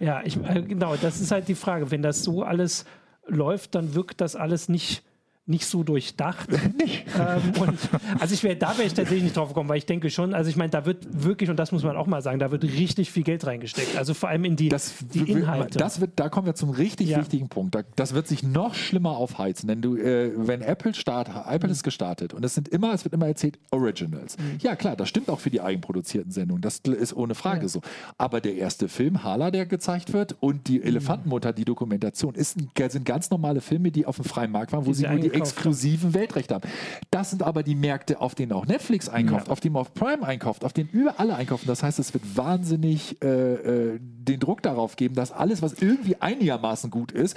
Ja, 0.00 0.22
ich, 0.24 0.38
äh, 0.42 0.62
genau, 0.62 0.96
das 0.96 1.20
ist 1.20 1.30
halt 1.30 1.46
die 1.46 1.54
Frage. 1.54 1.90
Wenn 1.90 2.00
das 2.00 2.24
so 2.24 2.42
alles 2.42 2.86
läuft, 3.28 3.74
dann 3.74 3.94
wirkt 3.94 4.22
das 4.22 4.34
alles 4.34 4.70
nicht 4.70 5.04
nicht 5.50 5.66
so 5.66 5.82
durchdacht. 5.82 6.48
ähm, 6.52 7.60
und, 7.60 7.78
also 8.18 8.34
ich 8.34 8.42
wäre, 8.42 8.56
da 8.56 8.76
wäre 8.78 8.86
ich 8.86 8.94
tatsächlich 8.94 9.24
nicht 9.24 9.36
drauf 9.36 9.48
gekommen, 9.48 9.68
weil 9.68 9.78
ich 9.78 9.86
denke 9.86 10.10
schon, 10.10 10.34
also 10.34 10.48
ich 10.48 10.56
meine, 10.56 10.70
da 10.70 10.86
wird 10.86 11.06
wirklich, 11.10 11.50
und 11.50 11.56
das 11.56 11.72
muss 11.72 11.82
man 11.82 11.96
auch 11.96 12.06
mal 12.06 12.22
sagen, 12.22 12.38
da 12.38 12.50
wird 12.50 12.64
richtig 12.64 13.10
viel 13.10 13.22
Geld 13.22 13.46
reingesteckt. 13.46 13.96
Also 13.96 14.14
vor 14.14 14.28
allem 14.28 14.44
in 14.44 14.56
die, 14.56 14.68
das, 14.68 14.94
die 15.12 15.30
Inhalte. 15.30 15.78
Das 15.78 16.00
wird, 16.00 16.12
da 16.16 16.28
kommen 16.28 16.46
wir 16.46 16.54
zum 16.54 16.70
richtig 16.70 17.10
ja. 17.10 17.18
wichtigen 17.18 17.48
Punkt. 17.48 17.76
das 17.96 18.14
wird 18.14 18.28
sich 18.28 18.42
noch 18.42 18.74
schlimmer 18.74 19.16
aufheizen, 19.16 19.68
denn 19.68 19.82
du, 19.82 19.96
äh, 19.96 20.32
wenn 20.36 20.62
Apple 20.62 20.94
startet, 20.94 21.34
Apple 21.46 21.68
mhm. 21.68 21.72
ist 21.72 21.82
gestartet 21.82 22.32
und 22.32 22.44
es 22.44 22.54
sind 22.54 22.68
immer, 22.68 22.94
es 22.94 23.04
wird 23.04 23.12
immer 23.12 23.26
erzählt, 23.26 23.58
Originals. 23.70 24.38
Mhm. 24.38 24.58
Ja 24.62 24.76
klar, 24.76 24.96
das 24.96 25.08
stimmt 25.08 25.28
auch 25.28 25.40
für 25.40 25.50
die 25.50 25.60
eigenproduzierten 25.60 26.30
Sendungen, 26.30 26.62
das 26.62 26.78
ist 26.78 27.14
ohne 27.14 27.34
Frage 27.34 27.62
ja. 27.62 27.68
so. 27.68 27.80
Aber 28.16 28.40
der 28.40 28.54
erste 28.54 28.88
Film, 28.88 29.22
Hala, 29.24 29.50
der 29.50 29.66
gezeigt 29.66 30.12
wird 30.12 30.36
und 30.40 30.68
die 30.68 30.78
mhm. 30.78 30.86
Elefantenmutter, 30.86 31.52
die 31.52 31.64
Dokumentation, 31.64 32.34
ist 32.34 32.56
sind 32.90 33.04
ganz 33.04 33.30
normale 33.30 33.60
Filme, 33.60 33.90
die 33.90 34.06
auf 34.06 34.16
dem 34.16 34.24
freien 34.24 34.50
Markt 34.50 34.72
waren, 34.72 34.86
wo 34.86 34.90
die 34.90 34.96
sie 34.96 35.08
nur 35.08 35.18
die 35.18 35.32
exklusiven 35.40 36.14
Weltrechte 36.14 36.54
haben. 36.54 36.68
Das 37.10 37.30
sind 37.30 37.42
aber 37.42 37.62
die 37.62 37.74
Märkte, 37.74 38.20
auf 38.20 38.34
denen 38.34 38.52
auch 38.52 38.66
Netflix 38.66 39.08
einkauft, 39.08 39.46
ja. 39.46 39.52
auf 39.52 39.60
denen 39.60 39.76
auch 39.76 39.92
Prime 39.92 40.26
einkauft, 40.26 40.64
auf 40.64 40.72
denen 40.72 40.90
überall 40.90 41.20
alle 41.20 41.36
einkaufen. 41.36 41.66
Das 41.66 41.82
heißt, 41.82 41.98
es 41.98 42.14
wird 42.14 42.24
wahnsinnig 42.36 43.22
äh, 43.22 43.26
äh, 43.26 43.98
den 44.00 44.40
Druck 44.40 44.62
darauf 44.62 44.96
geben, 44.96 45.14
dass 45.14 45.32
alles, 45.32 45.60
was 45.60 45.74
irgendwie 45.74 46.16
einigermaßen 46.16 46.90
gut 46.90 47.12
ist, 47.12 47.36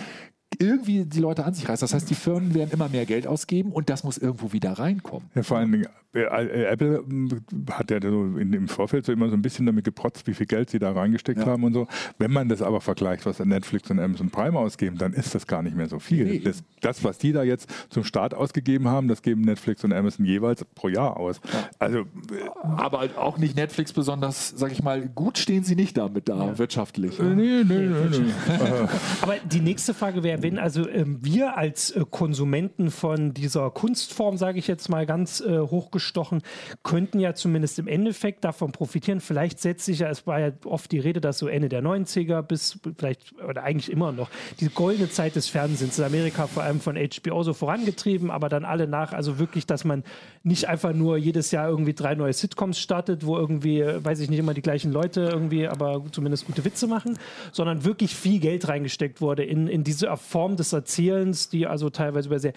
irgendwie 0.59 1.05
die 1.05 1.19
Leute 1.19 1.45
an 1.45 1.53
sich 1.53 1.67
reißt. 1.67 1.81
Das 1.81 1.93
heißt, 1.93 2.09
die 2.09 2.15
Firmen 2.15 2.53
werden 2.53 2.71
immer 2.71 2.89
mehr 2.89 3.05
Geld 3.05 3.27
ausgeben 3.27 3.71
und 3.71 3.89
das 3.89 4.03
muss 4.03 4.17
irgendwo 4.17 4.53
wieder 4.53 4.73
reinkommen. 4.73 5.29
Ja, 5.35 5.43
vor 5.43 5.57
allen 5.57 5.71
Dingen, 5.71 5.87
äh, 6.13 6.21
äh, 6.21 6.65
Apple 6.65 6.97
äh, 6.97 7.71
hat 7.71 7.89
ja 7.89 7.99
so 7.99 8.37
in, 8.37 8.53
im 8.53 8.67
Vorfeld 8.67 9.05
so 9.05 9.11
immer 9.11 9.29
so 9.29 9.35
ein 9.35 9.41
bisschen 9.41 9.65
damit 9.65 9.83
geprotzt, 9.83 10.27
wie 10.27 10.33
viel 10.33 10.45
Geld 10.45 10.69
sie 10.69 10.77
da 10.77 10.91
reingesteckt 10.91 11.39
ja. 11.39 11.45
haben 11.47 11.63
und 11.63 11.73
so. 11.73 11.87
Wenn 12.19 12.31
man 12.31 12.49
das 12.49 12.61
aber 12.61 12.81
vergleicht, 12.81 13.25
was 13.25 13.39
Netflix 13.39 13.89
und 13.89 13.99
Amazon 13.99 14.29
Prime 14.29 14.57
ausgeben, 14.57 14.97
dann 14.97 15.13
ist 15.13 15.33
das 15.33 15.47
gar 15.47 15.63
nicht 15.63 15.75
mehr 15.75 15.87
so 15.87 15.97
viel. 15.97 16.25
Nee. 16.25 16.39
Das, 16.39 16.63
das, 16.81 17.03
was 17.03 17.17
die 17.17 17.31
da 17.31 17.43
jetzt 17.43 17.67
zum 17.89 18.03
Start 18.03 18.35
ausgegeben 18.35 18.87
haben, 18.87 19.07
das 19.07 19.23
geben 19.23 19.41
Netflix 19.41 19.83
und 19.83 19.91
Amazon 19.91 20.25
jeweils 20.25 20.63
pro 20.75 20.87
Jahr 20.87 21.17
aus. 21.17 21.41
Ja. 21.51 21.69
Also, 21.79 22.03
aber 22.61 22.99
halt 22.99 23.17
auch 23.17 23.39
nicht 23.39 23.55
Netflix 23.55 23.91
besonders, 23.91 24.53
sag 24.55 24.71
ich 24.71 24.83
mal, 24.83 25.07
gut 25.07 25.39
stehen 25.39 25.63
sie 25.63 25.75
nicht 25.75 25.97
damit 25.97 26.29
da 26.29 26.45
ja. 26.45 26.57
wirtschaftlich. 26.59 27.19
Äh, 27.19 27.23
nee, 27.23 27.63
nee, 27.63 27.87
nee, 27.87 28.19
nee. 28.19 28.33
aber 29.21 29.37
die 29.51 29.61
nächste 29.61 29.95
Frage 29.95 30.21
wäre, 30.21 30.42
wenn 30.43 30.59
also 30.59 30.87
ähm, 30.87 31.19
wir 31.21 31.57
als 31.57 31.91
äh, 31.91 32.03
Konsumenten 32.09 32.91
von 32.91 33.33
dieser 33.33 33.71
Kunstform, 33.71 34.37
sage 34.37 34.59
ich 34.59 34.67
jetzt 34.67 34.89
mal 34.89 35.05
ganz 35.05 35.41
äh, 35.41 35.59
hochgestochen, 35.59 36.43
könnten 36.83 37.19
ja 37.19 37.33
zumindest 37.33 37.79
im 37.79 37.87
Endeffekt 37.87 38.43
davon 38.43 38.71
profitieren. 38.71 39.21
Vielleicht 39.21 39.59
setzt 39.59 39.85
sich 39.85 39.99
ja, 39.99 40.09
es 40.09 40.27
war 40.27 40.39
ja 40.39 40.51
oft 40.65 40.91
die 40.91 40.99
Rede, 40.99 41.21
dass 41.21 41.39
so 41.39 41.47
Ende 41.47 41.69
der 41.69 41.81
90er 41.81 42.41
bis 42.41 42.79
vielleicht, 42.97 43.33
oder 43.41 43.63
eigentlich 43.63 43.91
immer 43.91 44.11
noch, 44.11 44.29
die 44.59 44.67
goldene 44.69 45.09
Zeit 45.09 45.35
des 45.35 45.47
Fernsehens 45.47 45.97
in 45.97 46.05
Amerika 46.05 46.45
vor 46.47 46.63
allem 46.63 46.79
von 46.79 46.95
HBO 46.95 47.43
so 47.43 47.53
vorangetrieben, 47.53 48.29
aber 48.29 48.49
dann 48.49 48.65
alle 48.65 48.87
nach, 48.87 49.13
also 49.13 49.39
wirklich, 49.39 49.65
dass 49.65 49.85
man 49.85 50.03
nicht 50.43 50.67
einfach 50.67 50.93
nur 50.93 51.17
jedes 51.17 51.51
Jahr 51.51 51.69
irgendwie 51.69 51.93
drei 51.93 52.15
neue 52.15 52.33
Sitcoms 52.33 52.77
startet, 52.79 53.25
wo 53.25 53.37
irgendwie, 53.37 53.81
weiß 53.81 54.19
ich 54.19 54.29
nicht, 54.29 54.39
immer 54.39 54.53
die 54.53 54.61
gleichen 54.61 54.91
Leute 54.91 55.21
irgendwie, 55.21 55.67
aber 55.67 56.03
zumindest 56.11 56.45
gute 56.45 56.65
Witze 56.65 56.87
machen, 56.87 57.17
sondern 57.53 57.85
wirklich 57.85 58.13
viel 58.13 58.39
Geld 58.39 58.67
reingesteckt 58.67 59.21
wurde 59.21 59.43
in, 59.43 59.67
in 59.67 59.83
diese 59.85 60.07
Form 60.33 60.55
des 60.55 60.73
Erzählens, 60.73 61.47
die 61.47 61.67
also 61.67 61.91
teilweise 61.91 62.27
über 62.27 62.39
sehr, 62.39 62.53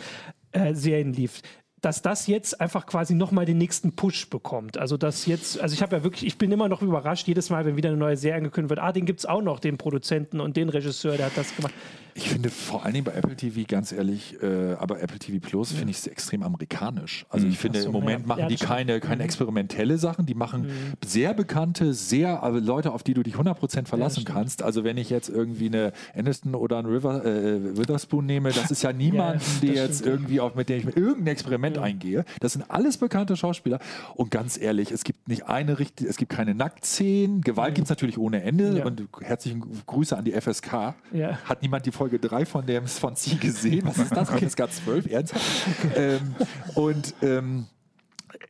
äh, 0.52 0.74
Serien 0.74 1.12
lief 1.12 1.42
dass 1.82 2.02
das 2.02 2.26
jetzt 2.26 2.60
einfach 2.60 2.86
quasi 2.86 3.14
nochmal 3.14 3.44
den 3.44 3.58
nächsten 3.58 3.94
Push 3.94 4.28
bekommt. 4.28 4.76
Also 4.76 4.96
dass 4.96 5.26
jetzt, 5.26 5.60
also 5.60 5.72
ich 5.72 5.82
habe 5.82 5.94
ja 5.94 6.02
wirklich, 6.02 6.26
ich 6.26 6.36
bin 6.36 6.50
immer 6.50 6.68
noch 6.68 6.82
überrascht, 6.82 7.28
jedes 7.28 7.48
Mal, 7.48 7.64
wenn 7.64 7.76
wieder 7.76 7.90
eine 7.90 7.98
neue 7.98 8.16
Serie 8.16 8.38
angekündigt 8.38 8.70
wird, 8.70 8.80
ah, 8.80 8.90
den 8.90 9.04
gibt 9.04 9.20
es 9.20 9.26
auch 9.26 9.42
noch, 9.42 9.60
den 9.60 9.78
Produzenten 9.78 10.40
und 10.40 10.56
den 10.56 10.68
Regisseur, 10.68 11.16
der 11.16 11.26
hat 11.26 11.36
das 11.36 11.54
gemacht. 11.54 11.74
Ich 12.16 12.30
finde 12.30 12.48
vor 12.48 12.84
allen 12.84 12.94
Dingen 12.94 13.04
bei 13.04 13.12
Apple 13.12 13.36
TV, 13.36 13.60
ganz 13.68 13.92
ehrlich, 13.92 14.42
äh, 14.42 14.72
aber 14.78 15.02
Apple 15.02 15.18
TV 15.18 15.38
Plus 15.38 15.72
ja. 15.72 15.78
finde 15.78 15.90
ich 15.90 16.06
extrem 16.10 16.42
amerikanisch. 16.42 17.26
Also 17.28 17.46
ich 17.46 17.58
finde, 17.58 17.82
so, 17.82 17.88
im 17.88 17.92
Moment 17.92 18.22
ja. 18.22 18.26
machen 18.26 18.40
ja, 18.40 18.48
die 18.48 18.56
keine, 18.56 19.00
keine 19.00 19.16
mhm. 19.16 19.20
experimentelle 19.22 19.98
Sachen, 19.98 20.24
die 20.24 20.34
machen 20.34 20.62
mhm. 20.62 20.92
sehr 21.04 21.34
bekannte, 21.34 21.92
sehr 21.92 22.42
also 22.42 22.58
Leute, 22.58 22.92
auf 22.92 23.02
die 23.02 23.12
du 23.12 23.22
dich 23.22 23.34
100% 23.34 23.86
verlassen 23.86 24.24
kannst. 24.24 24.62
Also 24.62 24.82
wenn 24.82 24.96
ich 24.96 25.10
jetzt 25.10 25.28
irgendwie 25.28 25.66
eine 25.66 25.92
Aniston 26.14 26.54
oder 26.54 26.78
einen 26.78 26.88
River, 26.88 27.22
äh, 27.24 27.76
Witherspoon 27.76 28.24
nehme, 28.24 28.50
das 28.50 28.70
ist 28.70 28.82
ja 28.82 28.92
niemand, 28.94 29.42
der 29.62 29.74
jetzt 29.74 30.04
irgendwie 30.04 30.40
auch 30.40 30.54
mit 30.54 30.70
dem 30.70 30.78
ich 30.78 30.84
mit 30.86 30.96
irgendein 30.96 31.28
Experiment 31.28 31.76
eingehe. 31.76 32.24
Das 32.40 32.54
sind 32.54 32.70
alles 32.70 32.96
bekannte 32.96 33.36
Schauspieler. 33.36 33.78
Und 34.14 34.30
ganz 34.30 34.58
ehrlich, 34.58 34.90
es 34.90 35.04
gibt 35.04 35.28
nicht 35.28 35.48
eine 35.48 35.78
richtige, 35.78 36.08
es 36.08 36.16
gibt 36.16 36.32
keine 36.32 36.54
Nacktszenen. 36.54 37.42
Gewalt 37.42 37.72
mhm. 37.72 37.74
gibt 37.74 37.84
es 37.86 37.90
natürlich 37.90 38.16
ohne 38.16 38.42
Ende. 38.42 38.82
Und 38.84 39.06
herzlichen 39.20 39.62
Grüße 39.86 40.16
an 40.16 40.24
die 40.24 40.32
FSK. 40.32 40.94
Hat 41.44 41.60
niemand 41.60 41.84
die 41.84 41.92
Folge 41.92 42.05
Folge 42.06 42.20
3 42.20 42.46
von 42.46 42.64
dem 42.64 42.86
von 42.86 43.16
Sie 43.16 43.36
gesehen. 43.36 43.84
Was 43.84 43.98
ist 43.98 44.12
das? 44.12 44.30
FSK 44.30 44.70
12, 44.70 45.06
ernsthaft? 45.10 45.42
ähm, 45.96 46.36
und 46.76 47.14
ähm, 47.20 47.66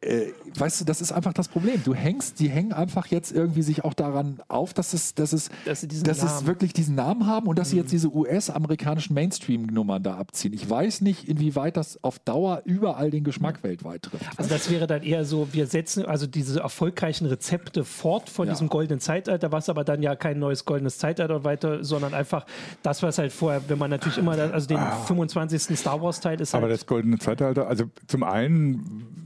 äh, 0.00 0.32
weißt 0.56 0.80
du, 0.80 0.84
das 0.84 1.00
ist 1.00 1.12
einfach 1.12 1.32
das 1.32 1.48
Problem. 1.48 1.82
Du 1.84 1.94
hängst, 1.94 2.40
die 2.40 2.48
hängen 2.48 2.72
einfach 2.72 3.06
jetzt 3.06 3.32
irgendwie 3.32 3.62
sich 3.62 3.84
auch 3.84 3.94
daran 3.94 4.40
auf, 4.48 4.74
dass 4.74 4.92
es, 4.92 5.14
dass 5.14 5.32
es, 5.32 5.50
dass, 5.64 5.80
sie 5.80 5.88
dass 5.88 6.22
es 6.22 6.46
wirklich 6.46 6.72
diesen 6.72 6.94
Namen 6.94 7.26
haben 7.26 7.46
und 7.46 7.58
dass 7.58 7.68
mhm. 7.68 7.70
sie 7.70 7.76
jetzt 7.78 7.92
diese 7.92 8.14
US-amerikanischen 8.14 9.14
Mainstream-Nummern 9.14 10.02
da 10.02 10.16
abziehen. 10.16 10.52
Ich 10.52 10.68
weiß 10.68 11.00
nicht, 11.00 11.28
inwieweit 11.28 11.76
das 11.76 12.02
auf 12.02 12.18
Dauer 12.18 12.62
überall 12.64 13.10
den 13.10 13.24
Geschmack 13.24 13.62
mhm. 13.62 13.68
weltweit 13.68 14.02
trifft. 14.02 14.26
Also 14.36 14.50
das 14.50 14.70
wäre 14.70 14.86
dann 14.86 15.02
eher 15.02 15.24
so, 15.24 15.48
wir 15.52 15.66
setzen 15.66 16.04
also 16.04 16.26
diese 16.26 16.60
erfolgreichen 16.60 17.26
Rezepte 17.26 17.84
fort 17.84 18.28
von 18.28 18.46
ja. 18.46 18.52
diesem 18.52 18.68
goldenen 18.68 19.00
Zeitalter, 19.00 19.52
was 19.52 19.68
aber 19.68 19.84
dann 19.84 20.02
ja 20.02 20.16
kein 20.16 20.38
neues 20.38 20.64
goldenes 20.64 20.98
Zeitalter 20.98 21.44
weiter, 21.44 21.84
sondern 21.84 22.14
einfach 22.14 22.46
das, 22.82 23.02
was 23.02 23.18
halt 23.18 23.32
vorher, 23.32 23.62
wenn 23.68 23.78
man 23.78 23.90
natürlich 23.90 24.18
immer, 24.18 24.32
also 24.32 24.66
den 24.66 24.78
ah. 24.78 24.96
25. 25.06 25.78
Star 25.78 26.00
Wars-Teil 26.00 26.40
ist 26.40 26.54
halt 26.54 26.62
Aber 26.62 26.70
das 26.70 26.86
goldene 26.86 27.18
Zeitalter, 27.18 27.68
also 27.68 27.84
zum 28.06 28.22
einen 28.22 29.16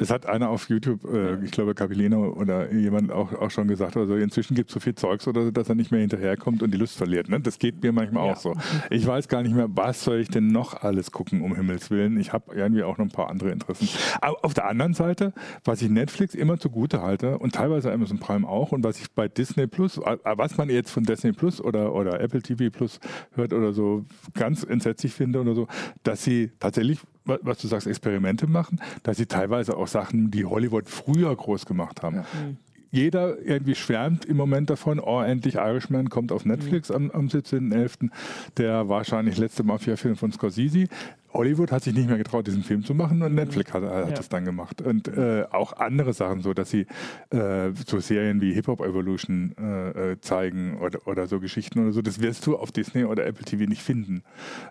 es 0.00 0.10
hat 0.10 0.26
einer 0.26 0.48
auf 0.48 0.68
YouTube, 0.68 1.04
äh, 1.04 1.44
ich 1.44 1.50
glaube 1.50 1.74
Capilino 1.74 2.30
oder 2.30 2.72
jemand 2.72 3.12
auch, 3.12 3.32
auch 3.34 3.50
schon 3.50 3.68
gesagt, 3.68 3.96
also 3.96 4.16
inzwischen 4.16 4.54
gibt 4.54 4.70
es 4.70 4.74
so 4.74 4.80
viel 4.80 4.94
Zeugs 4.94 5.28
oder 5.28 5.52
dass 5.52 5.68
er 5.68 5.74
nicht 5.74 5.90
mehr 5.90 6.00
hinterherkommt 6.00 6.62
und 6.62 6.72
die 6.72 6.78
Lust 6.78 6.96
verliert. 6.96 7.28
Ne? 7.28 7.40
Das 7.40 7.58
geht 7.58 7.82
mir 7.82 7.92
manchmal 7.92 8.26
ja. 8.26 8.32
auch 8.32 8.36
so. 8.36 8.54
Ich 8.88 9.06
weiß 9.06 9.28
gar 9.28 9.42
nicht 9.42 9.54
mehr, 9.54 9.68
was 9.68 10.02
soll 10.02 10.20
ich 10.20 10.28
denn 10.28 10.48
noch 10.48 10.82
alles 10.82 11.10
gucken, 11.10 11.42
um 11.42 11.54
Himmels 11.54 11.90
Willen. 11.90 12.18
Ich 12.18 12.32
habe 12.32 12.54
irgendwie 12.54 12.82
auch 12.82 12.96
noch 12.96 13.04
ein 13.04 13.10
paar 13.10 13.28
andere 13.28 13.50
Interessen. 13.50 13.88
Aber 14.20 14.42
auf 14.42 14.54
der 14.54 14.66
anderen 14.66 14.94
Seite, 14.94 15.34
was 15.64 15.82
ich 15.82 15.90
Netflix 15.90 16.34
immer 16.34 16.58
zugute 16.58 17.02
halte 17.02 17.38
und 17.38 17.54
teilweise 17.54 17.92
Amazon 17.92 18.18
Prime 18.18 18.48
auch 18.48 18.72
und 18.72 18.82
was 18.82 18.98
ich 19.00 19.10
bei 19.10 19.28
Disney 19.28 19.66
Plus, 19.66 19.98
äh, 19.98 20.16
was 20.24 20.56
man 20.56 20.70
jetzt 20.70 20.90
von 20.90 21.04
Disney 21.04 21.32
Plus 21.32 21.60
oder, 21.60 21.94
oder 21.94 22.20
Apple 22.20 22.40
TV 22.40 22.70
Plus 22.70 23.00
hört 23.32 23.52
oder 23.52 23.72
so, 23.72 24.06
ganz 24.32 24.64
entsetzlich 24.64 25.12
finde 25.12 25.40
oder 25.40 25.54
so, 25.54 25.68
dass 26.02 26.24
sie 26.24 26.52
tatsächlich 26.58 27.00
was 27.42 27.58
du 27.58 27.68
sagst, 27.68 27.86
Experimente 27.86 28.46
machen, 28.46 28.80
dass 29.02 29.16
sie 29.16 29.26
teilweise 29.26 29.76
auch 29.76 29.88
Sachen, 29.88 30.30
die 30.30 30.44
Hollywood 30.44 30.88
früher 30.88 31.34
groß 31.34 31.66
gemacht 31.66 32.02
haben. 32.02 32.16
Ja. 32.16 32.22
Mhm. 32.22 32.56
Jeder 32.92 33.38
irgendwie 33.40 33.76
schwärmt 33.76 34.24
im 34.24 34.36
Moment 34.36 34.68
davon, 34.68 34.98
oh, 34.98 35.20
endlich 35.20 35.54
Irishman 35.54 36.10
kommt 36.10 36.32
auf 36.32 36.44
Netflix 36.44 36.88
mhm. 36.88 36.94
am, 36.96 37.10
am 37.12 37.26
17.11. 37.28 38.10
Der 38.56 38.88
wahrscheinlich 38.88 39.38
letzte 39.38 39.62
Mafia-Film 39.62 40.16
von 40.16 40.32
Scorsese. 40.32 40.88
Hollywood 41.32 41.72
hat 41.72 41.84
sich 41.84 41.94
nicht 41.94 42.08
mehr 42.08 42.18
getraut, 42.18 42.46
diesen 42.46 42.62
Film 42.62 42.84
zu 42.84 42.94
machen 42.94 43.22
und 43.22 43.34
Netflix 43.34 43.72
hat, 43.72 43.82
hat 43.82 44.08
ja. 44.08 44.14
das 44.14 44.28
dann 44.28 44.44
gemacht. 44.44 44.82
Und 44.82 45.08
äh, 45.08 45.44
auch 45.50 45.74
andere 45.74 46.12
Sachen, 46.12 46.42
so 46.42 46.54
dass 46.54 46.70
sie 46.70 46.86
äh, 47.30 47.70
so 47.86 48.00
Serien 48.00 48.40
wie 48.40 48.52
Hip 48.52 48.66
Hop 48.66 48.80
Evolution 48.80 49.54
äh, 49.58 50.12
äh, 50.12 50.20
zeigen 50.20 50.78
oder, 50.78 51.06
oder 51.06 51.26
so 51.26 51.40
Geschichten 51.40 51.80
oder 51.80 51.92
so, 51.92 52.02
das 52.02 52.20
wirst 52.20 52.46
du 52.46 52.56
auf 52.56 52.72
Disney 52.72 53.04
oder 53.04 53.26
Apple 53.26 53.44
TV 53.44 53.64
nicht 53.64 53.82
finden. 53.82 54.22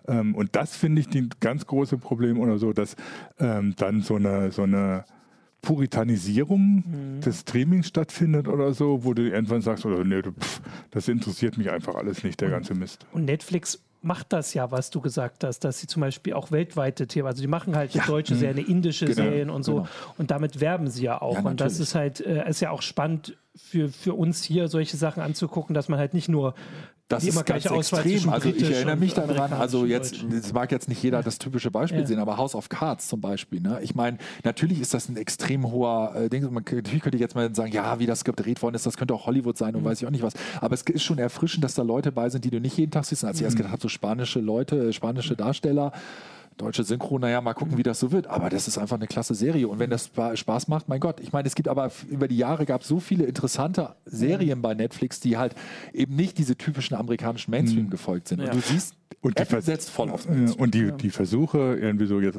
Ähm, 0.06 0.34
und 0.34 0.54
das 0.56 0.76
finde 0.76 1.00
ich 1.00 1.08
die 1.08 1.28
ganz 1.40 1.66
große 1.66 1.98
Problem 1.98 2.38
oder 2.38 2.58
so, 2.58 2.72
dass 2.72 2.96
ähm, 3.38 3.74
dann 3.76 4.02
so 4.02 4.16
eine, 4.16 4.52
so 4.52 4.62
eine 4.62 5.04
Puritanisierung 5.62 6.84
mhm. 6.86 7.20
des 7.20 7.40
Streamings 7.40 7.88
stattfindet 7.88 8.48
oder 8.48 8.72
so, 8.72 9.04
wo 9.04 9.14
du 9.14 9.28
irgendwann 9.28 9.60
sagst, 9.60 9.84
oder 9.84 10.04
nee, 10.04 10.22
pff, 10.22 10.60
das 10.90 11.08
interessiert 11.08 11.58
mich 11.58 11.70
einfach 11.70 11.94
alles 11.94 12.24
nicht, 12.24 12.40
der 12.40 12.50
ganze 12.50 12.74
Mist. 12.74 13.06
Und 13.12 13.26
Netflix 13.26 13.82
macht 14.02 14.32
das 14.32 14.54
ja, 14.54 14.70
was 14.70 14.90
du 14.90 15.00
gesagt 15.00 15.44
hast, 15.44 15.60
dass 15.60 15.80
sie 15.80 15.86
zum 15.86 16.00
Beispiel 16.00 16.32
auch 16.32 16.50
weltweite 16.50 17.06
Themen, 17.06 17.28
also 17.28 17.42
die 17.42 17.48
machen 17.48 17.76
halt 17.76 17.92
ja. 17.94 18.04
deutsche 18.06 18.34
mhm. 18.34 18.38
Serien, 18.38 18.66
indische 18.66 19.04
genau. 19.04 19.22
Serien 19.22 19.50
und 19.50 19.62
so 19.62 19.74
genau. 19.74 19.88
und 20.18 20.30
damit 20.30 20.60
werben 20.60 20.88
sie 20.88 21.04
ja 21.04 21.20
auch. 21.20 21.34
Ja, 21.34 21.42
und 21.42 21.60
das 21.60 21.80
ist 21.80 21.94
halt, 21.94 22.20
äh, 22.20 22.48
ist 22.48 22.60
ja 22.60 22.70
auch 22.70 22.82
spannend 22.82 23.36
für, 23.54 23.88
für 23.88 24.14
uns 24.14 24.42
hier 24.42 24.68
solche 24.68 24.96
Sachen 24.96 25.22
anzugucken, 25.22 25.74
dass 25.74 25.88
man 25.88 25.98
halt 25.98 26.14
nicht 26.14 26.28
nur 26.28 26.54
das 27.10 27.24
ist 27.24 27.44
ganz 27.44 27.66
extrem. 27.66 28.28
Also 28.28 28.50
ich 28.50 28.70
erinnere 28.70 28.96
mich 28.96 29.14
daran, 29.14 29.52
also 29.52 29.84
jetzt, 29.84 30.24
das 30.30 30.52
mag 30.52 30.70
jetzt 30.70 30.88
nicht 30.88 31.02
jeder 31.02 31.24
das 31.24 31.38
typische 31.38 31.70
Beispiel 31.70 32.00
ja. 32.00 32.06
sehen, 32.06 32.20
aber 32.20 32.36
House 32.36 32.54
of 32.54 32.68
Cards 32.68 33.08
zum 33.08 33.20
Beispiel. 33.20 33.60
Ne? 33.60 33.80
Ich 33.82 33.96
meine, 33.96 34.18
natürlich 34.44 34.80
ist 34.80 34.94
das 34.94 35.08
ein 35.08 35.16
extrem 35.16 35.72
hoher 35.72 36.14
äh, 36.14 36.28
Ding. 36.28 36.44
Man, 36.44 36.64
natürlich 36.64 37.02
könnte 37.02 37.16
ich 37.16 37.20
jetzt 37.20 37.34
mal 37.34 37.52
sagen, 37.52 37.72
ja, 37.72 37.98
wie 37.98 38.06
das 38.06 38.22
gedreht 38.22 38.62
worden 38.62 38.76
ist, 38.76 38.86
das 38.86 38.96
könnte 38.96 39.12
auch 39.12 39.26
Hollywood 39.26 39.58
sein 39.58 39.74
und 39.74 39.82
mhm. 39.82 39.86
weiß 39.86 40.00
ich 40.00 40.06
auch 40.06 40.12
nicht 40.12 40.22
was. 40.22 40.34
Aber 40.60 40.72
es 40.72 40.82
ist 40.82 41.02
schon 41.02 41.18
erfrischend, 41.18 41.64
dass 41.64 41.74
da 41.74 41.82
Leute 41.82 42.12
bei 42.12 42.30
sind, 42.30 42.44
die 42.44 42.50
du 42.50 42.60
nicht 42.60 42.78
jeden 42.78 42.92
Tag 42.92 43.04
siehst. 43.04 43.24
Als 43.24 43.38
ich 43.38 43.42
mhm. 43.42 43.46
erst 43.46 43.56
gedacht 43.56 43.72
habe, 43.72 43.82
so 43.82 43.88
spanische 43.88 44.38
Leute, 44.38 44.88
äh, 44.88 44.92
spanische 44.92 45.34
Darsteller, 45.34 45.92
deutsche 46.60 46.84
Synchro, 46.84 47.18
naja, 47.18 47.40
mal 47.40 47.54
gucken, 47.54 47.78
wie 47.78 47.82
das 47.82 48.00
so 48.00 48.12
wird. 48.12 48.26
Aber 48.26 48.50
das 48.50 48.68
ist 48.68 48.78
einfach 48.78 48.96
eine 48.96 49.06
klasse 49.06 49.34
Serie. 49.34 49.68
Und 49.68 49.78
wenn 49.78 49.90
das 49.90 50.10
Spaß 50.34 50.68
macht, 50.68 50.88
mein 50.88 51.00
Gott. 51.00 51.20
Ich 51.20 51.32
meine, 51.32 51.46
es 51.46 51.54
gibt 51.54 51.68
aber 51.68 51.90
über 52.08 52.28
die 52.28 52.36
Jahre 52.36 52.66
gab 52.66 52.82
es 52.82 52.88
so 52.88 53.00
viele 53.00 53.24
interessante 53.24 53.94
Serien 54.04 54.62
bei 54.62 54.74
Netflix, 54.74 55.20
die 55.20 55.36
halt 55.36 55.54
eben 55.92 56.16
nicht 56.16 56.38
diese 56.38 56.56
typischen 56.56 56.96
amerikanischen 56.96 57.50
Mainstream 57.50 57.86
mhm. 57.86 57.90
gefolgt 57.90 58.28
sind. 58.28 58.40
Und 58.40 58.54
du 58.54 58.60
siehst, 58.60 58.94
und 59.20 59.38
die 59.38 59.42
Apple 59.42 59.62
setzt 59.62 59.90
voll 59.90 60.10
auf 60.10 60.28
Mainstream. 60.28 60.62
Und 60.62 60.74
die, 60.74 60.92
die 60.92 61.10
Versuche, 61.10 61.76
irgendwie 61.80 62.06
so 62.06 62.20
jetzt 62.20 62.38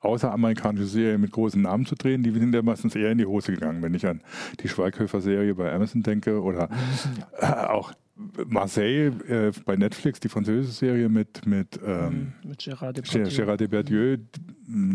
außeramerikanische 0.00 0.86
Serien 0.86 1.20
mit 1.20 1.32
großen 1.32 1.60
Namen 1.60 1.86
zu 1.86 1.94
drehen, 1.94 2.22
die 2.22 2.30
sind 2.30 2.54
ja 2.54 2.62
meistens 2.62 2.94
eher 2.94 3.10
in 3.10 3.18
die 3.18 3.26
Hose 3.26 3.52
gegangen. 3.52 3.82
Wenn 3.82 3.94
ich 3.94 4.06
an 4.06 4.20
die 4.60 4.68
Schweighöfer-Serie 4.68 5.54
bei 5.54 5.72
Amazon 5.72 6.02
denke 6.02 6.40
oder 6.42 6.68
äh, 7.38 7.46
auch 7.46 7.92
Marseille 8.46 9.08
äh, 9.28 9.52
bei 9.66 9.76
Netflix, 9.76 10.20
die 10.20 10.28
französische 10.28 10.72
Serie 10.72 11.08
mit, 11.08 11.46
mit, 11.46 11.78
ähm, 11.84 12.32
mhm, 12.42 12.48
mit 12.48 12.60
Gérard 12.60 12.94
Depardieu. 12.94 13.28
Gérard 13.28 13.56
Depardieu. 13.58 14.16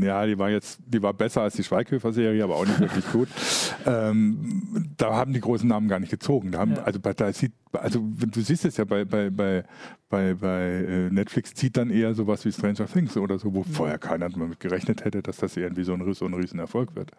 Ja, 0.02 0.26
die 0.26 0.38
war 0.38 0.50
jetzt, 0.50 0.80
die 0.86 1.02
war 1.02 1.14
besser 1.14 1.44
als 1.44 1.56
die 1.56 1.64
Schweighöfer-Serie, 1.64 2.44
aber 2.44 2.56
auch 2.56 2.66
nicht 2.66 2.80
wirklich 2.80 3.10
gut. 3.12 3.30
Ähm, 3.84 4.92
da 4.98 5.16
haben 5.16 5.34
die 5.34 5.40
großen 5.40 5.68
Namen 5.68 5.88
gar 5.88 6.00
nicht 6.00 6.12
gezogen. 6.12 6.52
Da 6.52 6.60
haben, 6.60 6.76
ja. 6.76 6.84
Also 6.84 7.00
da 7.00 7.34
sieht, 7.34 7.54
also 7.72 8.00
du 8.00 8.42
siehst 8.42 8.64
es 8.64 8.78
ja 8.78 8.86
bei, 8.86 9.06
bei, 9.06 9.32
bei, 9.32 9.64
bei, 10.08 10.36
bei 10.36 10.62
äh, 10.62 11.10
Netflix 11.10 11.56
zieht 11.56 11.78
dann 11.78 11.90
eher 11.90 12.14
sowas 12.14 12.46
wie 12.46 12.52
Stranger 12.52 12.86
Things 12.86 13.18
oder 13.18 13.40
so, 13.40 13.56
wo 13.56 13.62
mhm. 13.62 13.74
vorher 13.74 13.98
keiner 13.98 14.30
damit 14.30 14.60
gerechnet 14.60 15.04
hätte, 15.04 15.24
dass 15.24 15.38
das 15.38 15.58
irgendwie 15.58 15.84
so 15.84 15.94
ein, 15.94 16.14
so 16.14 16.26
ein 16.26 16.36
Riesenerfolg 16.36 16.96
wird. 16.96 17.12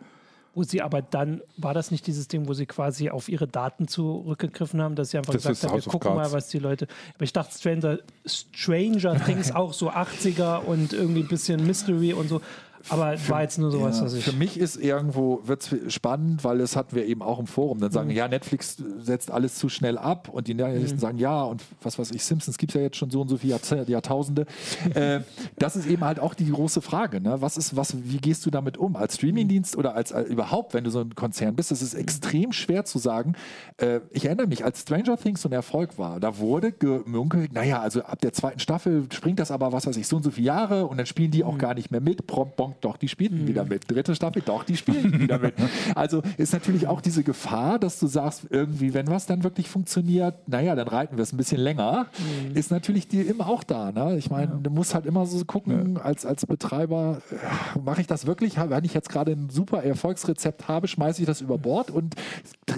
Wo 0.54 0.62
sie 0.62 0.82
aber 0.82 1.00
dann, 1.00 1.40
war 1.56 1.72
das 1.74 1.90
nicht 1.90 2.06
dieses 2.06 2.28
Ding, 2.28 2.46
wo 2.46 2.52
sie 2.52 2.66
quasi 2.66 3.10
auf 3.10 3.28
ihre 3.28 3.48
Daten 3.48 3.88
zurückgegriffen 3.88 4.82
haben, 4.82 4.94
dass 4.94 5.10
sie 5.10 5.18
einfach 5.18 5.32
Das 5.32 5.42
gesagt 5.44 5.62
haben, 5.62 5.70
wir 5.72 5.84
House 5.84 5.88
gucken 5.88 6.14
mal, 6.14 6.30
was 6.32 6.48
die 6.48 6.58
Leute. 6.58 6.86
Aber 7.14 7.24
ich 7.24 7.32
dachte, 7.32 7.56
Stranger, 7.56 7.98
Stranger 8.26 9.24
Things 9.24 9.50
auch 9.54 9.72
so 9.72 9.90
80er 9.90 10.58
und 10.58 10.92
irgendwie 10.92 11.20
ein 11.20 11.28
bisschen 11.28 11.66
Mystery 11.66 12.12
und 12.12 12.28
so. 12.28 12.40
Aber 12.88 13.14
war 13.28 13.42
jetzt 13.42 13.58
nur 13.58 13.70
sowas, 13.70 13.98
Ja, 13.98 14.04
was 14.04 14.14
ich. 14.14 14.24
Für 14.24 14.32
mich 14.32 14.58
ist 14.58 14.76
irgendwo 14.76 15.40
wird's 15.44 15.70
spannend, 15.88 16.44
weil 16.44 16.58
das 16.58 16.76
hatten 16.76 16.94
wir 16.96 17.06
eben 17.06 17.22
auch 17.22 17.38
im 17.38 17.46
Forum. 17.46 17.80
Dann 17.80 17.90
Mhm. 17.90 17.94
sagen, 17.94 18.10
ja, 18.10 18.28
Netflix 18.28 18.76
setzt 18.98 19.30
alles 19.30 19.56
zu 19.56 19.68
schnell 19.68 19.98
ab 19.98 20.28
und 20.30 20.48
die 20.48 20.52
Journalisten 20.52 20.98
sagen, 20.98 21.18
ja, 21.18 21.42
und 21.42 21.62
was 21.82 21.98
weiß 21.98 22.10
ich, 22.12 22.24
Simpsons 22.24 22.58
gibt 22.58 22.72
es 22.72 22.74
ja 22.76 22.80
jetzt 22.82 22.96
schon 22.96 23.10
so 23.10 23.20
und 23.20 23.28
so 23.28 23.36
viele 23.36 23.58
Jahrtausende. 23.86 24.46
äh, 24.94 25.20
das 25.58 25.76
ist 25.76 25.86
eben 25.86 26.04
halt 26.04 26.20
auch 26.20 26.34
die 26.34 26.50
große 26.50 26.80
Frage. 26.82 27.20
Ne? 27.20 27.40
Was 27.40 27.56
ist, 27.56 27.76
was, 27.76 27.96
wie 28.04 28.18
gehst 28.18 28.44
du 28.46 28.50
damit 28.50 28.76
um? 28.78 28.96
Als 28.96 29.16
Streamingdienst 29.16 29.76
oder 29.76 29.94
als, 29.94 30.12
als 30.12 30.28
überhaupt, 30.28 30.74
wenn 30.74 30.84
du 30.84 30.90
so 30.90 31.00
ein 31.00 31.14
Konzern 31.14 31.54
bist, 31.56 31.70
das 31.70 31.82
ist 31.82 31.94
extrem 31.94 32.52
schwer 32.52 32.84
zu 32.84 32.98
sagen. 32.98 33.34
Äh, 33.78 34.00
ich 34.10 34.24
erinnere 34.26 34.46
mich, 34.46 34.64
als 34.64 34.80
Stranger 34.82 35.16
Things 35.16 35.42
so 35.42 35.48
ein 35.48 35.52
Erfolg 35.52 35.98
war, 35.98 36.20
da 36.20 36.38
wurde 36.38 36.72
gemunkelt, 36.72 37.52
naja, 37.52 37.80
also 37.80 38.02
ab 38.02 38.20
der 38.20 38.32
zweiten 38.32 38.58
Staffel 38.58 39.06
springt 39.12 39.38
das 39.38 39.50
aber, 39.50 39.72
was 39.72 39.86
weiß 39.86 39.96
ich, 39.96 40.06
so 40.08 40.16
und 40.16 40.22
so 40.22 40.30
viele 40.30 40.46
Jahre 40.46 40.86
und 40.86 40.96
dann 40.98 41.06
spielen 41.06 41.30
die 41.30 41.44
auch 41.44 41.58
gar 41.58 41.74
nicht 41.74 41.90
mehr 41.90 42.00
mit. 42.00 42.26
Prompt, 42.26 42.56
bonk, 42.72 42.80
doch, 42.80 42.96
die 42.96 43.08
spielen 43.08 43.46
wieder 43.46 43.64
mit. 43.64 43.90
Dritte 43.90 44.14
Staffel, 44.14 44.42
doch, 44.44 44.64
die 44.64 44.76
spielen 44.76 45.20
wieder 45.20 45.38
mit. 45.38 45.54
Also 45.94 46.22
ist 46.36 46.52
natürlich 46.52 46.86
auch 46.86 47.00
diese 47.00 47.22
Gefahr, 47.22 47.78
dass 47.78 47.98
du 47.98 48.06
sagst, 48.06 48.46
irgendwie, 48.50 48.94
wenn 48.94 49.08
was 49.08 49.26
dann 49.26 49.44
wirklich 49.44 49.68
funktioniert, 49.68 50.48
naja, 50.48 50.74
dann 50.74 50.88
reiten 50.88 51.16
wir 51.16 51.22
es 51.22 51.32
ein 51.32 51.36
bisschen 51.36 51.60
länger, 51.60 52.06
ist 52.54 52.70
natürlich 52.70 53.08
die 53.08 53.20
immer 53.20 53.48
auch 53.48 53.64
da. 53.64 53.92
Ne? 53.92 54.16
Ich 54.18 54.30
meine, 54.30 54.58
du 54.62 54.70
musst 54.70 54.94
halt 54.94 55.06
immer 55.06 55.26
so 55.26 55.44
gucken, 55.44 55.98
als, 55.98 56.26
als 56.26 56.46
Betreiber, 56.46 57.22
äh, 57.30 57.78
mache 57.78 58.00
ich 58.00 58.06
das 58.06 58.26
wirklich? 58.26 58.56
Wenn 58.56 58.84
ich 58.84 58.94
jetzt 58.94 59.08
gerade 59.08 59.32
ein 59.32 59.50
super 59.50 59.82
Erfolgsrezept 59.82 60.68
habe, 60.68 60.88
schmeiße 60.88 61.22
ich 61.22 61.26
das 61.26 61.40
über 61.40 61.58
Bord 61.58 61.90
und 61.90 62.14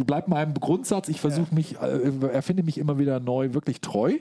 bleib 0.06 0.28
meinem 0.28 0.54
Grundsatz, 0.54 1.08
ich 1.08 1.20
versuche 1.20 1.54
mich, 1.54 1.80
äh, 1.80 2.28
erfinde 2.32 2.62
mich 2.62 2.78
immer 2.78 2.98
wieder 2.98 3.20
neu 3.20 3.54
wirklich 3.54 3.80
treu. 3.80 4.14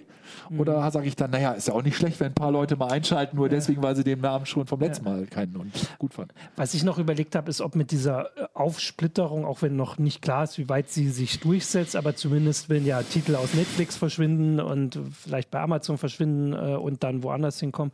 Oder 0.57 0.89
sage 0.91 1.07
ich 1.07 1.15
dann, 1.15 1.31
naja, 1.31 1.51
ist 1.51 1.67
ja 1.67 1.73
auch 1.73 1.83
nicht 1.83 1.97
schlecht, 1.97 2.19
wenn 2.19 2.27
ein 2.27 2.35
paar 2.35 2.51
Leute 2.51 2.75
mal 2.75 2.91
einschalten, 2.91 3.35
nur 3.37 3.49
deswegen, 3.49 3.81
weil 3.83 3.95
sie 3.95 4.03
den 4.03 4.21
Namen 4.21 4.45
schon 4.45 4.67
vom 4.67 4.79
letzten 4.79 5.05
Mal 5.05 5.25
kennen 5.25 5.55
und 5.63 5.99
gut 5.99 6.13
fanden. 6.13 6.33
Was 6.55 6.73
ich 6.73 6.83
noch 6.83 6.97
überlegt 6.97 7.35
habe, 7.35 7.49
ist, 7.49 7.61
ob 7.61 7.75
mit 7.75 7.91
dieser 7.91 8.37
äh, 8.37 8.47
Aufsplitterung, 8.53 9.45
auch 9.45 9.61
wenn 9.61 9.75
noch 9.75 9.97
nicht 9.97 10.21
klar 10.21 10.43
ist, 10.43 10.57
wie 10.57 10.69
weit 10.69 10.89
sie 10.89 11.09
sich 11.09 11.39
durchsetzt, 11.39 11.95
aber 11.95 12.15
zumindest 12.15 12.69
wenn 12.69 12.85
ja 12.85 13.01
Titel 13.01 13.35
aus 13.35 13.53
Netflix 13.53 13.97
verschwinden 13.97 14.59
und 14.59 14.99
vielleicht 15.11 15.51
bei 15.51 15.59
Amazon 15.59 15.97
verschwinden 15.97 16.53
äh, 16.53 16.75
und 16.75 17.03
dann 17.03 17.23
woanders 17.23 17.59
hinkommen, 17.59 17.91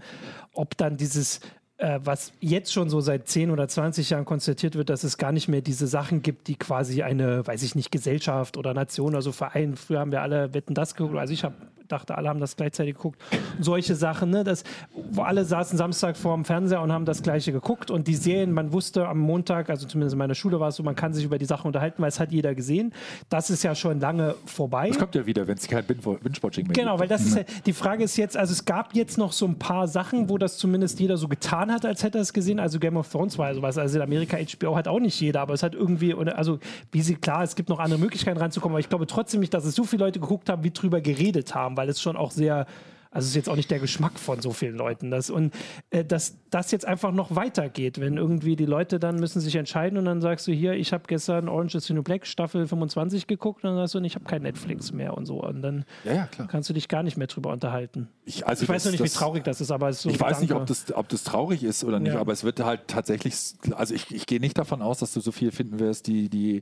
ob 0.53 0.77
dann 0.77 0.97
dieses 0.97 1.39
äh, 1.77 1.99
was 2.03 2.33
jetzt 2.41 2.73
schon 2.73 2.89
so 2.89 2.99
seit 2.99 3.27
10 3.27 3.51
oder 3.51 3.67
20 3.67 4.09
Jahren 4.09 4.25
konstatiert 4.25 4.75
wird, 4.75 4.89
dass 4.89 5.03
es 5.03 5.17
gar 5.17 5.31
nicht 5.31 5.47
mehr 5.47 5.61
diese 5.61 5.87
Sachen 5.87 6.21
gibt, 6.21 6.47
die 6.47 6.55
quasi 6.55 7.03
eine, 7.03 7.47
weiß 7.47 7.63
ich 7.63 7.73
nicht, 7.73 7.91
Gesellschaft 7.91 8.57
oder 8.57 8.73
Nation, 8.73 9.15
also 9.15 9.31
Verein, 9.31 9.77
früher 9.77 9.99
haben 9.99 10.11
wir 10.11 10.21
alle 10.21 10.53
Wetten 10.53 10.73
das 10.73 10.93
geguckt, 10.93 11.17
also 11.17 11.33
ich 11.33 11.43
habe 11.43 11.55
dachte, 11.91 12.17
alle 12.17 12.29
haben 12.29 12.39
das 12.39 12.55
gleichzeitig 12.55 12.95
geguckt. 12.95 13.19
Solche 13.59 13.95
Sachen, 13.95 14.29
ne? 14.29 14.43
das, 14.43 14.63
wo 15.11 15.23
alle 15.23 15.43
saßen 15.45 15.77
Samstag 15.77 16.15
vor 16.17 16.35
dem 16.35 16.45
Fernseher 16.45 16.81
und 16.81 16.91
haben 16.91 17.05
das 17.05 17.21
Gleiche 17.23 17.51
geguckt. 17.51 17.91
Und 17.91 18.07
die 18.07 18.15
Serien, 18.15 18.51
man 18.53 18.71
wusste 18.71 19.07
am 19.07 19.19
Montag, 19.19 19.69
also 19.69 19.87
zumindest 19.87 20.13
in 20.13 20.19
meiner 20.19 20.35
Schule 20.35 20.59
war 20.59 20.69
es 20.69 20.75
so, 20.75 20.83
man 20.83 20.95
kann 20.95 21.13
sich 21.13 21.25
über 21.25 21.37
die 21.37 21.45
Sachen 21.45 21.67
unterhalten, 21.67 22.01
weil 22.01 22.09
es 22.09 22.19
hat 22.19 22.31
jeder 22.31 22.55
gesehen. 22.55 22.93
Das 23.29 23.49
ist 23.49 23.63
ja 23.63 23.75
schon 23.75 23.99
lange 23.99 24.35
vorbei. 24.45 24.89
Das 24.89 24.97
kommt 24.99 25.15
ja 25.15 25.25
wieder, 25.25 25.47
wenn 25.47 25.57
es 25.57 25.67
kein 25.67 25.83
Bin- 25.83 25.99
Binge-Watching 25.99 26.67
mehr 26.67 26.73
Genau, 26.73 26.99
weil 26.99 27.07
das 27.07 27.25
ist 27.25 27.35
ja, 27.35 27.43
die 27.65 27.73
Frage 27.73 28.03
ist 28.03 28.15
jetzt, 28.17 28.37
also 28.37 28.53
es 28.53 28.63
gab 28.65 28.95
jetzt 28.95 29.17
noch 29.17 29.31
so 29.31 29.45
ein 29.45 29.57
paar 29.57 29.87
Sachen, 29.87 30.29
wo 30.29 30.37
das 30.37 30.57
zumindest 30.57 30.99
jeder 30.99 31.17
so 31.17 31.27
getan 31.27 31.71
hat, 31.71 31.85
als 31.85 32.03
hätte 32.03 32.17
er 32.19 32.21
es 32.21 32.33
gesehen. 32.33 32.59
Also 32.59 32.79
Game 32.79 32.97
of 32.97 33.09
Thrones 33.09 33.37
war 33.37 33.49
ja 33.49 33.55
sowas. 33.55 33.77
Also 33.77 33.97
in 33.97 34.03
Amerika 34.03 34.37
HBO 34.37 34.75
hat 34.75 34.87
auch 34.87 34.99
nicht 34.99 35.19
jeder, 35.19 35.41
aber 35.41 35.53
es 35.53 35.63
hat 35.63 35.73
irgendwie, 35.75 36.13
also 36.13 36.59
wie 36.91 37.01
sie, 37.01 37.15
klar, 37.15 37.43
es 37.43 37.55
gibt 37.55 37.69
noch 37.69 37.79
andere 37.79 37.99
Möglichkeiten 37.99 38.37
reinzukommen, 38.39 38.73
aber 38.75 38.79
ich 38.79 38.89
glaube 38.89 39.07
trotzdem 39.07 39.39
nicht, 39.39 39.53
dass 39.53 39.65
es 39.65 39.75
so 39.75 39.83
viele 39.83 40.05
Leute 40.05 40.19
geguckt 40.19 40.49
haben, 40.49 40.63
wie 40.63 40.71
drüber 40.71 41.01
geredet 41.01 41.55
haben, 41.55 41.75
weil 41.79 41.87
es 41.87 42.01
schon 42.01 42.17
auch 42.17 42.31
sehr 42.31 42.65
also 43.11 43.25
es 43.25 43.29
ist 43.29 43.35
jetzt 43.35 43.49
auch 43.49 43.55
nicht 43.55 43.71
der 43.71 43.79
Geschmack 43.79 44.19
von 44.19 44.39
so 44.41 44.51
vielen 44.51 44.75
Leuten. 44.75 45.09
Das, 45.09 45.29
und 45.31 45.53
äh, 45.89 46.05
dass 46.05 46.37
das 46.51 46.71
jetzt 46.71 46.85
einfach 46.85 47.11
noch 47.11 47.35
weitergeht, 47.35 47.99
wenn 47.99 48.17
irgendwie 48.17 48.55
die 48.55 48.65
Leute 48.65 48.99
dann 48.99 49.15
müssen 49.19 49.39
sich 49.39 49.55
entscheiden 49.55 49.97
und 49.97 50.05
dann 50.05 50.21
sagst 50.21 50.47
du 50.47 50.51
hier, 50.51 50.73
ich 50.73 50.93
habe 50.93 51.03
gestern 51.07 51.49
Orange 51.49 51.75
is 51.77 51.85
the 51.85 51.93
New 51.93 52.03
Black 52.03 52.27
Staffel 52.27 52.67
25 52.67 53.25
geguckt 53.27 53.63
und 53.63 53.69
dann 53.71 53.77
sagst 53.77 53.95
du, 53.95 53.99
ich 54.01 54.13
habe 54.15 54.25
kein 54.25 54.43
Netflix 54.43 54.91
mehr 54.91 55.15
und 55.17 55.25
so. 55.25 55.41
Und 55.43 55.61
dann 55.63 55.85
Ja, 56.03 56.13
ja, 56.13 56.29
kannst 56.47 56.69
du 56.69 56.73
dich 56.73 56.87
gar 56.87 57.01
nicht 57.01 57.17
mehr 57.17 57.27
drüber 57.27 57.51
unterhalten. 57.51 58.09
Ich, 58.25 58.45
also 58.47 58.63
Ich 58.63 58.69
weiß 58.69 58.85
noch 58.85 58.91
das- 58.91 59.01
nicht, 59.01 59.11
wie 59.13 59.17
traurig 59.17 59.43
das 59.43 59.59
ist, 59.59 59.71
aber 59.71 59.89
es 59.89 59.97
ist 59.97 60.01
so 60.03 60.09
Ich 60.11 60.19
weiß 60.21 60.41
nicht, 60.41 60.53
ob 60.53 60.67
das, 60.67 60.93
ob 60.93 61.09
das 61.09 61.23
traurig 61.23 61.63
ist 61.63 61.83
oder 61.83 61.99
nicht, 61.99 62.13
Ja. 62.13 62.19
aber 62.19 62.31
es 62.31 62.43
wird 62.43 62.59
halt 62.63 62.81
tatsächlich, 62.87 63.33
also 63.75 63.95
ich, 63.95 64.11
ich 64.13 64.27
gehe 64.27 64.39
nicht 64.39 64.57
davon 64.57 64.83
aus, 64.83 64.99
dass 64.99 65.13
du 65.13 65.19
so 65.19 65.31
viel 65.31 65.51
finden 65.51 65.79
wirst, 65.79 66.05
die, 66.05 66.29
die, 66.29 66.61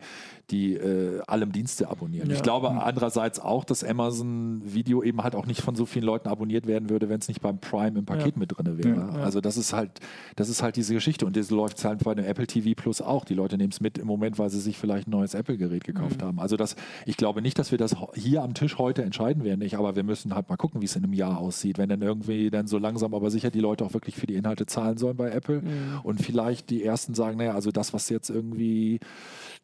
die 0.50 0.76
äh, 0.76 1.20
allem 1.28 1.52
Dienste 1.52 1.90
abonnieren. 1.90 2.32
Ich 2.32 2.42
glaube 2.42 2.70
andererseits 2.70 3.40
auch, 3.42 3.66
dass 3.66 3.84
Amazon 3.84 4.62
Video 4.64 5.04
eben 5.04 5.24
halt 5.24 5.36
auch 5.36 5.46
nicht 5.46 5.62
von 5.62 5.76
so 5.76 5.86
vielen 5.86 6.06
Leuten 6.06 6.28
abonniert 6.30 6.37
werden 6.40 6.90
würde, 6.90 7.10
wenn 7.10 7.20
es 7.20 7.28
nicht 7.28 7.42
beim 7.42 7.60
Prime 7.60 8.00
im 8.00 8.06
Paket 8.06 8.36
Ja. 8.36 8.40
mit 8.40 8.58
drin 8.58 8.78
wäre. 8.78 8.96
Ja. 8.98 9.10
Also 9.24 9.42
das 9.42 9.58
ist 9.58 9.74
halt, 9.74 10.00
das 10.36 10.50
ist 10.50 10.64
halt 10.64 10.76
diese 10.76 10.94
Geschichte 10.94 11.26
und 11.26 11.36
das 11.36 11.50
läuft 11.50 11.84
halt 11.84 12.04
bei 12.04 12.14
dem 12.16 12.26
Apple 12.26 12.48
TV 12.48 12.74
Plus 12.76 13.02
auch. 13.02 13.26
Die 13.26 13.34
Leute 13.34 13.58
nehmen 13.58 13.72
es 13.72 13.82
mit 13.82 13.98
im 13.98 14.08
Moment, 14.08 14.40
weil 14.40 14.50
sie 14.50 14.60
sich 14.60 14.78
vielleicht 14.78 15.08
ein 15.08 15.12
neues 15.12 15.34
Apple-Gerät 15.34 15.84
gekauft 15.84 16.22
Mhm. 16.22 16.26
haben. 16.26 16.40
Also 16.40 16.58
das, 16.58 16.76
ich 17.06 17.18
glaube 17.18 17.42
nicht, 17.42 17.58
dass 17.60 17.72
wir 17.72 17.78
das 17.78 17.96
hier 18.16 18.44
am 18.44 18.54
Tisch 18.54 18.78
heute 18.78 19.04
entscheiden 19.04 19.44
werden, 19.44 19.60
nicht, 19.60 19.76
aber 19.78 19.96
wir 19.96 20.04
müssen 20.04 20.36
halt 20.36 20.50
mal 20.50 20.58
gucken, 20.58 20.82
wie 20.82 20.86
es 20.86 20.96
in 20.96 21.04
einem 21.04 21.14
Jahr 21.14 21.38
aussieht, 21.40 21.78
wenn 21.78 21.90
dann 21.90 22.02
irgendwie 22.02 22.50
dann 22.50 22.68
so 22.68 22.78
langsam 22.78 23.14
aber 23.14 23.32
sicher 23.32 23.50
die 23.52 23.60
Leute 23.60 23.84
auch 23.86 23.94
wirklich 23.94 24.16
für 24.16 24.28
die 24.28 24.36
Inhalte 24.36 24.66
zahlen 24.66 24.98
sollen 24.98 25.18
bei 25.18 25.30
Apple 25.32 25.62
Mhm. 25.62 26.00
und 26.04 26.22
vielleicht 26.22 26.70
die 26.70 26.84
ersten 26.84 27.14
sagen, 27.14 27.38
naja, 27.38 27.54
also 27.54 27.72
das, 27.72 27.94
was 27.94 28.10
jetzt 28.10 28.30
irgendwie 28.30 29.00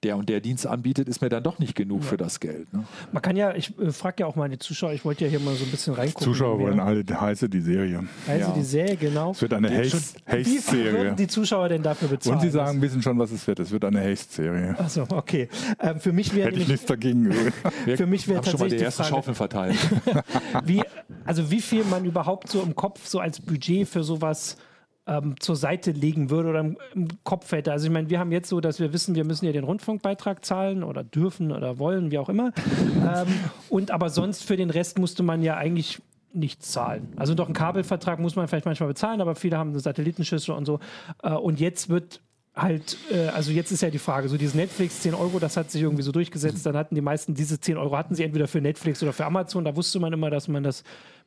der 0.04 0.18
und 0.18 0.30
der 0.30 0.40
Dienst 0.40 0.68
anbietet, 0.68 1.08
ist 1.08 1.22
mir 1.22 1.30
dann 1.30 1.44
doch 1.44 1.60
nicht 1.60 1.76
genug 1.76 2.04
für 2.04 2.18
das 2.18 2.40
Geld. 2.40 2.72
Ne? 2.74 2.84
Man 3.12 3.22
kann 3.22 3.36
ja, 3.36 3.56
ich 3.56 3.78
äh, 3.80 3.92
frage 3.92 4.18
ja 4.20 4.26
auch 4.28 4.36
meine 4.36 4.60
Zuschauer, 4.60 4.94
ich 4.94 5.06
wollte 5.06 5.26
ja 5.26 5.30
hier 5.30 5.40
mal 5.40 5.56
so 5.56 5.66
ein 5.66 5.72
bisschen 5.72 5.94
reingucken. 5.94 6.24
Zuschauer 6.24 6.60
wie 6.60 6.64
wollen 6.64 6.80
alle 6.80 7.04
heiße 7.04 7.50
die 7.50 7.62
Serie. 7.62 8.04
Also 8.28 8.48
Ja. 8.50 8.54
die 8.54 8.64
Serie, 8.64 8.96
genau. 8.98 9.32
Es 9.32 9.42
wird 9.42 9.54
eine 9.54 9.70
Wie 9.70 9.90
viel 9.90 10.00
Haste-Serie. 10.26 10.94
würden 10.94 11.16
die 11.16 11.28
Zuschauer 11.28 11.70
denn 11.70 11.84
dafür 11.84 12.08
bezahlen? 12.10 12.36
Und 12.36 12.42
sie 12.42 12.50
sagen, 12.50 12.82
wissen 12.82 13.02
schon, 13.02 13.18
was 13.20 13.32
es 13.32 13.46
wird. 13.48 13.60
Es 13.60 13.72
wird 13.72 13.86
eine 13.86 14.02
Haste-Serie. 14.02 14.76
Achso, 14.78 15.06
okay. 15.10 15.50
Ähm, 15.80 16.00
für 16.00 16.12
mich 16.12 16.34
wäre 16.36 16.50
Hätte 16.50 16.60
ich 16.60 16.68
nichts 16.68 16.86
dagegen. 16.86 17.32
für 17.96 18.06
mich 18.06 18.28
wäre 18.28 18.38
haben 18.40 18.46
schon 18.46 18.60
mal 18.60 18.70
die 18.70 18.78
tatsächlich 18.78 18.80
die 18.80 18.84
ersten 18.84 19.04
Frage, 19.04 19.16
Schaufeln 19.16 19.36
verteilt. 19.36 19.78
wie, 20.66 20.82
also 21.26 21.50
wie 21.52 21.62
viel 21.62 21.84
man 21.86 22.06
überhaupt 22.06 22.50
so 22.50 22.62
im 22.62 22.76
Kopf 22.76 23.08
so 23.08 23.20
als 23.20 23.40
Budget 23.40 23.88
für 23.88 24.04
sowas 24.04 24.58
ähm, 25.06 25.36
zur 25.40 25.56
Seite 25.56 25.92
legen 25.92 26.30
würde 26.30 26.50
oder 26.50 26.60
im, 26.62 26.78
im 26.94 27.08
Kopf 27.24 27.52
hätte. 27.52 27.72
Also 27.72 27.88
ich 27.88 27.92
meine, 27.92 28.10
wir 28.10 28.20
haben 28.20 28.32
jetzt 28.32 28.50
so, 28.50 28.62
dass 28.62 28.80
wir 28.80 28.94
wissen, 28.94 29.16
wir 29.16 29.26
müssen 29.26 29.46
ja 29.46 29.52
den 29.52 29.64
Rundfunkbeitrag 29.64 30.46
zahlen 30.46 30.84
oder 30.84 31.04
dürfen 31.04 31.52
oder 31.52 31.80
wollen, 31.80 32.12
wie 32.12 32.18
auch 32.18 32.30
immer. 32.30 32.52
ähm, 32.96 33.28
und 33.70 33.92
aber 33.92 34.10
sonst 34.10 34.44
für 34.44 34.58
den 34.58 34.70
Rest 34.70 35.00
musste 35.00 35.24
man 35.24 35.42
ja 35.42 35.58
eigentlich 35.58 36.02
nichts 36.34 36.72
zahlen. 36.72 37.14
Also 37.16 37.36
doch 37.36 37.46
einen 37.46 37.54
Kabelvertrag 37.54 38.20
muss 38.20 38.36
man 38.36 38.48
vielleicht 38.48 38.66
manchmal 38.66 38.90
bezahlen, 38.90 39.22
aber 39.22 39.36
viele 39.36 39.58
haben 39.58 39.72
eine 39.72 39.80
Satellitenschüssel 39.80 40.56
und 40.56 40.66
so. 40.66 40.80
Äh, 41.22 41.34
und 41.34 41.60
jetzt 41.60 41.90
wird 41.90 42.22
halt, 42.56 42.98
äh, 43.12 43.28
also 43.28 43.52
jetzt 43.52 43.72
ist 43.72 43.82
ja 43.82 43.90
die 43.90 44.00
Frage, 44.00 44.30
so 44.30 44.38
dieses 44.38 44.56
Netflix 44.56 45.02
10 45.02 45.14
Euro, 45.16 45.40
das 45.40 45.58
hat 45.58 45.72
sich 45.72 45.82
irgendwie 45.82 46.04
so 46.04 46.12
durchgesetzt, 46.12 46.66
dann 46.66 46.78
hatten 46.78 46.96
die 46.96 47.02
meisten 47.02 47.34
diese 47.34 47.60
10 47.60 47.78
Euro, 47.78 47.98
hatten 47.98 48.16
sie 48.16 48.24
entweder 48.24 48.48
für 48.48 48.62
Netflix 48.62 49.02
oder 49.04 49.14
für 49.14 49.26
Amazon, 49.26 49.66
da 49.66 49.76
wusste 49.76 50.00
man 50.00 50.14
immer, 50.14 50.30
dass 50.30 50.48
man 50.48 50.64
das 50.64 50.84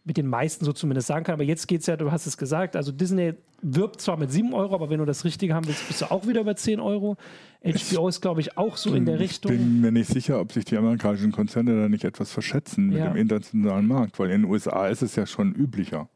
mit 0.06 0.16
den 0.16 0.28
meisten 0.28 0.64
so 0.64 0.72
zumindest 0.72 1.08
sagen 1.08 1.24
kann, 1.24 1.32
aber 1.34 1.42
jetzt 1.42 1.66
geht 1.66 1.80
es 1.80 1.86
ja, 1.88 1.96
du 1.96 2.12
hast 2.12 2.26
es 2.26 2.38
gesagt, 2.38 2.76
also 2.76 2.92
Disney 2.92 3.34
wirbt 3.60 4.00
zwar 4.00 4.16
mit 4.16 4.30
7 4.30 4.54
Euro, 4.54 4.74
aber 4.74 4.88
wenn 4.88 4.98
du 5.00 5.04
das 5.04 5.24
Richtige 5.24 5.52
haben 5.52 5.66
willst, 5.66 5.86
bist 5.88 6.00
du 6.00 6.10
auch 6.12 6.26
wieder 6.28 6.40
über 6.42 6.54
10 6.54 6.78
Euro. 6.78 7.16
HBO 7.64 8.06
ist, 8.08 8.20
glaube 8.20 8.40
ich, 8.40 8.56
auch 8.56 8.76
so 8.76 8.94
in 8.94 9.04
der 9.04 9.16
Ich 9.16 9.20
Richtung. 9.22 9.50
bin 9.50 9.80
mir 9.80 9.90
nicht 9.90 10.08
sicher, 10.08 10.40
ob 10.40 10.52
sich 10.52 10.64
die 10.64 10.76
amerikanischen 10.76 11.32
Konzerne 11.32 11.74
da 11.82 11.88
nicht 11.88 12.04
etwas 12.04 12.30
verschätzen 12.30 12.86
mit 12.88 12.98
Ja. 12.98 13.08
dem 13.08 13.16
internationalen 13.16 13.86
Markt, 13.88 14.18
weil 14.20 14.30
in 14.30 14.42
den 14.42 14.50
USA 14.50 14.86
ist 14.86 15.02
es 15.02 15.16
ja 15.16 15.26
schon 15.26 15.52
üblicher. 15.52 16.08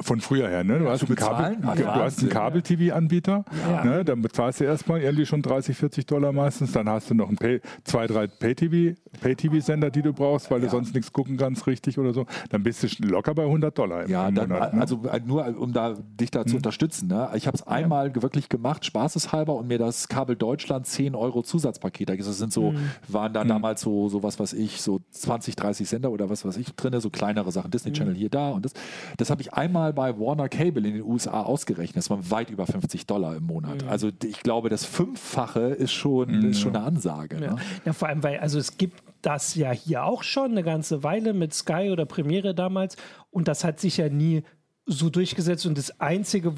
Von 0.00 0.20
früher 0.20 0.48
her, 0.48 0.64
ne? 0.64 0.78
Du 0.78 0.88
hast 0.88 1.04
einen? 1.04 1.16
Kabel- 1.16 1.58
Ah, 1.62 1.74
du 1.74 1.84
hast 1.86 2.20
einen. 2.20 2.30
Kabel-TV-Anbieter, 2.30 3.44
Ja. 3.70 3.84
ne? 3.84 4.04
dann 4.04 4.22
bezahlst 4.22 4.60
du 4.60 4.64
erstmal 4.64 5.00
irgendwie 5.02 5.26
schon 5.26 5.42
30, 5.42 5.76
40 5.76 6.06
Dollar 6.06 6.32
meistens, 6.32 6.72
dann 6.72 6.88
hast 6.88 7.10
du 7.10 7.14
noch 7.14 7.28
ein 7.28 7.36
Pay, 7.36 7.60
zwei, 7.84 8.06
drei 8.06 8.26
Pay-TV, 8.26 8.96
Pay-TV-Sender, 9.20 9.90
die 9.90 10.02
du 10.02 10.12
brauchst, 10.12 10.50
weil 10.50 10.60
du 10.60 10.68
sonst 10.68 10.94
nichts 10.94 11.12
gucken 11.12 11.36
kannst, 11.36 11.66
richtig 11.66 11.98
oder 11.98 12.12
so, 12.12 12.26
dann 12.50 12.62
bist 12.62 12.82
du 12.82 13.06
locker 13.06 13.34
bei 13.34 13.44
100 13.44 13.76
Dollar 13.76 14.04
im, 14.04 14.10
Ja, 14.10 14.28
im 14.28 14.34
dann, 14.34 14.48
Monat. 14.48 14.74
Ne? 14.74 14.80
also 14.80 15.02
äh, 15.10 15.20
nur 15.24 15.46
um 15.58 15.72
da, 15.72 15.94
dich 16.18 16.30
da 16.30 16.46
zu 16.46 16.56
unterstützen. 16.56 17.08
Ne? 17.08 17.28
Ich 17.34 17.46
habe 17.46 17.56
es 17.56 17.66
einmal 17.66 18.14
wirklich 18.14 18.48
gemacht, 18.48 18.84
spaßeshalber, 18.86 19.54
und 19.54 19.66
mir 19.68 19.78
das 19.78 20.08
Kabel 20.08 20.36
Deutschland 20.36 20.86
10 20.86 21.14
Euro 21.14 21.42
Zusatzpaket. 21.42 22.08
Das 22.08 22.38
sind 22.38 22.52
so, 22.52 22.74
waren 23.08 23.32
da 23.32 23.44
damals 23.44 23.80
so, 23.82 24.08
so 24.08 24.22
was 24.22 24.38
weiß 24.40 24.52
ich, 24.54 24.80
so 24.80 25.00
20, 25.10 25.56
30 25.56 25.88
Sender 25.88 26.10
oder 26.10 26.30
was 26.30 26.44
weiß 26.44 26.56
ich 26.56 26.74
drin, 26.74 26.98
so 27.00 27.10
kleinere 27.10 27.52
Sachen, 27.52 27.70
Disney 27.70 27.92
Channel 27.92 28.14
hier, 28.14 28.30
da 28.30 28.50
und 28.50 28.64
das. 28.64 28.72
Das 29.16 29.30
habe 29.30 29.42
ich 29.42 29.52
einmal 29.58 29.92
bei 29.92 30.18
Warner 30.18 30.48
Cable 30.48 30.86
in 30.86 30.94
den 30.94 31.02
USA 31.02 31.42
ausgerechnet. 31.42 31.96
Das 31.96 32.10
waren 32.10 32.30
weit 32.30 32.50
über 32.50 32.66
50 32.66 33.06
Dollar 33.06 33.36
im 33.36 33.44
Monat. 33.44 33.84
Also 33.88 34.10
ich 34.24 34.42
glaube, 34.42 34.68
das 34.68 34.84
Fünffache 34.84 35.60
ist 35.60 35.92
schon, 35.92 36.44
ist 36.44 36.60
schon 36.60 36.76
eine 36.76 36.84
Ansage. 36.84 37.36
Ja. 37.40 37.54
Ne? 37.54 37.56
ja, 37.84 37.92
vor 37.92 38.08
allem, 38.08 38.22
weil, 38.22 38.38
also 38.38 38.58
es 38.58 38.76
gibt 38.76 39.02
das 39.22 39.54
ja 39.56 39.72
hier 39.72 40.04
auch 40.04 40.22
schon 40.22 40.52
eine 40.52 40.62
ganze 40.62 41.02
Weile 41.02 41.34
mit 41.34 41.52
Sky 41.52 41.90
oder 41.90 42.06
Premiere 42.06 42.54
damals 42.54 42.96
und 43.30 43.48
das 43.48 43.64
hat 43.64 43.80
sich 43.80 43.96
ja 43.96 44.08
nie 44.08 44.44
so 44.86 45.10
durchgesetzt 45.10 45.66
und 45.66 45.76
das 45.76 46.00
Einzige, 46.00 46.54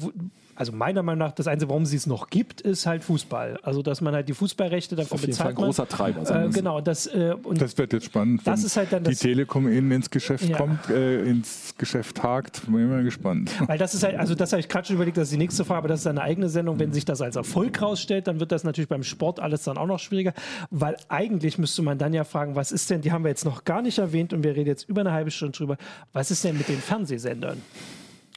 also 0.55 0.71
meiner 0.71 1.01
Meinung 1.03 1.19
nach, 1.19 1.31
das 1.31 1.47
Einzige, 1.47 1.69
warum 1.69 1.85
sie 1.85 1.97
es 1.97 2.07
noch 2.07 2.29
gibt, 2.29 2.61
ist 2.61 2.85
halt 2.85 3.03
Fußball. 3.03 3.59
Also, 3.63 3.81
dass 3.81 4.01
man 4.01 4.13
halt 4.13 4.27
die 4.29 4.33
Fußballrechte 4.33 4.95
dafür 4.95 5.13
Auf 5.15 5.21
jeden 5.21 5.33
Fall 5.33 5.47
bezahlt. 5.53 5.57
ein 5.57 5.63
großer 5.65 5.87
Treiber. 5.87 6.45
Äh, 6.45 6.49
genau, 6.49 6.81
das, 6.81 7.07
äh, 7.07 7.35
und 7.43 7.61
Das 7.61 7.77
wird 7.77 7.93
jetzt 7.93 8.05
spannend. 8.05 8.41
Das 8.45 8.59
wenn 8.59 8.65
ist 8.67 8.77
halt 8.77 8.93
dann 8.93 9.03
die 9.03 9.11
das- 9.11 9.19
Telekom 9.19 9.67
innen 9.67 9.91
ins 9.91 10.09
Geschäft 10.09 10.45
Ja. 10.49 10.57
kommt, 10.57 10.89
äh, 10.89 11.23
ins 11.23 11.73
Geschäft 11.77 12.21
hakt. 12.23 12.65
Bin 12.65 12.83
ich 12.83 12.89
mal 12.89 13.03
gespannt. 13.03 13.51
Weil 13.67 13.77
das 13.77 13.93
ist 13.93 14.03
halt, 14.03 14.15
also 14.17 14.35
das 14.35 14.51
habe 14.51 14.59
ich 14.59 14.67
gerade 14.69 14.87
schon 14.87 14.95
überlegt, 14.95 15.17
das 15.17 15.25
ist 15.29 15.33
die 15.33 15.37
nächste 15.37 15.65
Frage, 15.65 15.79
aber 15.79 15.87
das 15.87 16.01
ist 16.01 16.07
eine 16.07 16.21
eigene 16.21 16.49
Sendung. 16.49 16.79
Wenn 16.79 16.93
sich 16.93 17.05
das 17.05 17.21
als 17.21 17.35
Erfolg 17.35 17.81
rausstellt, 17.81 18.27
dann 18.27 18.39
wird 18.39 18.51
das 18.51 18.63
natürlich 18.63 18.89
beim 18.89 19.03
Sport 19.03 19.39
alles 19.39 19.63
dann 19.63 19.77
auch 19.77 19.87
noch 19.87 19.99
schwieriger, 19.99 20.33
weil 20.69 20.95
eigentlich 21.09 21.57
müsste 21.57 21.81
man 21.81 21.97
dann 21.97 22.13
ja 22.13 22.23
fragen, 22.23 22.55
was 22.55 22.71
ist 22.71 22.89
denn, 22.89 23.01
die 23.01 23.11
haben 23.11 23.23
wir 23.23 23.29
jetzt 23.29 23.45
noch 23.45 23.63
gar 23.65 23.81
nicht 23.81 23.97
erwähnt 23.97 24.33
und 24.33 24.43
wir 24.43 24.55
reden 24.55 24.67
jetzt 24.67 24.87
über 24.89 25.01
eine 25.01 25.11
halbe 25.11 25.31
Stunde 25.31 25.57
drüber, 25.57 25.77
was 26.13 26.31
ist 26.31 26.43
denn 26.43 26.57
mit 26.57 26.67
den 26.67 26.79
Fernsehsendern? 26.79 27.57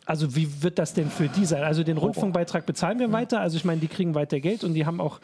Also 0.07 0.37
wie 0.37 0.63
wird 0.63 0.79
das 0.79 0.95
denn 0.95 1.09
für 1.09 1.29
die 1.29 1.47
sein? 1.47 1.63
Also 1.63 1.83
den 1.83 1.97
Rundfunkbeitrag 1.97 2.67
bezahlen 2.67 2.99
wir 2.99 3.11
weiter, 3.13 3.41
also 3.41 3.57
ich 3.57 3.65
meine, 3.65 3.81
die 3.81 3.89
kriegen 3.89 4.15
weiter 4.15 4.41
Geld 4.41 4.63
und 4.65 4.75
die 4.75 4.85
haben 4.85 5.01
auch, 5.01 5.19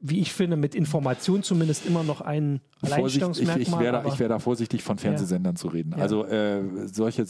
wie 0.00 0.20
ich 0.20 0.32
finde, 0.32 0.56
mit 0.56 0.74
Information 0.74 1.42
zumindest 1.42 1.84
immer 1.84 2.02
noch 2.02 2.20
ein 2.20 2.60
Vorsicht, 2.78 3.16
ich, 3.16 3.22
Alleinstellungsmerkmal. 3.22 3.60
ich 3.60 3.78
wäre 3.78 4.02
da, 4.02 4.18
wär 4.18 4.28
da 4.28 4.38
vorsichtig 4.38 4.82
von 4.82 4.98
Fernsehsendern 4.98 5.56
zu 5.56 5.68
reden. 5.68 5.94
Ja. 5.96 6.02
Also 6.02 6.24
äh, 6.24 6.62
solche 6.86 7.26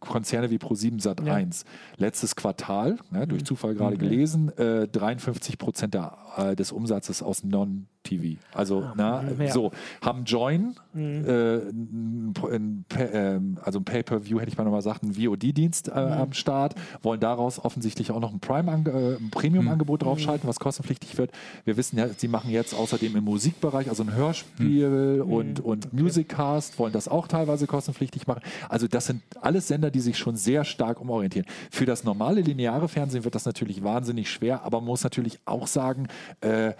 Konzerne 0.00 0.50
wie 0.50 0.56
Pro7 0.56 1.00
Sat 1.00 1.24
Ja. 1.24 1.34
1, 1.34 1.64
letztes 1.96 2.34
Quartal, 2.34 2.96
ne, 3.10 3.26
durch 3.26 3.44
Zufall 3.44 3.74
gerade 3.74 3.96
gelesen, 3.96 4.56
äh, 4.58 4.88
53 4.88 5.58
Prozent 5.58 5.94
der, 5.94 6.16
äh, 6.38 6.56
des 6.56 6.72
Umsatzes 6.72 7.22
aus 7.22 7.44
Non-TV. 7.44 8.38
Also 8.54 8.84
na, 8.96 9.22
mhm, 9.22 9.42
ja. 9.42 9.52
so, 9.52 9.72
haben 10.00 10.24
Join, 10.24 10.74
äh, 10.94 10.98
ein, 10.98 12.32
ein, 12.50 12.84
Pa- 12.88 13.00
ähm, 13.12 13.58
also 13.62 13.78
ein 13.80 13.84
Pay-Per-View, 13.84 14.40
hätte 14.40 14.50
ich 14.50 14.56
mal 14.56 14.64
nochmal 14.64 14.80
gesagt, 14.80 15.02
einen 15.02 15.14
VOD-Dienst 15.14 15.88
äh, 15.88 15.92
am 15.92 16.32
Start, 16.32 16.74
wollen 17.02 17.20
daraus 17.20 17.62
offensichtlich 17.64 18.10
auch 18.10 18.20
noch 18.20 18.32
ein 18.32 18.40
Prime 18.40 18.68
äh, 18.86 19.16
ein 19.22 19.30
Premium-Angebot 19.30 20.02
draufschalten, 20.02 20.48
was 20.48 20.58
kostenpflichtig 20.60 21.18
wird. 21.18 21.30
Wir 21.64 21.76
wissen 21.76 21.98
ja, 21.98 22.08
sie 22.08 22.28
machen 22.28 22.50
jetzt 22.50 22.74
außerdem 22.74 23.14
im 23.16 23.24
Musikbereich, 23.24 23.88
also 23.88 24.02
ein 24.02 24.14
Hörspiel 24.14 25.22
und, 25.26 25.60
und 25.60 25.92
Musiccast, 25.92 26.78
wollen 26.78 26.92
das 26.92 27.08
auch 27.08 27.28
teilweise 27.28 27.66
kostenpflichtig 27.66 28.26
machen. 28.26 28.42
Also 28.68 28.86
das 28.88 29.06
sind 29.06 29.22
alles 29.40 29.68
Sender, 29.68 29.90
die 29.90 30.00
sich 30.00 30.16
schon 30.18 30.36
sehr 30.36 30.64
stark 30.64 31.00
umorientieren. 31.00 31.46
Für 31.70 31.86
das 31.86 32.04
normale 32.04 32.40
lineare 32.40 32.88
Fernsehen 32.88 33.24
wird 33.24 33.34
das 33.34 33.44
natürlich 33.46 33.82
wahnsinnig 33.82 34.30
schwer, 34.30 34.62
aber 34.64 34.78
man 34.80 34.86
muss 34.88 35.04
natürlich 35.04 35.38
auch 35.44 35.66
sagen, 35.66 36.08
äh, 36.40 36.72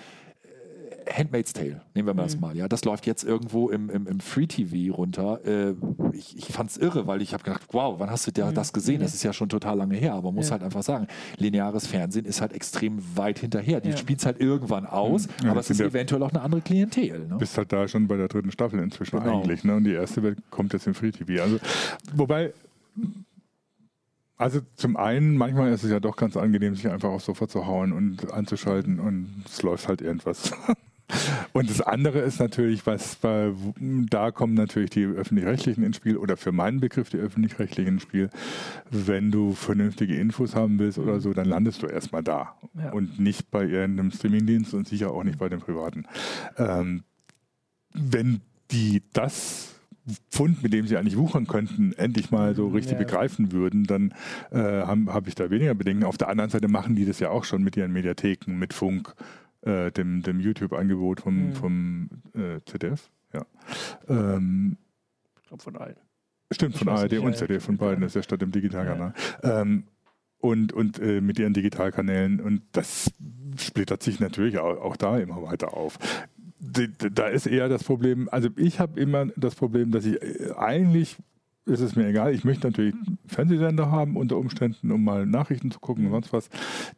Handmaid's 1.10 1.54
Tale, 1.54 1.80
nehmen 1.94 2.06
wir 2.06 2.12
mal 2.12 2.24
das 2.24 2.38
mal, 2.38 2.54
ja. 2.54 2.68
Das 2.68 2.84
läuft 2.84 3.06
jetzt 3.06 3.24
irgendwo 3.24 3.70
im, 3.70 3.88
im, 3.88 4.06
im 4.06 4.20
Free 4.20 4.46
TV 4.46 4.94
runter. 4.94 5.40
Äh, 5.46 5.74
ich 6.12 6.36
ich 6.36 6.44
fand 6.48 6.68
es 6.70 6.76
irre, 6.76 7.06
weil 7.06 7.22
ich 7.22 7.32
habe 7.32 7.42
gedacht, 7.42 7.62
wow, 7.72 7.98
wann 7.98 8.10
hast 8.10 8.26
du 8.26 8.30
da 8.32 8.52
das 8.52 8.74
gesehen? 8.74 9.00
Das 9.00 9.14
ist 9.14 9.22
ja 9.22 9.32
schon 9.32 9.48
total 9.48 9.78
lange 9.78 9.96
her, 9.96 10.12
aber 10.12 10.24
man 10.28 10.34
muss 10.36 10.46
Ja. 10.48 10.52
halt 10.52 10.62
einfach 10.64 10.82
sagen, 10.82 11.06
lineares 11.38 11.86
Fernsehen 11.86 12.26
ist 12.26 12.42
halt 12.42 12.52
extrem 12.52 12.98
weit 13.16 13.38
hinterher. 13.38 13.80
Die 13.80 13.90
Ja. 13.90 13.96
spielt 13.96 14.18
es 14.20 14.26
halt 14.26 14.38
irgendwann 14.38 14.84
aus, 14.84 15.28
Ja, 15.42 15.52
aber 15.52 15.60
es 15.60 15.68
sind 15.68 15.74
ist 15.76 15.80
ja- 15.80 15.86
eventuell 15.86 16.22
auch 16.22 16.30
eine 16.30 16.42
andere 16.42 16.60
Klientel. 16.60 17.20
Ne? 17.26 17.36
bist 17.38 17.56
halt 17.56 17.72
da 17.72 17.88
schon 17.88 18.06
bei 18.06 18.18
der 18.18 18.28
dritten 18.28 18.50
Staffel 18.50 18.78
inzwischen 18.80 19.18
Genau. 19.18 19.40
eigentlich. 19.40 19.64
Ne? 19.64 19.76
Und 19.76 19.84
die 19.84 19.92
erste 19.94 20.36
kommt 20.50 20.74
jetzt 20.74 20.86
im 20.86 20.92
Free 20.94 21.10
TV. 21.12 21.42
Also, 21.42 21.58
wobei, 22.14 22.52
also 24.38 24.60
zum 24.76 24.96
einen, 24.96 25.36
manchmal 25.36 25.72
ist 25.72 25.84
es 25.84 25.90
ja 25.90 26.00
doch 26.00 26.16
ganz 26.16 26.36
angenehm, 26.36 26.74
sich 26.74 26.88
einfach 26.88 27.10
aufs 27.10 27.26
Sofa 27.26 27.48
zu 27.48 27.66
hauen 27.66 27.92
und 27.92 28.32
anzuschalten 28.32 29.00
und 29.00 29.42
es 29.46 29.62
läuft 29.62 29.88
halt 29.88 30.00
irgendwas. 30.00 30.52
Und 31.54 31.70
das 31.70 31.80
andere 31.80 32.18
ist 32.18 32.38
natürlich, 32.38 32.84
was 32.86 33.16
bei, 33.16 33.50
da 34.10 34.30
kommen 34.30 34.52
natürlich 34.52 34.90
die 34.90 35.04
öffentlich-rechtlichen 35.06 35.82
ins 35.82 35.96
Spiel 35.96 36.18
oder 36.18 36.36
für 36.36 36.52
meinen 36.52 36.80
Begriff 36.80 37.08
die 37.08 37.16
öffentlich-rechtlichen 37.16 37.94
ins 37.94 38.02
Spiel. 38.02 38.28
Wenn 38.90 39.30
du 39.30 39.54
vernünftige 39.54 40.16
Infos 40.16 40.54
haben 40.54 40.78
willst 40.78 40.98
oder 40.98 41.20
so, 41.20 41.32
dann 41.32 41.46
landest 41.46 41.82
du 41.82 41.86
erstmal 41.86 42.22
da 42.22 42.54
Ja. 42.74 42.92
und 42.92 43.18
nicht 43.18 43.50
bei 43.50 43.64
irgendeinem 43.64 44.10
Streamingdienst 44.10 44.74
und 44.74 44.86
sicher 44.86 45.10
auch 45.10 45.24
nicht 45.24 45.38
bei 45.38 45.48
dem 45.48 45.60
privaten. 45.60 46.04
Ähm, 46.58 47.04
wenn 47.94 48.42
die 48.70 49.02
das 49.14 49.77
Pfund, 50.30 50.62
mit 50.62 50.72
dem 50.72 50.86
sie 50.86 50.96
eigentlich 50.96 51.16
wuchern 51.18 51.46
könnten, 51.46 51.92
endlich 51.94 52.30
mal 52.30 52.54
so 52.54 52.68
richtig 52.68 52.92
Ja. 52.92 52.98
begreifen 52.98 53.52
würden, 53.52 53.84
dann 53.84 54.12
äh, 54.50 54.58
habe 54.58 55.12
hab 55.12 55.28
ich 55.28 55.34
da 55.34 55.50
weniger 55.50 55.74
Bedenken. 55.74 56.04
Auf 56.04 56.18
der 56.18 56.28
anderen 56.28 56.50
Seite 56.50 56.68
machen 56.68 56.94
die 56.96 57.04
das 57.04 57.18
ja 57.20 57.30
auch 57.30 57.44
schon 57.44 57.62
mit 57.62 57.76
ihren 57.76 57.92
Mediatheken, 57.92 58.52
mit 58.58 58.72
Funk, 58.74 59.14
äh, 59.62 59.90
dem, 59.92 60.22
dem 60.22 60.40
YouTube-Angebot 60.40 61.20
vom, 61.20 61.48
Mhm. 61.48 61.52
vom 61.54 62.08
äh, 62.34 62.60
ZDF. 62.66 63.10
Ja. 63.34 63.44
Ähm, 64.08 64.76
Ich 65.42 65.48
glaube 65.48 65.62
von 65.62 65.76
allen. 65.76 65.96
Stimmt, 66.50 66.76
von 66.78 66.88
ARD 66.88 67.12
nicht, 67.12 67.20
und 67.20 67.36
ZDF, 67.36 67.64
von 67.64 67.76
beiden, 67.76 68.00
das 68.00 68.12
ist 68.12 68.14
ja 68.16 68.22
statt 68.22 68.42
im 68.42 68.52
Digitalkanal. 68.52 69.12
Ja. 69.42 69.60
Ähm, 69.60 69.84
und 70.40 70.72
und 70.72 70.98
äh, 71.00 71.20
mit 71.20 71.38
ihren 71.38 71.52
Digitalkanälen 71.52 72.40
und 72.40 72.62
das 72.72 73.10
splittert 73.58 74.02
sich 74.04 74.20
natürlich 74.20 74.58
auch, 74.58 74.80
auch 74.80 74.96
da 74.96 75.18
immer 75.18 75.42
weiter 75.42 75.74
auf. 75.76 75.98
Da 76.60 77.28
ist 77.28 77.46
eher 77.46 77.68
das 77.68 77.84
Problem, 77.84 78.28
also 78.30 78.48
ich 78.56 78.80
habe 78.80 79.00
immer 79.00 79.26
das 79.36 79.54
Problem, 79.54 79.92
dass 79.92 80.04
ich 80.04 80.20
äh, 80.20 80.52
eigentlich 80.56 81.16
ist 81.68 81.80
es 81.80 81.96
mir 81.96 82.06
egal, 82.06 82.34
ich 82.34 82.44
möchte 82.44 82.66
natürlich 82.66 82.94
Fernsehsender 83.26 83.90
haben 83.90 84.16
unter 84.16 84.38
Umständen, 84.38 84.90
um 84.90 85.04
mal 85.04 85.26
Nachrichten 85.26 85.70
zu 85.70 85.78
gucken 85.78 86.06
und 86.06 86.12
sonst 86.12 86.32
was. 86.32 86.48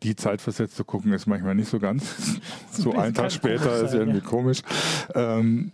Die 0.02 0.16
Zeit 0.16 0.40
versetzt 0.40 0.76
zu 0.76 0.84
gucken 0.84 1.12
ist 1.12 1.26
manchmal 1.26 1.54
nicht 1.54 1.68
so 1.68 1.78
ganz. 1.78 2.40
so 2.70 2.92
ein 2.92 3.12
Tag 3.12 3.32
später 3.32 3.64
komisch 3.64 3.82
ist 3.82 3.90
sein, 3.90 4.00
irgendwie 4.00 4.18
ja. 4.18 4.24
komisch. 4.24 4.62
Ähm, 5.14 5.72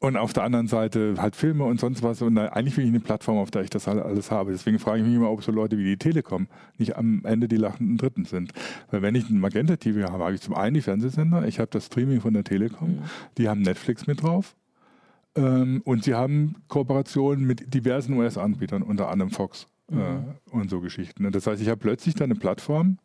und 0.00 0.16
auf 0.16 0.32
der 0.32 0.44
anderen 0.44 0.68
Seite 0.68 1.14
halt 1.18 1.34
Filme 1.34 1.64
und 1.64 1.80
sonst 1.80 2.02
was. 2.02 2.22
Und 2.22 2.38
eigentlich 2.38 2.76
will 2.76 2.84
ich 2.84 2.90
eine 2.90 3.00
Plattform, 3.00 3.36
auf 3.38 3.50
der 3.50 3.62
ich 3.62 3.70
das 3.70 3.88
alle- 3.88 4.04
alles 4.04 4.30
habe. 4.30 4.52
Deswegen 4.52 4.78
frage 4.78 5.00
ich 5.00 5.04
mich 5.06 5.14
immer, 5.16 5.30
ob 5.30 5.42
so 5.42 5.50
Leute 5.50 5.76
wie 5.76 5.84
die 5.84 5.96
Telekom 5.96 6.46
nicht 6.76 6.96
am 6.96 7.24
Ende 7.24 7.48
die 7.48 7.56
lachenden 7.56 7.96
Dritten 7.96 8.24
sind. 8.24 8.52
Weil 8.90 9.02
wenn 9.02 9.14
ich 9.16 9.28
ein 9.28 9.40
Magenta 9.40 9.76
TV 9.76 10.08
habe, 10.10 10.22
habe 10.24 10.34
ich 10.34 10.40
zum 10.40 10.54
einen 10.54 10.74
die 10.74 10.82
Fernsehsender, 10.82 11.46
ich 11.48 11.58
habe 11.58 11.70
das 11.72 11.86
Streaming 11.86 12.20
von 12.20 12.32
der 12.32 12.44
Telekom, 12.44 13.00
die 13.38 13.48
haben 13.48 13.62
Netflix 13.62 14.06
mit 14.06 14.22
drauf. 14.22 14.54
Ähm, 15.34 15.82
und 15.84 16.04
sie 16.04 16.14
haben 16.14 16.56
Kooperationen 16.68 17.44
mit 17.44 17.74
diversen 17.74 18.14
US-Anbietern, 18.14 18.82
unter 18.82 19.08
anderem 19.08 19.30
Fox 19.30 19.66
äh, 19.90 19.94
und 20.52 20.70
so 20.70 20.80
Geschichten. 20.80 21.26
Und 21.26 21.34
Das 21.34 21.46
heißt, 21.46 21.60
ich 21.60 21.68
habe 21.68 21.80
plötzlich 21.80 22.14
da 22.14 22.24
eine 22.24 22.34
Plattform, 22.36 22.98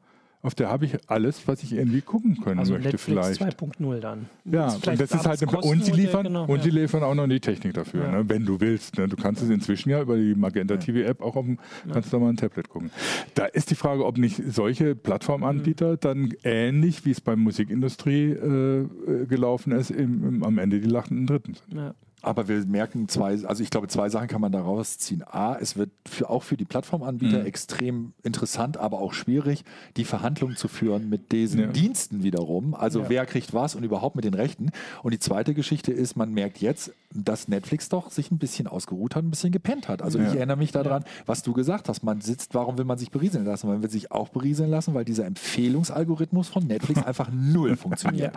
auf 0.43 0.53
der 0.55 0.69
habe 0.69 0.85
ich 0.85 0.97
alles, 1.09 1.47
was 1.47 1.63
ich 1.63 1.71
irgendwie 1.73 2.01
gucken 2.01 2.37
können 2.41 2.59
Also 2.59 2.73
möchte 2.73 2.89
Netflix 2.89 3.37
vielleicht. 3.37 3.59
2.0 3.59 3.99
dann. 4.01 4.25
Ja, 4.43 4.69
Vielleicht 4.69 4.87
und 4.87 5.01
das 5.01 5.11
ist 5.19 5.25
halt 5.25 5.41
das 5.41 5.49
eine, 5.49 5.61
und 5.61 5.85
sie 5.85 5.91
liefern 5.93 6.23
genau, 6.25 6.45
und 6.45 6.57
ja. 6.57 6.63
sie 6.63 6.69
liefern 6.69 7.01
auch 7.03 7.15
noch 7.15 7.27
die 7.27 7.39
Technik 7.39 7.73
dafür, 7.73 8.03
Ja. 8.03 8.11
ne, 8.11 8.29
wenn 8.29 8.45
du 8.45 8.59
willst. 8.59 8.97
Ne. 8.97 9.07
Du 9.07 9.15
kannst 9.15 9.41
es 9.41 9.49
inzwischen 9.49 9.89
ja 9.89 10.01
über 10.01 10.17
die 10.17 10.35
Magenta 10.35 10.75
TV 10.77 10.99
App 11.07 11.21
auch 11.21 11.37
auf 11.37 11.45
dem 11.45 11.57
ganz 11.91 12.11
normalen 12.11 12.35
Tablet 12.35 12.67
gucken. 12.69 12.91
Da 13.35 13.45
ist 13.45 13.71
die 13.71 13.75
Frage, 13.75 14.05
ob 14.05 14.17
nicht 14.17 14.41
solche 14.47 14.95
Plattformanbieter 14.95 15.95
dann 15.97 16.33
ähnlich 16.43 17.05
wie 17.05 17.11
es 17.11 17.21
beim 17.21 17.39
Musikindustrie 17.39 18.31
äh, 18.31 18.81
äh, 18.81 19.25
gelaufen 19.25 19.71
ist, 19.71 19.91
im, 19.91 20.27
im, 20.27 20.43
am 20.43 20.57
Ende 20.57 20.79
die 20.81 20.89
lachenden 20.89 21.25
Dritten 21.25 21.53
sind. 21.53 21.73
Ja. 21.79 21.95
Aber 22.23 22.47
wir 22.47 22.65
merken 22.65 23.09
zwei, 23.09 23.37
also 23.45 23.61
ich 23.61 23.69
glaube, 23.69 23.89
zwei 23.89 24.07
Sachen 24.07 24.27
kann 24.29 24.39
man 24.41 24.51
daraus 24.53 24.97
ziehen. 24.97 25.23
A, 25.29 25.55
es 25.59 25.75
wird 25.75 25.91
für, 26.07 26.29
auch 26.29 26.41
für 26.41 26.55
die 26.55 26.63
Plattformanbieter 26.65 27.39
Mhm. 27.41 27.45
extrem 27.45 28.13
interessant, 28.23 28.77
aber 28.77 28.99
auch 28.99 29.13
schwierig, 29.13 29.65
die 29.97 30.05
Verhandlungen 30.05 30.55
zu 30.55 30.69
führen 30.69 31.09
mit 31.09 31.33
diesen 31.33 31.59
Ja. 31.59 31.67
Diensten 31.67 32.23
wiederum. 32.23 32.75
Also 32.75 33.01
Ja. 33.01 33.09
wer 33.09 33.25
kriegt 33.25 33.53
was 33.53 33.75
und 33.75 33.83
überhaupt 33.83 34.15
mit 34.15 34.23
den 34.23 34.33
Rechten. 34.33 34.71
Und 35.03 35.13
die 35.13 35.19
zweite 35.19 35.53
Geschichte 35.53 35.91
ist, 35.91 36.15
man 36.15 36.31
merkt 36.33 36.59
jetzt, 36.59 36.93
dass 37.13 37.47
Netflix 37.49 37.89
doch 37.89 38.09
sich 38.09 38.31
ein 38.31 38.37
bisschen 38.39 38.65
ausgeruht 38.67 39.15
hat, 39.15 39.23
ein 39.23 39.29
bisschen 39.29 39.51
gepennt 39.51 39.89
hat. 39.89 40.01
Also 40.01 40.17
Ja. 40.17 40.29
ich 40.29 40.35
erinnere 40.35 40.57
mich 40.57 40.71
daran, 40.71 41.03
was 41.25 41.43
du 41.43 41.51
gesagt 41.53 41.89
hast. 41.89 42.03
Man 42.03 42.21
sitzt, 42.21 42.55
warum 42.55 42.77
will 42.77 42.85
man 42.85 42.97
sich 42.97 43.11
berieseln 43.11 43.43
lassen? 43.45 43.67
Man 43.67 43.83
will 43.83 43.89
sich 43.89 44.11
auch 44.13 44.29
berieseln 44.29 44.69
lassen, 44.71 44.93
weil 44.93 45.03
dieser 45.05 45.25
Empfehlungsalgorithmus 45.25 46.47
von 46.47 46.65
Netflix 46.65 47.03
einfach 47.05 47.29
null 47.31 47.75
funktioniert. 47.75 48.33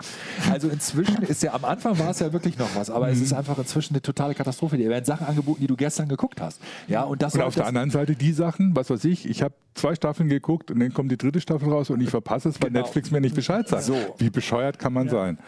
Also 0.50 0.68
inzwischen 0.68 1.22
ist 1.22 1.42
ja, 1.44 1.54
am 1.54 1.64
Anfang 1.64 1.98
war 2.00 2.10
es 2.10 2.18
ja 2.18 2.32
wirklich 2.32 2.58
noch 2.58 2.74
was, 2.74 2.90
aber 2.90 3.08
es 3.10 3.18
Mhm. 3.18 3.24
ist 3.24 3.32
einfach 3.32 3.56
inzwischen 3.58 3.75
eine 3.90 4.02
totale 4.02 4.34
Katastrophe. 4.34 4.76
Dir 4.76 4.88
werden 4.88 5.04
Sachen 5.04 5.26
angeboten, 5.26 5.60
die 5.60 5.66
du 5.66 5.76
gestern 5.76 6.08
geguckt 6.08 6.40
hast. 6.40 6.60
Ja, 6.88 7.02
und 7.02 7.22
das 7.22 7.34
Und 7.34 7.42
auf 7.42 7.54
der 7.54 7.66
anderen 7.66 7.90
Seite 7.90 8.14
die 8.16 8.32
Sachen, 8.32 8.74
was 8.76 8.90
weiß 8.90 9.04
ich, 9.04 9.28
ich 9.28 9.42
habe 9.42 9.54
zwei 9.74 9.94
Staffeln 9.94 10.28
geguckt 10.28 10.70
und 10.70 10.80
dann 10.80 10.92
kommt 10.92 11.10
die 11.10 11.16
dritte 11.18 11.40
Staffel 11.40 11.70
raus 11.70 11.90
und 11.90 12.00
ich 12.00 12.10
verpasse 12.10 12.48
es, 12.48 12.60
weil 12.60 12.70
Genau. 12.70 12.80
Netflix 12.80 13.10
mir 13.10 13.20
nicht 13.20 13.34
Bescheid 13.34 13.68
sagt. 13.68 13.84
So. 13.84 13.96
Wie 14.18 14.30
bescheuert 14.30 14.78
kann 14.78 14.92
man 14.92 15.08
sein? 15.08 15.38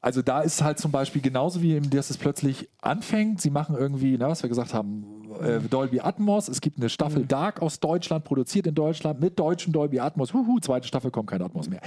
Also 0.00 0.20
da 0.20 0.40
ist 0.40 0.62
halt 0.62 0.78
zum 0.78 0.90
Beispiel 0.90 1.22
genauso 1.22 1.62
wie, 1.62 1.78
dass 1.80 2.10
es 2.10 2.18
plötzlich 2.18 2.68
anfängt. 2.80 3.40
Sie 3.40 3.50
machen 3.50 3.76
irgendwie, 3.76 4.16
na, 4.18 4.28
was 4.28 4.42
wir 4.42 4.48
gesagt 4.48 4.74
haben, 4.74 5.04
äh, 5.42 5.60
Dolby 5.60 6.00
Atmos. 6.00 6.48
Es 6.48 6.60
gibt 6.60 6.78
eine 6.78 6.88
Staffel 6.88 7.24
Dark 7.26 7.62
aus 7.62 7.80
Deutschland, 7.80 8.24
produziert 8.24 8.66
in 8.66 8.74
Deutschland 8.74 9.20
mit 9.20 9.38
deutschen 9.38 9.72
Dolby 9.72 10.00
Atmos. 10.00 10.32
Huhu, 10.32 10.58
zweite 10.60 10.86
Staffel 10.86 11.10
kommt 11.10 11.30
kein 11.30 11.42
Atmos 11.42 11.68
mehr. 11.68 11.80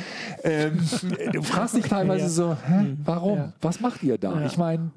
Ähm, 0.44 0.80
du 1.34 1.42
fragst 1.42 1.76
dich 1.76 1.86
teilweise 1.86 2.30
so, 2.30 2.54
hä, 2.54 2.96
warum? 3.04 3.38
Ja. 3.38 3.54
Was 3.62 3.80
macht 3.80 4.04
ihr 4.04 4.18
da? 4.18 4.46
Ich 4.46 4.58
meine, 4.58 4.92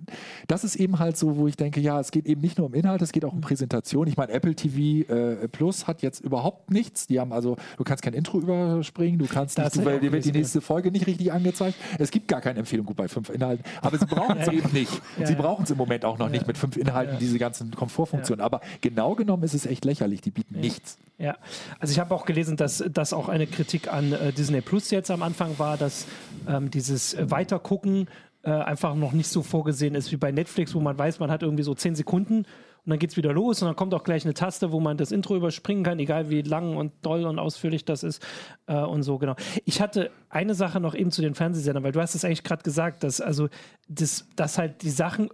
das 0.47 0.65
ist 0.65 0.77
eben 0.77 0.99
halt 0.99 1.17
so, 1.17 1.37
wo 1.37 1.47
ich 1.47 1.57
denke, 1.57 1.81
ja, 1.81 2.01
es 2.01 2.11
geht 2.11 2.27
eben 2.27 2.41
nicht 2.41 2.59
nur 2.59 2.67
um 2.67 2.75
Inhalt, 2.75 3.03
es 3.03 3.13
geht 3.13 3.25
auch 3.25 3.33
um 3.33 3.41
Präsentation. 3.41 4.07
Ich 4.07 4.17
meine, 4.17 4.33
Apple 4.33 4.55
TV 4.55 5.11
äh, 5.13 5.49
Plus 5.49 5.87
hat 5.87 6.03
jetzt 6.03 6.21
überhaupt 6.21 6.71
nichts. 6.71 7.07
Die 7.07 7.21
haben 7.21 7.33
also, 7.33 7.57
du 7.77 7.85
kannst 7.85 8.03
kein 8.03 8.15
Intro 8.15 8.39
überspringen, 8.39 9.19
du 9.19 9.27
kannst 9.27 9.59
nicht, 9.59 9.77
du, 9.77 9.85
weil 9.85 10.01
dir 10.01 10.13
wird 10.13 10.25
die 10.25 10.33
nächste 10.33 10.61
Folge 10.61 10.91
nicht 10.91 11.07
richtig 11.07 11.33
angezeigt. 11.33 11.77
Es 11.99 12.11
gibt 12.11 12.29
gar 12.29 12.41
keine 12.41 12.61
Empfehlung 12.61 12.87
gut 12.87 12.97
bei 12.97 13.09
fünf 13.09 13.31
Inhalten. 13.31 13.65
Aber 13.83 13.99
sie 13.99 14.07
brauchen 14.07 14.39
es 14.39 14.49
eben 14.53 14.73
nicht. 14.73 15.01
Sie 15.25 15.35
brauchen 15.35 15.65
es 15.65 15.71
im 15.71 15.77
Moment 15.77 16.05
auch 16.05 16.19
noch 16.19 16.29
nicht 16.29 16.47
mit 16.47 16.59
fünf 16.59 16.77
Inhalten, 16.77 17.19
diese 17.19 17.39
ganzen 17.39 17.71
Komfortfunktionen. 17.71 18.45
Aber 18.49 18.61
genau 18.81 19.15
genommen 19.15 19.43
ist 19.43 19.55
es 19.55 19.67
echt 19.67 19.85
lächerlich. 19.85 20.21
Die 20.21 20.31
bieten 20.31 20.55
Ja. 20.55 20.61
nichts. 20.61 20.99
Ja, 21.19 21.37
also 21.81 21.93
ich 21.93 21.99
habe 21.99 22.15
auch 22.15 22.25
gelesen, 22.25 22.57
dass 22.57 22.83
das 22.93 23.13
auch 23.13 23.29
eine 23.29 23.47
Kritik 23.47 23.93
an 23.93 24.13
äh, 24.13 24.33
Disney 24.33 24.61
Plus 24.61 24.91
jetzt 24.91 25.11
am 25.11 25.23
Anfang 25.23 25.59
war, 25.59 25.77
dass 25.77 26.07
ähm, 26.49 26.71
dieses 26.71 27.15
äh, 27.15 27.29
Weitergucken 27.31 28.09
äh, 28.45 28.51
einfach 28.51 28.95
noch 28.95 29.13
nicht 29.13 29.29
so 29.29 29.43
vorgesehen 29.43 29.97
ist 29.97 30.13
wie 30.13 30.17
bei 30.17 30.31
Netflix, 30.31 30.75
wo 30.75 30.81
man 30.81 30.97
weiß, 30.97 31.19
man 31.19 31.31
hat 31.31 31.43
irgendwie 31.43 31.65
so 31.65 31.75
zehn 31.75 31.97
Sekunden 31.97 32.39
und 32.39 32.91
dann 32.91 33.01
geht 33.01 33.11
es 33.11 33.17
wieder 33.17 33.33
los 33.33 33.61
und 33.61 33.67
dann 33.67 33.75
kommt 33.75 33.93
auch 33.95 34.05
gleich 34.05 34.25
eine 34.25 34.33
Taste, 34.33 34.71
wo 34.71 34.79
man 34.79 34.97
das 34.97 35.11
Intro 35.11 35.37
überspringen 35.37 35.83
kann, 35.83 35.99
egal 35.99 36.31
wie 36.31 36.43
lang 36.43 36.77
und 36.77 36.93
doll 37.03 37.27
und 37.27 37.41
ausführlich 37.41 37.85
das 37.85 38.05
ist 38.05 38.25
äh, 38.67 38.77
und 38.77 39.03
so, 39.03 39.19
genau. 39.19 39.35
Ich 39.65 39.81
hatte 39.81 40.11
eine 40.31 40.55
Sache 40.55 40.79
noch 40.79 40.95
eben 40.95 41.11
zu 41.11 41.21
den 41.21 41.35
Fernsehsendern, 41.35 41.83
weil 41.83 41.93
du 41.93 42.01
hast 42.01 42.15
es 42.15 42.25
eigentlich 42.25 42.45
gerade 42.45 42.63
gesagt, 42.63 43.03
dass 43.03 43.21
also 43.21 43.49
das, 43.89 44.27
dass 44.37 44.57
halt 44.57 44.83
die 44.83 44.91
Sachen 44.91 45.31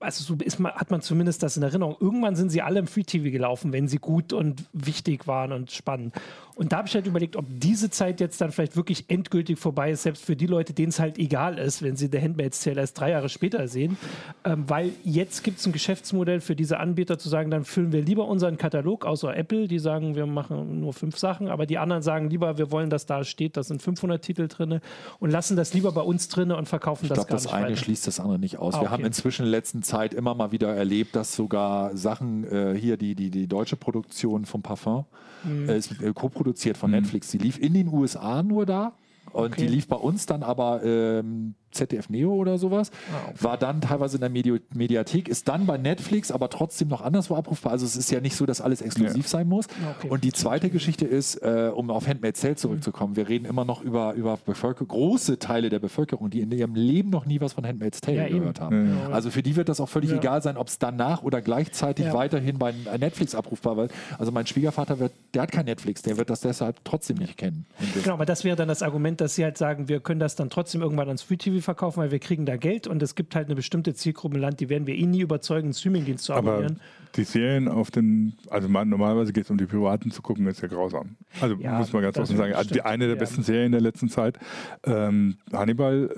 also 0.00 0.22
so 0.22 0.42
ist 0.42 0.60
man, 0.60 0.72
hat 0.72 0.90
man 0.90 1.00
zumindest 1.02 1.42
das 1.42 1.56
in 1.56 1.62
Erinnerung. 1.62 1.96
Irgendwann 2.00 2.36
sind 2.36 2.50
sie 2.50 2.62
alle 2.62 2.78
im 2.78 2.86
Free 2.86 3.02
TV 3.02 3.30
gelaufen, 3.30 3.72
wenn 3.72 3.88
sie 3.88 3.98
gut 3.98 4.32
und 4.32 4.64
wichtig 4.72 5.26
waren 5.26 5.52
und 5.52 5.70
spannend. 5.72 6.14
Und 6.58 6.72
da 6.72 6.78
habe 6.78 6.88
ich 6.88 6.94
halt 6.96 7.06
überlegt, 7.06 7.36
ob 7.36 7.44
diese 7.48 7.88
Zeit 7.88 8.18
jetzt 8.18 8.40
dann 8.40 8.50
vielleicht 8.50 8.74
wirklich 8.76 9.04
endgültig 9.08 9.60
vorbei 9.60 9.92
ist, 9.92 10.02
selbst 10.02 10.24
für 10.24 10.34
die 10.34 10.46
Leute, 10.48 10.72
denen 10.74 10.88
es 10.88 10.98
halt 10.98 11.16
egal 11.16 11.56
ist, 11.56 11.82
wenn 11.82 11.94
sie 11.94 12.08
The 12.10 12.20
Handmaid's 12.20 12.60
Tale 12.64 12.80
erst 12.80 12.98
drei 12.98 13.10
Jahre 13.10 13.28
später 13.28 13.68
sehen. 13.68 13.96
Ähm, 14.44 14.64
weil 14.66 14.90
jetzt 15.04 15.44
gibt 15.44 15.60
es 15.60 15.66
ein 15.66 15.72
Geschäftsmodell 15.72 16.40
für 16.40 16.56
diese 16.56 16.80
Anbieter 16.80 17.16
zu 17.16 17.28
sagen, 17.28 17.52
dann 17.52 17.62
füllen 17.64 17.92
wir 17.92 18.02
lieber 18.02 18.26
unseren 18.26 18.56
Katalog, 18.58 19.06
außer 19.06 19.36
Apple, 19.36 19.68
die 19.68 19.78
sagen, 19.78 20.16
wir 20.16 20.26
machen 20.26 20.80
nur 20.80 20.92
fünf 20.94 21.16
Sachen, 21.16 21.46
aber 21.46 21.64
die 21.64 21.78
anderen 21.78 22.02
sagen 22.02 22.28
lieber, 22.28 22.58
wir 22.58 22.72
wollen, 22.72 22.90
dass 22.90 23.06
da 23.06 23.22
steht, 23.22 23.56
da 23.56 23.62
sind 23.62 23.80
500 23.80 24.20
Titel 24.20 24.48
drin 24.48 24.80
und 25.20 25.30
lassen 25.30 25.56
das 25.56 25.74
lieber 25.74 25.92
bei 25.92 26.02
uns 26.02 26.26
drin 26.28 26.50
und 26.50 26.68
verkaufen 26.68 27.04
Ich 27.04 27.08
das 27.10 27.18
glaube, 27.18 27.28
gar 27.28 27.36
das 27.36 27.44
nicht 27.44 27.54
eine 27.54 27.66
weiter. 27.66 27.76
schließt 27.76 28.04
das 28.08 28.18
andere 28.18 28.40
nicht 28.40 28.58
aus. 28.58 28.74
Ah, 28.74 28.78
Wir 28.78 28.82
okay. 28.86 28.90
haben 28.94 29.04
inzwischen 29.04 29.44
in 29.44 29.52
der 29.52 29.58
letzten 29.60 29.84
Zeit 29.84 30.12
immer 30.12 30.34
mal 30.34 30.50
wieder 30.50 30.74
erlebt, 30.74 31.14
dass 31.14 31.36
sogar 31.36 31.96
Sachen, 31.96 32.42
äh, 32.50 32.74
hier 32.76 32.96
die, 32.96 33.14
die, 33.14 33.30
die 33.30 33.46
deutsche 33.46 33.76
Produktion 33.76 34.44
vom 34.44 34.62
Parfum, 34.62 35.04
Mhm. 35.44 35.68
äh, 35.68 35.76
ist 35.78 36.02
äh, 36.02 36.12
co-produziert 36.48 36.76
von 36.76 36.90
Netflix. 36.90 37.28
Die 37.30 37.38
lief 37.38 37.58
in 37.58 37.74
den 37.74 37.88
USA 37.88 38.42
nur 38.42 38.66
da. 38.66 38.94
Und 39.32 39.52
Okay. 39.52 39.66
die 39.66 39.68
lief 39.68 39.86
bei 39.88 39.96
uns 39.96 40.24
dann 40.24 40.42
aber 40.42 40.82
ähm, 40.82 41.54
ZDF 41.70 42.08
Neo 42.08 42.32
oder 42.34 42.58
sowas. 42.58 42.90
Ah, 43.12 43.28
okay. 43.30 43.36
War 43.40 43.56
dann 43.58 43.80
teilweise 43.80 44.16
in 44.16 44.20
der 44.20 44.30
Medi 44.30 44.60
Mediathek, 44.74 45.28
ist 45.28 45.48
dann 45.48 45.66
bei 45.66 45.76
Netflix, 45.78 46.30
aber 46.30 46.48
trotzdem 46.50 46.88
noch 46.88 47.02
anderswo 47.02 47.36
abrufbar. 47.36 47.72
Also 47.72 47.84
es 47.86 47.96
ist 47.96 48.10
ja 48.10 48.20
nicht 48.20 48.36
so, 48.36 48.46
dass 48.46 48.60
alles 48.60 48.80
exklusiv 48.82 49.24
Ja. 49.24 49.28
sein 49.28 49.48
muss. 49.48 49.66
Okay. 49.98 50.08
Und 50.08 50.24
die 50.24 50.32
zweite 50.32 50.70
Geschichte 50.70 51.04
ist, 51.06 51.36
äh, 51.36 51.70
um 51.74 51.90
auf 51.90 52.06
Handmaid's 52.06 52.40
Tale 52.40 52.56
zurückzukommen, 52.56 53.16
wir 53.16 53.28
reden 53.28 53.44
immer 53.44 53.64
noch 53.64 53.82
über, 53.82 54.14
über 54.14 54.38
Bevölker 54.44 54.84
große 54.84 55.38
Teile 55.38 55.68
der 55.68 55.78
Bevölkerung, 55.78 56.30
die 56.30 56.40
in 56.40 56.50
ihrem 56.52 56.74
Leben 56.74 57.10
noch 57.10 57.26
nie 57.26 57.40
was 57.40 57.52
von 57.52 57.66
Handmaid's 57.66 58.00
Tale 58.00 58.16
Ja, 58.18 58.26
eben. 58.26 58.40
gehört 58.40 58.60
haben. 58.60 58.98
Ja. 59.08 59.08
Also 59.10 59.30
für 59.30 59.42
die 59.42 59.56
wird 59.56 59.68
das 59.68 59.80
auch 59.80 59.88
völlig 59.88 60.10
egal 60.12 60.42
sein, 60.42 60.56
ob 60.56 60.68
es 60.68 60.78
danach 60.78 61.22
oder 61.22 61.40
gleichzeitig 61.42 62.12
weiterhin 62.12 62.58
bei 62.58 62.72
Netflix 62.98 63.34
abrufbar 63.34 63.76
wird. 63.76 63.92
Also 64.18 64.32
mein 64.32 64.46
Schwiegervater 64.46 64.98
wird, 64.98 65.12
der 65.34 65.42
hat 65.42 65.52
kein 65.52 65.66
Netflix, 65.66 66.02
der 66.02 66.16
wird 66.16 66.30
das 66.30 66.40
deshalb 66.40 66.76
trotzdem 66.84 67.16
nicht 67.18 67.36
kennen. 67.36 67.66
Genau, 67.94 68.14
aber 68.14 68.26
das 68.26 68.44
wäre 68.44 68.56
dann 68.56 68.68
das 68.68 68.82
Argument, 68.82 69.20
dass 69.20 69.34
sie 69.34 69.44
halt 69.44 69.58
sagen, 69.58 69.88
wir 69.88 70.00
können 70.00 70.20
das 70.20 70.36
dann 70.36 70.50
trotzdem 70.50 70.80
irgendwann 70.82 71.08
ans 71.08 71.22
Free 71.22 71.36
TV 71.58 71.64
verkaufen, 71.64 72.00
weil 72.00 72.10
wir 72.10 72.18
kriegen 72.18 72.46
da 72.46 72.56
Geld 72.56 72.86
und 72.86 73.02
es 73.02 73.14
gibt 73.14 73.34
halt 73.34 73.46
eine 73.46 73.54
bestimmte 73.54 73.94
Zielgruppe 73.94 74.36
im 74.36 74.40
Land, 74.42 74.60
die 74.60 74.68
werden 74.68 74.86
wir 74.86 74.94
eh 74.94 75.06
nie 75.06 75.20
überzeugen, 75.20 75.66
einen 75.66 75.74
Streamingdienst 75.74 76.24
zu 76.24 76.32
Aber 76.34 76.52
abonnieren. 76.52 76.80
die 77.16 77.24
Serien 77.24 77.68
auf 77.68 77.90
den, 77.90 78.34
also 78.50 78.68
man, 78.68 78.88
normalerweise 78.88 79.32
geht 79.32 79.44
es 79.44 79.50
um 79.50 79.58
die 79.58 79.66
Privaten 79.66 80.10
zu 80.10 80.22
gucken, 80.22 80.46
ist 80.46 80.60
ja 80.62 80.68
grausam. 80.68 81.16
Also 81.40 81.56
Ja, 81.56 81.78
muss 81.78 81.92
man 81.92 82.02
ganz 82.02 82.18
offen 82.18 82.36
sagen. 82.36 82.54
Also 82.54 82.72
die 82.74 82.82
eine 82.82 83.06
der 83.06 83.14
ja. 83.16 83.20
besten 83.20 83.42
Serien 83.42 83.72
der 83.72 83.80
letzten 83.80 84.08
Zeit. 84.08 84.38
Ähm, 84.84 85.36
Hannibal 85.52 86.10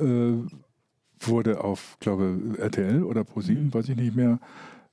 äh, 0.48 1.26
wurde 1.28 1.62
auf, 1.62 1.96
glaube 2.00 2.38
RTL 2.58 3.02
oder 3.04 3.24
ProSieben, 3.24 3.66
Mhm. 3.66 3.74
weiß 3.74 3.88
ich 3.88 3.96
nicht 3.96 4.16
mehr, 4.16 4.38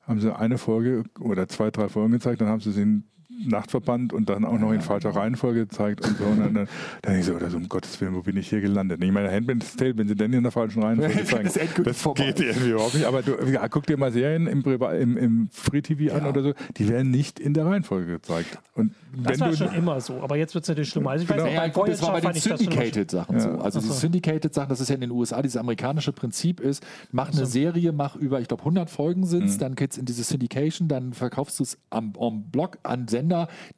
haben 0.01 0.19
sie 0.19 0.35
eine 0.35 0.57
Folge 0.57 1.03
oder 1.19 1.47
zwei, 1.47 1.71
drei 1.71 1.89
Folgen 1.89 2.11
gezeigt, 2.13 2.41
dann 2.41 2.47
haben 2.47 2.61
sie 2.61 2.71
sie 2.71 2.81
in 2.81 3.03
Nachtverband 3.45 4.13
und 4.13 4.29
dann 4.29 4.45
auch 4.45 4.57
noch 4.57 4.71
in 4.71 4.81
falscher 4.81 5.09
Reihenfolge 5.15 5.61
gezeigt 5.67 6.05
und 6.07 6.17
so. 6.17 6.23
Und 6.25 6.39
dann, 6.39 6.53
dann, 6.53 6.67
dann 7.01 7.13
denke 7.13 7.19
ich 7.19 7.25
so, 7.25 7.33
oder 7.33 7.49
so, 7.49 7.57
um 7.57 7.69
Gottes 7.69 7.99
Willen, 8.01 8.15
wo 8.15 8.21
bin 8.21 8.37
ich 8.37 8.49
hier 8.49 8.61
gelandet? 8.61 9.03
Ich 9.03 9.11
meine, 9.11 9.31
Handmaid's 9.31 9.75
Tale, 9.75 9.97
wenn 9.97 10.07
sie 10.07 10.15
denn 10.15 10.33
in 10.33 10.43
der 10.43 10.51
falschen 10.51 10.81
Reihenfolge 10.83 11.23
zeigen, 11.51 11.83
das 11.83 12.01
vorbei. 12.01 12.25
geht 12.27 12.39
irgendwie 12.41 12.69
überhaupt 12.71 12.93
nicht. 12.95 13.05
Aber 13.05 13.21
du, 13.21 13.33
ja, 13.51 13.67
guck 13.67 13.85
dir 13.85 13.97
mal 13.97 14.11
Serien 14.11 14.47
im, 14.47 14.61
im, 14.63 15.17
im 15.17 15.49
Free 15.51 15.81
TV 15.81 16.13
an 16.15 16.23
Ja. 16.23 16.29
oder 16.29 16.41
so, 16.43 16.53
die 16.77 16.89
werden 16.89 17.11
nicht 17.11 17.39
in 17.39 17.53
der 17.53 17.65
Reihenfolge 17.65 18.13
gezeigt. 18.13 18.57
Und 18.75 18.93
Das 19.15 19.33
wenn 19.33 19.39
war 19.41 19.49
du, 19.49 19.55
schon 19.57 19.73
immer 19.73 20.01
so, 20.01 20.21
aber 20.21 20.35
jetzt 20.37 20.53
wird 20.55 20.63
es 20.63 20.69
natürlich 20.69 20.89
schlimmer. 20.89 21.11
Also 21.11 21.23
ich 21.23 21.29
weiß 21.29 21.37
Genau. 21.37 21.47
noch, 21.47 21.53
Ja, 21.53 21.61
bei 21.61 21.69
gut, 21.69 21.87
das 21.89 22.01
war 22.01 22.13
bei 22.13 22.21
den 22.21 22.33
das 22.33 22.43
Syndicated-Sachen 22.43 23.35
Ja. 23.35 23.41
so. 23.41 23.49
Also 23.59 23.79
so. 23.79 23.87
diese 23.87 23.99
Syndicated-Sachen, 23.99 24.69
das 24.69 24.79
ist 24.81 24.89
ja 24.89 24.95
in 24.95 25.01
den 25.01 25.11
USA 25.11 25.41
dieses 25.41 25.57
amerikanische 25.57 26.11
Prinzip 26.11 26.59
ist, 26.59 26.85
mach 27.11 27.27
eine 27.27 27.37
so. 27.37 27.45
Serie, 27.45 27.91
mach 27.91 28.15
über, 28.15 28.39
ich 28.41 28.47
glaube, 28.47 28.61
100 28.63 28.89
Folgen 28.89 29.25
sind 29.25 29.43
Mhm. 29.43 29.49
es, 29.49 29.57
dann 29.57 29.75
geht's 29.75 29.97
in 29.97 30.05
diese 30.05 30.23
Syndication, 30.23 30.87
dann 30.87 31.13
verkaufst 31.13 31.59
du 31.59 31.63
es 31.63 31.77
am, 31.89 32.13
am 32.19 32.43
Blog 32.51 32.77
an 32.83 33.07
Sender, 33.07 33.26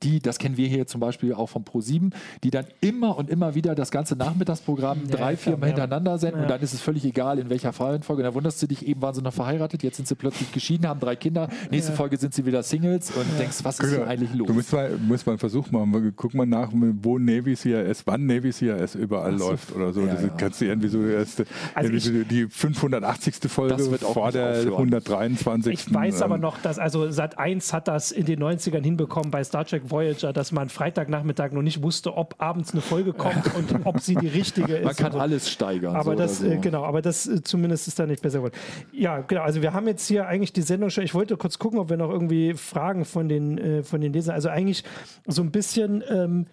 die, 0.04 0.20
das 0.20 0.38
kennen 0.38 0.58
wir 0.58 0.68
hier 0.68 0.88
zum 0.88 1.02
Beispiel 1.02 1.34
auch 1.34 1.47
vom 1.47 1.64
Pro7, 1.64 2.12
die 2.43 2.52
dann 2.52 2.66
immer 2.82 3.18
und 3.18 3.30
immer 3.30 3.56
wieder 3.56 3.76
das 3.76 3.91
ganze 3.91 4.16
Nachmittagsprogramm 4.16 5.02
Ja, 5.10 5.16
drei, 5.18 5.38
vier 5.38 5.58
Mal 5.58 5.68
hintereinander 5.68 6.18
senden 6.18 6.39
Ja. 6.39 6.43
und 6.45 6.50
dann 6.52 6.62
ist 6.62 6.74
es 6.74 6.82
völlig 6.82 7.06
egal, 7.06 7.39
in 7.39 7.50
welcher 7.50 7.70
Reihenfolge. 7.70 8.22
Und 8.22 8.26
dann 8.26 8.34
wunderst 8.36 8.62
du 8.62 8.68
dich, 8.68 8.86
eben 8.88 9.02
waren 9.02 9.14
sie 9.14 9.22
noch 9.22 9.34
verheiratet, 9.34 9.84
jetzt 9.84 9.97
sind 9.97 10.08
sie 10.08 10.16
plötzlich 10.16 10.52
geschieden, 10.52 10.88
haben 10.88 11.00
drei 11.00 11.16
Kinder, 11.16 11.50
nächste 11.72 11.91
Ja. 11.91 11.97
Folge 11.97 12.18
sind 12.18 12.34
sie 12.34 12.45
wieder 12.45 12.64
Singles 12.64 13.12
und 13.12 13.26
denkst, 13.39 13.58
was 13.64 13.80
ist 13.80 13.89
hier 13.89 14.08
eigentlich 14.08 14.34
los? 14.34 14.47
Du 14.47 14.54
musst 14.54 14.74
mal, 14.74 14.91
musst 15.08 15.26
mal 15.26 15.34
einen 15.34 15.39
Versuch 15.39 15.70
machen. 15.72 16.14
Guck 16.16 16.34
mal 16.34 16.45
nach, 16.45 16.70
wo 16.74 17.18
Navy 17.18 17.56
CRS, 17.56 18.04
wann 18.06 18.26
Navy 18.26 18.52
CRS 18.52 18.95
überall 18.95 19.38
so. 19.38 19.50
läuft 19.50 19.76
oder 19.76 19.93
so. 19.93 20.02
Ja, 20.02 20.14
das 20.14 20.24
ja. 20.24 20.30
kannst 20.38 20.62
du 20.62 20.66
irgendwie 20.66 20.88
so 20.89 21.04
erste, 21.06 21.45
Also 21.74 21.91
irgendwie 21.91 22.24
die 22.26 22.47
580. 22.47 23.36
Folge 23.50 23.78
vor 24.00 24.32
der 24.32 24.50
aufhören. 24.50 24.74
123. 24.74 25.74
Ich 25.74 25.93
weiß 25.93 26.22
aber 26.22 26.36
ähm, 26.36 26.41
noch, 26.41 26.58
dass 26.62 26.80
also 26.80 27.10
Sat 27.12 27.38
1 27.38 27.74
hat 27.74 27.88
das 27.88 28.12
in 28.12 28.26
den 28.26 28.41
90ern 28.41 28.84
hinbekommen 28.84 29.32
bei 29.40 29.44
Star 29.46 29.64
Trek 29.64 29.84
Voyager, 29.90 30.34
dass 30.34 30.52
man 30.52 30.68
Freitagnachmittag 30.68 31.54
noch 31.54 31.62
nicht 31.62 31.82
wusste, 31.82 32.18
ob 32.18 32.36
abends 32.40 32.74
eine 32.74 32.82
Folge 32.82 33.14
kommt 33.14 33.56
und 33.56 33.86
ob 33.86 34.02
sie 34.02 34.16
die 34.16 34.28
richtige 34.28 34.76
ist. 34.76 34.86
Man 34.86 34.96
kann 34.96 35.12
so. 35.14 35.20
alles 35.20 35.50
steigern. 35.50 35.96
Aber 35.96 36.12
so 36.12 36.18
das, 36.18 36.40
so. 36.40 36.46
äh, 36.46 36.58
genau, 36.58 36.84
aber 36.84 37.02
das 37.02 37.26
äh, 37.26 37.42
zumindest 37.42 37.88
ist 37.88 38.00
da 38.00 38.06
nicht 38.06 38.22
besser 38.22 38.40
geworden. 38.40 38.56
Ja, 38.92 39.20
genau. 39.22 39.44
Also 39.44 39.62
wir 39.62 39.72
haben 39.72 39.88
jetzt 39.88 40.06
hier 40.08 40.28
eigentlich 40.28 40.52
die 40.52 40.62
Sendung 40.62 40.90
schon. 40.90 41.06
Ich 41.06 41.14
wollte 41.14 41.38
kurz 41.38 41.58
gucken, 41.58 41.80
ob 41.80 41.90
wir 41.90 41.96
noch 41.96 42.10
irgendwie 42.10 42.54
Fragen 42.54 43.06
von 43.06 43.30
den, 43.30 43.58
äh, 43.58 43.84
von 43.84 44.02
den 44.02 44.12
Lesern. 44.12 44.36
Also 44.36 44.50
eigentlich 44.50 44.84
so 45.26 45.42
ein 45.42 45.52
bisschen. 45.52 46.04
Ähm, 46.10 46.48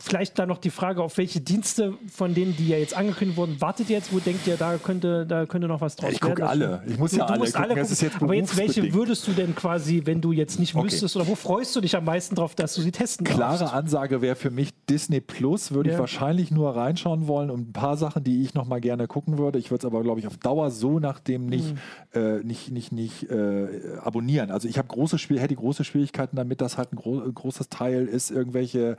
Vielleicht 0.00 0.38
da 0.38 0.46
noch 0.46 0.58
die 0.58 0.70
Frage, 0.70 1.02
auf 1.02 1.16
welche 1.18 1.40
Dienste 1.40 1.94
von 2.12 2.34
denen, 2.34 2.56
die 2.56 2.68
ja 2.68 2.78
jetzt 2.78 2.96
angekündigt 2.96 3.36
wurden, 3.38 3.60
wartet 3.60 3.90
ihr 3.90 3.96
jetzt? 3.96 4.12
Wo 4.12 4.18
denkt 4.18 4.46
ihr, 4.46 4.56
da 4.56 4.76
könnte, 4.78 5.26
da 5.26 5.46
könnte 5.46 5.68
noch 5.68 5.80
was 5.80 5.96
draus 5.96 6.12
Ich 6.12 6.20
gucke 6.20 6.38
werden? 6.38 6.48
alle. 6.48 6.82
Ich 6.86 6.98
muss 6.98 7.12
ja 7.12 7.26
alle 7.26 7.38
musst 7.40 7.54
gucken. 7.54 7.74
Das 7.76 7.90
ist 7.90 8.02
jetzt 8.02 8.20
Aber 8.22 8.34
jetzt, 8.34 8.56
welche 8.56 8.92
würdest 8.94 9.26
du 9.28 9.32
denn 9.32 9.54
quasi, 9.54 10.02
wenn 10.04 10.20
du 10.20 10.32
jetzt 10.32 10.58
nicht 10.58 10.74
Okay. 10.74 10.84
müsstest, 10.84 11.16
oder 11.16 11.26
wo 11.26 11.34
freust 11.34 11.74
du 11.76 11.80
dich 11.80 11.96
am 11.96 12.04
meisten 12.04 12.34
drauf, 12.34 12.54
dass 12.54 12.74
du 12.74 12.82
sie 12.82 12.92
testen 12.92 13.26
Klare 13.26 13.58
darfst? 13.58 13.74
Ansage 13.74 14.22
wäre 14.22 14.36
für 14.36 14.50
mich 14.50 14.70
Disney 14.88 15.20
Plus, 15.20 15.72
würde 15.72 15.90
ich 15.90 15.94
Ja. 15.94 16.00
wahrscheinlich 16.00 16.50
nur 16.50 16.74
reinschauen 16.74 17.26
wollen 17.28 17.50
und 17.50 17.68
ein 17.68 17.72
paar 17.72 17.96
Sachen, 17.96 18.24
die 18.24 18.42
ich 18.42 18.54
noch 18.54 18.66
mal 18.66 18.80
gerne 18.80 19.06
gucken 19.06 19.38
würde. 19.38 19.58
Ich 19.58 19.70
würde 19.70 19.86
es 19.86 19.92
aber, 19.92 20.02
glaube 20.02 20.20
ich, 20.20 20.26
auf 20.26 20.36
Dauer 20.36 20.70
so 20.70 20.98
nach 20.98 21.20
dem 21.20 21.46
nicht, 21.46 21.74
Mhm. 22.14 22.20
äh, 22.20 22.38
nicht, 22.44 22.70
nicht, 22.70 22.92
nicht 22.92 23.30
äh, 23.30 23.96
abonnieren. 24.02 24.50
Also 24.50 24.68
ich 24.68 24.78
habe 24.78 24.88
große 24.88 25.18
Spiel, 25.18 25.38
hätte 25.40 25.54
große 25.54 25.84
Schwierigkeiten 25.84 26.36
damit, 26.36 26.60
dass 26.60 26.78
halt 26.78 26.92
ein, 26.92 26.96
gro 26.96 27.20
ein 27.20 27.34
großes 27.34 27.68
Teil 27.68 28.06
ist, 28.06 28.30
irgendwelche 28.30 28.96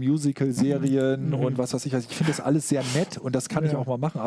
Highschool-Musical-Serien 0.00 1.34
und 1.34 1.58
was 1.58 1.74
weiß 1.74 1.86
ich. 1.86 1.94
Also 1.94 2.08
ich 2.10 2.16
finde 2.16 2.32
das 2.32 2.40
alles 2.40 2.68
sehr 2.68 2.82
nett 2.94 3.18
und 3.18 3.34
das 3.34 3.48
kann 3.48 3.64
ich 3.64 3.70
Mhm. 3.72 3.76
Ja. 3.76 3.82
auch 3.82 3.86
mal 3.86 3.98
machen. 3.98 4.20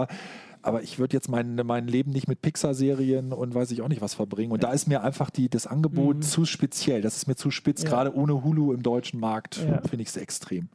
Aber 0.61 0.84
ich 0.84 0.99
würde 0.99 1.15
jetzt 1.15 1.30
mein, 1.30 1.55
mein 1.55 1.88
Leben 1.88 2.11
nicht 2.11 2.28
mit 2.28 2.41
Pixar-Serien 2.41 3.32
und 3.32 3.55
weiß 3.55 3.72
ich 3.72 3.82
auch 3.82 3.88
nicht 3.88 4.01
was 4.01 4.13
verbringen. 4.13 4.51
Und 4.51 4.63
da 4.63 4.72
ist 4.74 4.88
mir 4.88 5.01
einfach 5.03 5.30
die, 5.30 5.47
das 5.49 5.67
Angebot 5.67 6.24
zu 6.24 6.43
speziell. 6.45 7.01
Das 7.01 7.15
ist 7.15 7.28
mir 7.28 7.36
zu 7.36 7.49
spitz. 7.51 7.82
Mhm. 7.82 7.86
Ja. 7.86 7.89
Gerade 7.93 8.15
ohne 8.15 8.43
Hulu 8.43 8.74
im 8.74 8.84
deutschen 8.84 9.20
Markt 9.20 9.57
Ja. 9.65 9.82
finde 9.88 10.03
ich 10.03 10.09
es 10.09 10.17
extrem. 10.17 10.67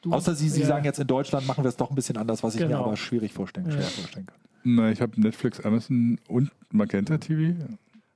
Du- 0.00 0.12
Außer 0.12 0.34
Sie, 0.34 0.48
Sie 0.48 0.62
ja. 0.62 0.66
sagen 0.66 0.84
jetzt 0.84 0.98
in 1.00 1.06
Deutschland 1.06 1.46
machen 1.46 1.64
wir 1.64 1.68
es 1.68 1.76
doch 1.76 1.90
ein 1.90 1.94
bisschen 1.94 2.16
anders, 2.16 2.42
was 2.42 2.54
ich 2.54 2.60
mir 2.60 2.68
Genau. 2.68 2.84
aber 2.84 2.96
schwierig 2.96 3.32
vorstellen, 3.32 3.70
schwer 3.70 3.82
Ja. 3.82 3.88
vorstellen 3.88 4.26
kann. 4.26 4.36
Na, 4.64 4.90
ich 4.90 5.00
habe 5.02 5.20
Netflix, 5.20 5.60
Amazon 5.60 6.18
und 6.28 6.50
Magenta 6.70 7.18
TV. 7.18 7.54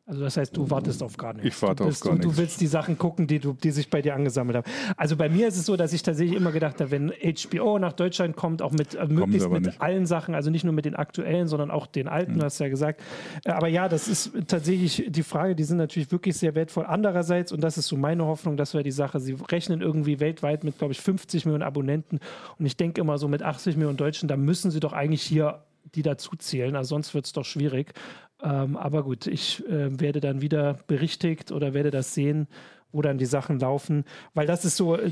Also 0.09 0.23
das 0.23 0.39
heißt, 0.39 0.57
du 0.57 0.71
wartest 0.71 1.03
auf 1.03 1.19
gar 1.19 1.35
nichts. 1.35 1.49
Ich 1.55 1.63
warte 1.63 1.83
du 1.85 1.91
auf 1.91 2.01
gar 2.01 2.15
du, 2.15 2.21
du 2.21 2.27
nichts. 2.29 2.41
willst 2.41 2.61
die 2.63 2.67
Sachen 2.67 2.97
gucken, 2.97 3.27
die, 3.27 3.41
du, 3.41 3.53
die 3.53 3.71
sich 3.71 3.91
bei 3.91 4.01
dir 4.01 4.15
angesammelt 4.15 4.57
haben. 4.57 4.67
Also 4.97 5.17
bei 5.17 5.29
mir 5.29 5.47
ist 5.49 5.59
es 5.59 5.67
so, 5.67 5.77
dass 5.77 5.93
ich 5.93 6.03
tatsächlich 6.03 6.35
immer 6.35 6.51
gedacht 6.51 6.81
habe, 6.81 6.91
wenn 6.91 7.13
HBO 7.13 7.79
nach 7.79 7.93
Deutschland 7.93 8.35
kommt, 8.35 8.63
auch 8.63 8.73
mit 8.73 8.95
äh, 8.95 9.07
möglichst 9.07 9.51
mit 9.51 9.67
nicht. 9.67 9.83
allen 9.83 10.07
Sachen, 10.07 10.35
also 10.35 10.49
nicht 10.49 10.65
nur 10.65 10.73
mit 10.73 10.87
den 10.87 10.97
aktuellen, 10.97 11.47
sondern 11.47 11.71
auch 11.71 11.87
den 11.87 12.09
alten, 12.09 12.33
Hm. 12.33 12.39
du 12.39 12.45
hast 12.47 12.59
ja 12.59 12.69
gesagt. 12.71 13.03
Äh, 13.45 13.51
Aber 13.51 13.69
ja, 13.69 13.87
das 13.91 14.09
ist 14.09 14.33
tatsächlich 14.47 15.05
die 15.11 15.23
Frage, 15.23 15.55
die 15.55 15.65
sind 15.65 15.77
natürlich 15.77 16.11
wirklich 16.11 16.39
sehr 16.39 16.55
wertvoll. 16.55 16.87
Andererseits, 16.87 17.53
und 17.53 17.61
das 17.63 17.77
ist 17.77 17.89
so 17.89 17.99
meine 17.99 18.25
Hoffnung, 18.25 18.57
das 18.57 18.73
wäre 18.73 18.85
die 18.85 18.91
Sache, 18.93 19.21
sie 19.21 19.37
rechnen 19.51 19.83
irgendwie 19.83 20.21
weltweit 20.21 20.65
mit, 20.65 20.79
glaube 20.79 20.93
ich, 20.95 21.01
50 21.03 21.45
Millionen 21.45 21.65
Abonnenten. 21.65 22.19
Und 22.59 22.65
ich 22.65 22.79
denke 22.79 22.99
immer 23.03 23.19
so 23.19 23.29
mit 23.29 23.43
80 23.43 23.77
Millionen 23.77 23.99
Deutschen, 23.99 24.27
da 24.27 24.39
müssen 24.39 24.71
sie 24.71 24.81
doch 24.81 24.95
eigentlich 24.95 25.23
hier 25.23 25.65
die 25.95 26.03
dazu 26.03 26.37
zählen, 26.37 26.77
also 26.77 26.89
sonst 26.91 27.15
wird 27.15 27.25
es 27.25 27.33
doch 27.33 27.47
schwierig. 27.47 27.95
Ähm, 28.43 28.77
aber 28.77 29.03
gut, 29.03 29.27
ich 29.27 29.67
äh, 29.67 30.01
werde 30.01 30.21
dann 30.21 30.41
wieder 30.41 30.79
berichtigt 30.87 31.51
oder 31.51 31.75
werde 31.75 31.91
das 31.91 32.15
sehen, 32.15 32.47
wo 32.93 33.03
dann 33.03 33.19
die 33.19 33.27
Sachen 33.27 33.59
laufen, 33.59 34.05
weil 34.35 34.47
das 34.47 34.65
ist 34.65 34.77
so, 34.77 34.97
äh, 34.97 35.11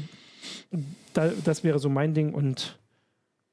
da, 1.13 1.31
das 1.45 1.65
wäre 1.65 1.79
so 1.79 1.89
mein 1.89 2.15
Ding 2.15 2.33
und 2.33 2.79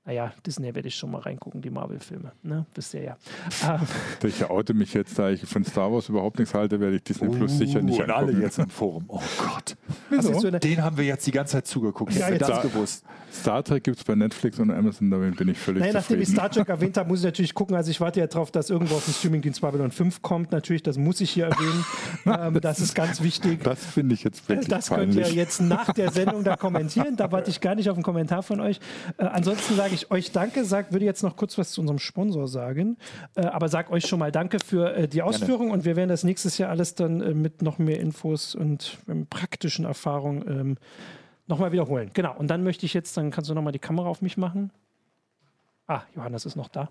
naja, 0.06 0.34
Disney 0.46 0.76
werde 0.76 0.88
ich 0.90 0.96
schon 0.96 1.12
mal 1.12 1.20
reingucken, 1.22 1.62
die 1.62 1.70
Marvel-Filme. 1.70 2.34
Ne? 2.44 2.66
Wisst 2.76 2.94
ihr 2.94 3.04
ja. 3.04 3.18
Ähm, 3.66 3.80
Ich 4.28 4.44
oute 4.50 4.74
mich 4.74 4.94
jetzt, 4.94 5.18
da 5.18 5.30
ich 5.30 5.42
von 5.46 5.64
Star 5.64 5.92
Wars 5.92 6.10
überhaupt 6.10 6.40
nichts 6.40 6.54
halte, 6.54 6.80
werde 6.80 6.98
ich 6.98 7.04
Disney 7.04 7.30
Plus 7.30 7.58
sicher 7.58 7.82
nicht 7.82 8.00
und 8.02 8.10
alle 8.12 8.28
angucken. 8.28 8.42
jetzt 8.42 8.60
im 8.60 8.70
Forum. 8.70 9.06
Oh 9.08 9.22
Gott. 9.38 9.76
was 10.10 10.26
ist 10.26 10.42
so 10.42 10.48
eine, 10.48 10.60
Den 10.60 10.84
haben 10.84 10.98
wir 10.98 11.06
jetzt 11.06 11.26
die 11.26 11.32
ganze 11.32 11.54
Zeit 11.54 11.68
zugeguckt. 11.68 12.14
Ja, 12.14 12.30
das 12.32 12.62
gewusst. 12.62 13.06
Star 13.32 13.64
Trek 13.64 13.84
gibt 13.84 13.98
es 13.98 14.04
bei 14.04 14.14
Netflix 14.14 14.60
und 14.60 14.70
Amazon, 14.70 15.10
damit 15.10 15.38
bin 15.38 15.48
ich 15.48 15.58
völlig 15.58 15.82
Naja, 15.82 15.94
nachdem 15.94 16.22
ich. 16.22 16.28
Star 16.30 16.52
Trek 16.52 16.70
erwähnt 16.70 16.98
habe, 16.98 17.10
muss 17.10 17.20
ich 17.20 17.26
natürlich 17.26 17.54
gucken. 17.54 17.76
Also 17.76 17.90
ich 17.90 18.00
warte 18.00 18.20
ja 18.20 18.28
darauf, 18.28 18.52
dass 18.52 18.70
irgendwo 18.70 18.96
auf 18.96 19.06
dem 19.06 19.14
Streamingdienst 19.14 19.62
Babylon 19.62 19.90
5 19.90 20.22
kommt. 20.22 20.52
Natürlich, 20.52 20.84
das 20.84 20.98
muss 20.98 21.20
ich 21.22 21.32
hier 21.32 21.46
erwähnen. 21.46 21.86
ähm, 22.56 22.62
das 22.62 22.80
ist 22.80 22.94
ganz 22.94 23.24
wichtig. 23.24 23.64
Das 23.64 23.84
finde 23.84 24.14
ich 24.14 24.24
jetzt 24.24 24.48
wirklich 24.50 24.68
Das 24.68 24.90
könnt 24.90 25.14
peinlich. 25.16 25.30
ihr 25.30 25.34
jetzt 25.34 25.62
nach 25.62 25.92
der 25.94 26.12
Sendung 26.12 26.44
da 26.44 26.56
kommentieren. 26.58 27.16
Da 27.16 27.32
warte 27.32 27.50
ich 27.50 27.60
gar 27.62 27.74
nicht 27.74 27.90
auf 27.90 27.96
einen 27.96 28.04
Kommentar 28.04 28.44
von 28.44 28.60
euch. 28.60 28.80
Äh, 29.18 29.24
ansonsten 29.26 29.76
sage 29.76 29.93
ich 29.94 30.12
euch 30.12 30.32
Danke. 30.32 30.66
Sag, 30.66 30.92
würde 30.92 31.06
jetzt 31.06 31.24
noch 31.24 31.36
kurz 31.36 31.58
was 31.58 31.72
zu 31.72 31.82
unserem 31.82 32.00
Sponsor 32.00 32.48
sagen. 32.48 32.98
Äh, 33.36 33.46
aber 33.46 33.70
sag 33.70 33.92
euch 33.92 34.06
schon 34.06 34.20
mal 34.20 34.32
Danke 34.32 34.60
für 34.60 34.96
äh, 34.96 35.08
die 35.08 35.22
Ausführung. 35.22 35.72
Und 35.72 35.86
wir 35.86 35.96
werden 35.96 36.10
das 36.10 36.24
nächstes 36.24 36.58
Jahr 36.58 36.70
alles 36.70 36.96
dann 36.96 37.22
äh, 37.22 37.34
mit 37.34 37.62
noch 37.62 37.80
mehr 37.80 38.00
Infos 38.00 38.56
und 38.56 38.98
ähm, 39.08 39.28
praktischen 39.28 39.86
Erfahrungen 39.86 40.44
ähm, 40.48 40.78
nochmal 41.48 41.72
wiederholen. 41.72 42.12
Genau. 42.14 42.36
Und 42.38 42.48
dann 42.48 42.64
möchte 42.64 42.86
ich 42.86 42.94
jetzt, 42.94 43.16
dann 43.18 43.32
kannst 43.32 43.50
du 43.50 43.54
nochmal 43.54 43.74
die 43.74 43.80
Kamera 43.80 44.08
auf 44.08 44.22
mich 44.22 44.38
machen. 44.38 44.72
Ah, 45.86 46.04
Johannes 46.16 46.46
ist 46.46 46.56
noch 46.56 46.70
da. 46.70 46.90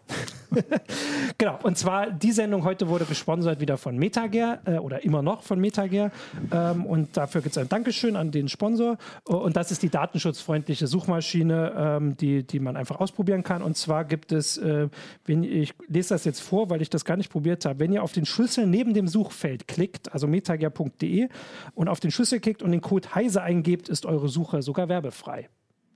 genau, 1.39 1.59
und 1.63 1.79
zwar 1.79 2.11
die 2.11 2.31
Sendung 2.31 2.63
heute 2.65 2.89
wurde 2.89 3.07
gesponsert 3.07 3.59
wieder 3.59 3.79
von 3.79 3.97
Metager 3.97 4.61
äh, 4.67 4.77
oder 4.77 5.03
immer 5.03 5.23
noch 5.23 5.43
von 5.43 5.59
Metager. 5.59 6.11
Ähm, 6.53 6.85
und 6.85 7.17
dafür 7.17 7.41
gibt 7.41 7.57
es 7.57 7.59
ein 7.63 7.71
Dankeschön 7.71 8.17
an 8.17 8.31
den 8.33 8.49
Sponsor. 8.49 8.99
Äh, 9.27 9.33
Und 9.33 9.57
das 9.57 9.71
ist 9.71 9.83
die 9.83 9.89
datenschutzfreundliche 9.89 10.87
Suchmaschine, 10.87 11.73
ähm, 11.75 12.17
die, 12.19 12.47
die 12.47 12.61
man 12.61 12.77
einfach 12.77 13.01
ausprobieren 13.01 13.43
kann. 13.43 13.63
Und 13.63 13.79
zwar 13.79 14.05
gibt 14.05 14.31
es, 14.31 14.59
äh, 14.59 14.91
wenn 15.25 15.43
ich 15.43 15.73
lese 15.89 16.11
das 16.11 16.27
jetzt 16.27 16.43
vor, 16.43 16.69
weil 16.69 16.83
ich 16.83 16.91
das 16.91 17.07
gar 17.07 17.17
nicht 17.17 17.33
probiert 17.33 17.65
habe, 17.65 17.81
wenn 17.81 17.95
ihr 17.95 18.03
auf 18.03 18.13
den 18.13 18.27
Schlüssel 18.27 18.67
neben 18.67 18.93
dem 18.93 19.09
Suchfeld 19.09 19.69
klickt, 19.69 20.13
also 20.13 20.27
metager.de 20.27 21.31
und 21.75 21.89
auf 21.89 22.01
den 22.01 22.11
Schlüssel 22.11 22.41
klickt 22.41 22.63
und 22.63 22.73
den 22.73 22.83
Code 22.83 23.15
Heise 23.15 23.41
eingebt, 23.41 23.89
ist 23.89 24.05
eure 24.05 24.29
Suche 24.29 24.61
sogar 24.61 24.91
werbefrei 24.91 25.49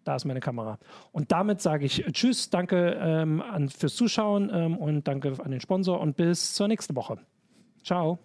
da 0.07 0.15
ist 0.15 0.25
meine 0.25 0.41
Kamera. 0.41 0.79
Und 1.13 1.33
damit 1.33 1.61
sage 1.61 1.85
ich 1.85 2.07
äh, 2.07 2.13
Tschüss, 2.13 2.49
danke 2.49 2.97
ähm, 3.01 3.43
an, 3.43 3.69
fürs 3.69 3.97
Zuschauen 3.97 4.51
ähm, 4.53 4.77
und 4.77 5.09
danke 5.09 5.35
an 5.43 5.51
den 5.51 5.61
Sponsor 5.61 6.01
und 6.01 6.17
bis 6.17 6.55
zur 6.55 6.69
nächsten 6.69 6.95
Woche. 6.95 7.19
Ciao. 7.85 8.19